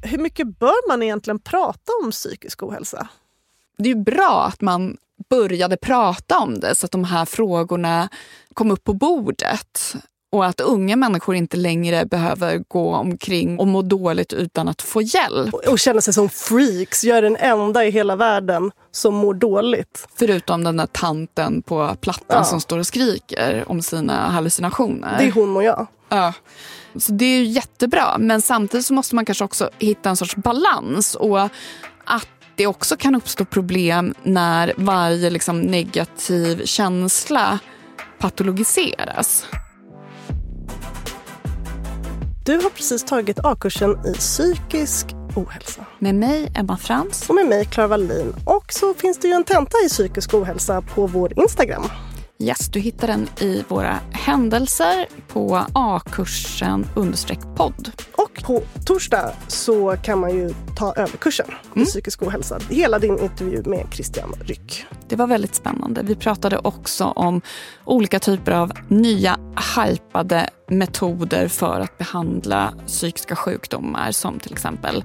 Hur 0.03 0.19
mycket 0.19 0.59
bör 0.59 0.89
man 0.89 1.03
egentligen 1.03 1.39
prata 1.39 1.93
om 2.05 2.11
psykisk 2.11 2.63
ohälsa? 2.63 3.09
Det 3.79 3.85
är 3.85 3.95
ju 3.95 4.03
bra 4.03 4.45
att 4.49 4.61
man 4.61 4.97
började 5.31 5.77
prata 5.77 6.39
om 6.39 6.61
det 6.61 6.75
så 6.75 6.87
att 6.87 6.93
de 6.93 7.05
här 7.05 7.25
frågorna 7.25 8.09
kom 8.55 8.71
upp 8.71 8.85
på 8.85 8.93
bordet. 8.93 9.95
Och 10.35 10.47
att 10.47 10.61
unga 10.61 10.97
människor 10.97 11.35
inte 11.35 11.57
längre 11.57 12.05
behöver 12.07 12.63
gå 12.69 12.95
omkring 12.95 13.59
och 13.59 13.67
må 13.67 13.83
dåligt 13.83 14.33
utan 14.33 14.69
att 14.69 14.83
få 14.83 15.03
hjälp. 15.03 15.55
Och 15.55 15.79
känna 15.79 16.01
sig 16.01 16.15
som 16.15 16.29
freaks. 16.29 17.05
Jag 17.05 17.19
är 17.19 17.23
den 17.23 17.37
enda 17.37 17.85
i 17.85 17.91
hela 17.91 18.17
världen 18.17 18.71
som 18.93 19.15
mår 19.15 19.35
dåligt. 19.35 20.09
Förutom 20.19 20.65
den 20.65 20.77
där 20.77 20.87
tanten 20.87 21.63
på 21.63 21.97
plattan 22.01 22.37
Ja. 22.39 22.45
som 22.45 22.61
står 22.61 22.79
och 22.79 22.87
skriker 22.87 23.65
om 23.67 23.83
sina 23.83 24.29
hallucinationer. 24.31 25.19
Det 25.19 25.25
är 25.27 25.33
hon 25.33 25.57
och 25.57 25.65
jag. 25.65 25.87
Ja. 26.09 26.33
Så 26.97 27.13
det 27.13 27.25
är 27.25 27.39
ju 27.39 27.45
jättebra. 27.45 28.19
Men 28.19 28.43
samtidigt 28.43 28.87
så 28.87 28.95
måste 28.95 29.15
man 29.15 29.25
kanske 29.25 29.45
också 29.45 29.71
hitta 29.79 30.11
en 30.11 30.17
sorts 30.17 30.37
balans. 30.37 31.15
Och 31.15 31.41
att 32.05 32.29
det 32.57 32.67
också 32.67 32.97
kan 32.97 33.15
uppstå 33.15 33.45
problem 33.45 34.15
när 34.23 34.73
varje 34.77 35.31
liksom 35.31 35.61
negativ 35.61 36.65
känsla 36.65 37.59
patologiseras. 38.19 39.47
Du 42.47 42.53
har 42.63 42.71
precis 42.71 43.05
tagit 43.05 43.39
A-kursen 43.45 43.99
i 44.07 44.13
psykisk 44.13 45.07
ohälsa. 45.37 45.85
Med 45.99 46.15
mig, 46.15 46.53
Emma 46.55 46.77
Frans. 46.77 47.29
Och 47.29 47.35
med 47.35 47.47
mig, 47.47 47.65
Clara 47.65 47.87
Wallin. 47.87 48.35
Och 48.47 48.73
så 48.73 48.95
finns 48.95 49.19
det 49.19 49.29
ju 49.29 49.35
en 49.35 49.45
tenta 49.45 49.77
i 49.87 49.89
psykisk 49.89 50.35
ohälsa 50.35 50.83
på 50.83 51.07
vår 51.07 51.39
Instagram. 51.39 51.83
Yes, 52.39 52.69
du 52.69 52.81
hittar 52.81 53.07
den 53.07 53.29
i 53.41 53.65
våra 53.69 53.99
händelser 54.11 55.07
på 55.29 55.67
A-kursen 55.73 56.87
understreck 56.97 57.39
podd. 57.57 57.91
Och 58.39 58.43
på 58.45 58.63
torsdag 58.85 59.33
så 59.49 59.97
kan 60.03 60.19
man 60.19 60.31
ju 60.31 60.55
ta 60.77 60.93
över 60.93 61.17
kursen 61.19 61.47
i 61.75 61.85
psykisk 61.85 62.23
ohälsa. 62.23 62.59
Hela 62.71 62.99
din 62.99 63.19
intervju 63.19 63.63
med 63.67 63.87
Christian 63.93 64.33
Ryck. 64.45 64.87
Det 65.09 65.17
var 65.17 65.27
väldigt 65.27 65.55
spännande. 65.55 66.03
Vi 66.03 66.15
pratade 66.15 66.59
också 66.59 67.05
om 67.05 67.41
olika 67.85 68.19
typer 68.19 68.53
av 68.53 68.73
nya 68.89 69.39
hypade 69.77 70.51
metoder 70.69 71.49
för 71.49 71.81
att 71.81 71.99
behandla 71.99 72.75
psykiska 72.87 73.37
sjukdomar 73.37 74.13
som 74.13 74.39
till 74.39 74.53
exempel 74.53 75.05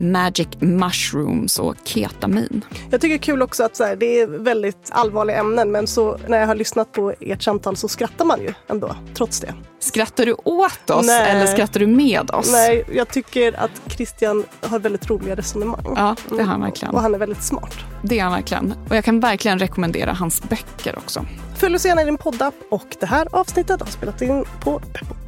magic 0.00 0.48
mushrooms 0.58 1.58
och 1.58 1.74
ketamin. 1.84 2.64
Jag 2.90 3.00
tycker 3.00 3.14
det 3.14 3.16
är 3.16 3.22
kul 3.22 3.42
också 3.42 3.64
att 3.64 3.76
så 3.76 3.84
här, 3.84 3.96
det 3.96 4.20
är 4.20 4.26
väldigt 4.26 4.88
allvarliga 4.90 5.36
ämnen 5.36 5.72
men 5.72 5.86
så 5.86 6.18
när 6.28 6.40
jag 6.40 6.46
har 6.46 6.54
lyssnat 6.54 6.92
på 6.92 7.14
ert 7.20 7.42
samtal 7.42 7.76
så 7.76 7.88
skrattar 7.88 8.24
man 8.24 8.40
ju 8.40 8.54
ändå, 8.68 8.96
trots 9.14 9.40
det. 9.40 9.54
Skrattar 9.80 10.26
du 10.26 10.32
åt 10.44 10.90
oss 10.90 11.06
Nej. 11.06 11.30
eller 11.30 11.46
skrattar 11.46 11.80
du 11.80 11.86
med 11.86 12.30
oss? 12.30 12.52
Nej, 12.52 12.84
jag 12.92 13.08
tycker 13.08 13.60
att 13.60 13.70
Christian 13.86 14.44
har 14.60 14.78
väldigt 14.78 15.10
roliga 15.10 15.34
resonemang. 15.34 15.84
Ja, 15.96 16.16
det 16.28 16.36
har 16.36 16.44
han 16.44 16.60
verkligen. 16.60 16.94
Och 16.94 17.00
han 17.00 17.14
är 17.14 17.18
väldigt 17.18 17.42
smart. 17.42 17.74
Det 18.02 18.18
är 18.18 18.22
han 18.22 18.32
verkligen. 18.32 18.74
Och 18.88 18.96
jag 18.96 19.04
kan 19.04 19.20
verkligen 19.20 19.58
rekommendera 19.58 20.12
hans 20.12 20.42
böcker 20.42 20.98
också. 20.98 21.26
Följ 21.56 21.74
oss 21.74 21.86
gärna 21.86 22.02
i 22.02 22.04
din 22.04 22.18
poddapp 22.18 22.54
och 22.70 22.96
det 23.00 23.06
här 23.06 23.28
avsnittet 23.32 23.80
har 23.80 23.88
spelats 23.88 24.22
in 24.22 24.44
på 24.60 24.78
Peppo. 24.78 25.27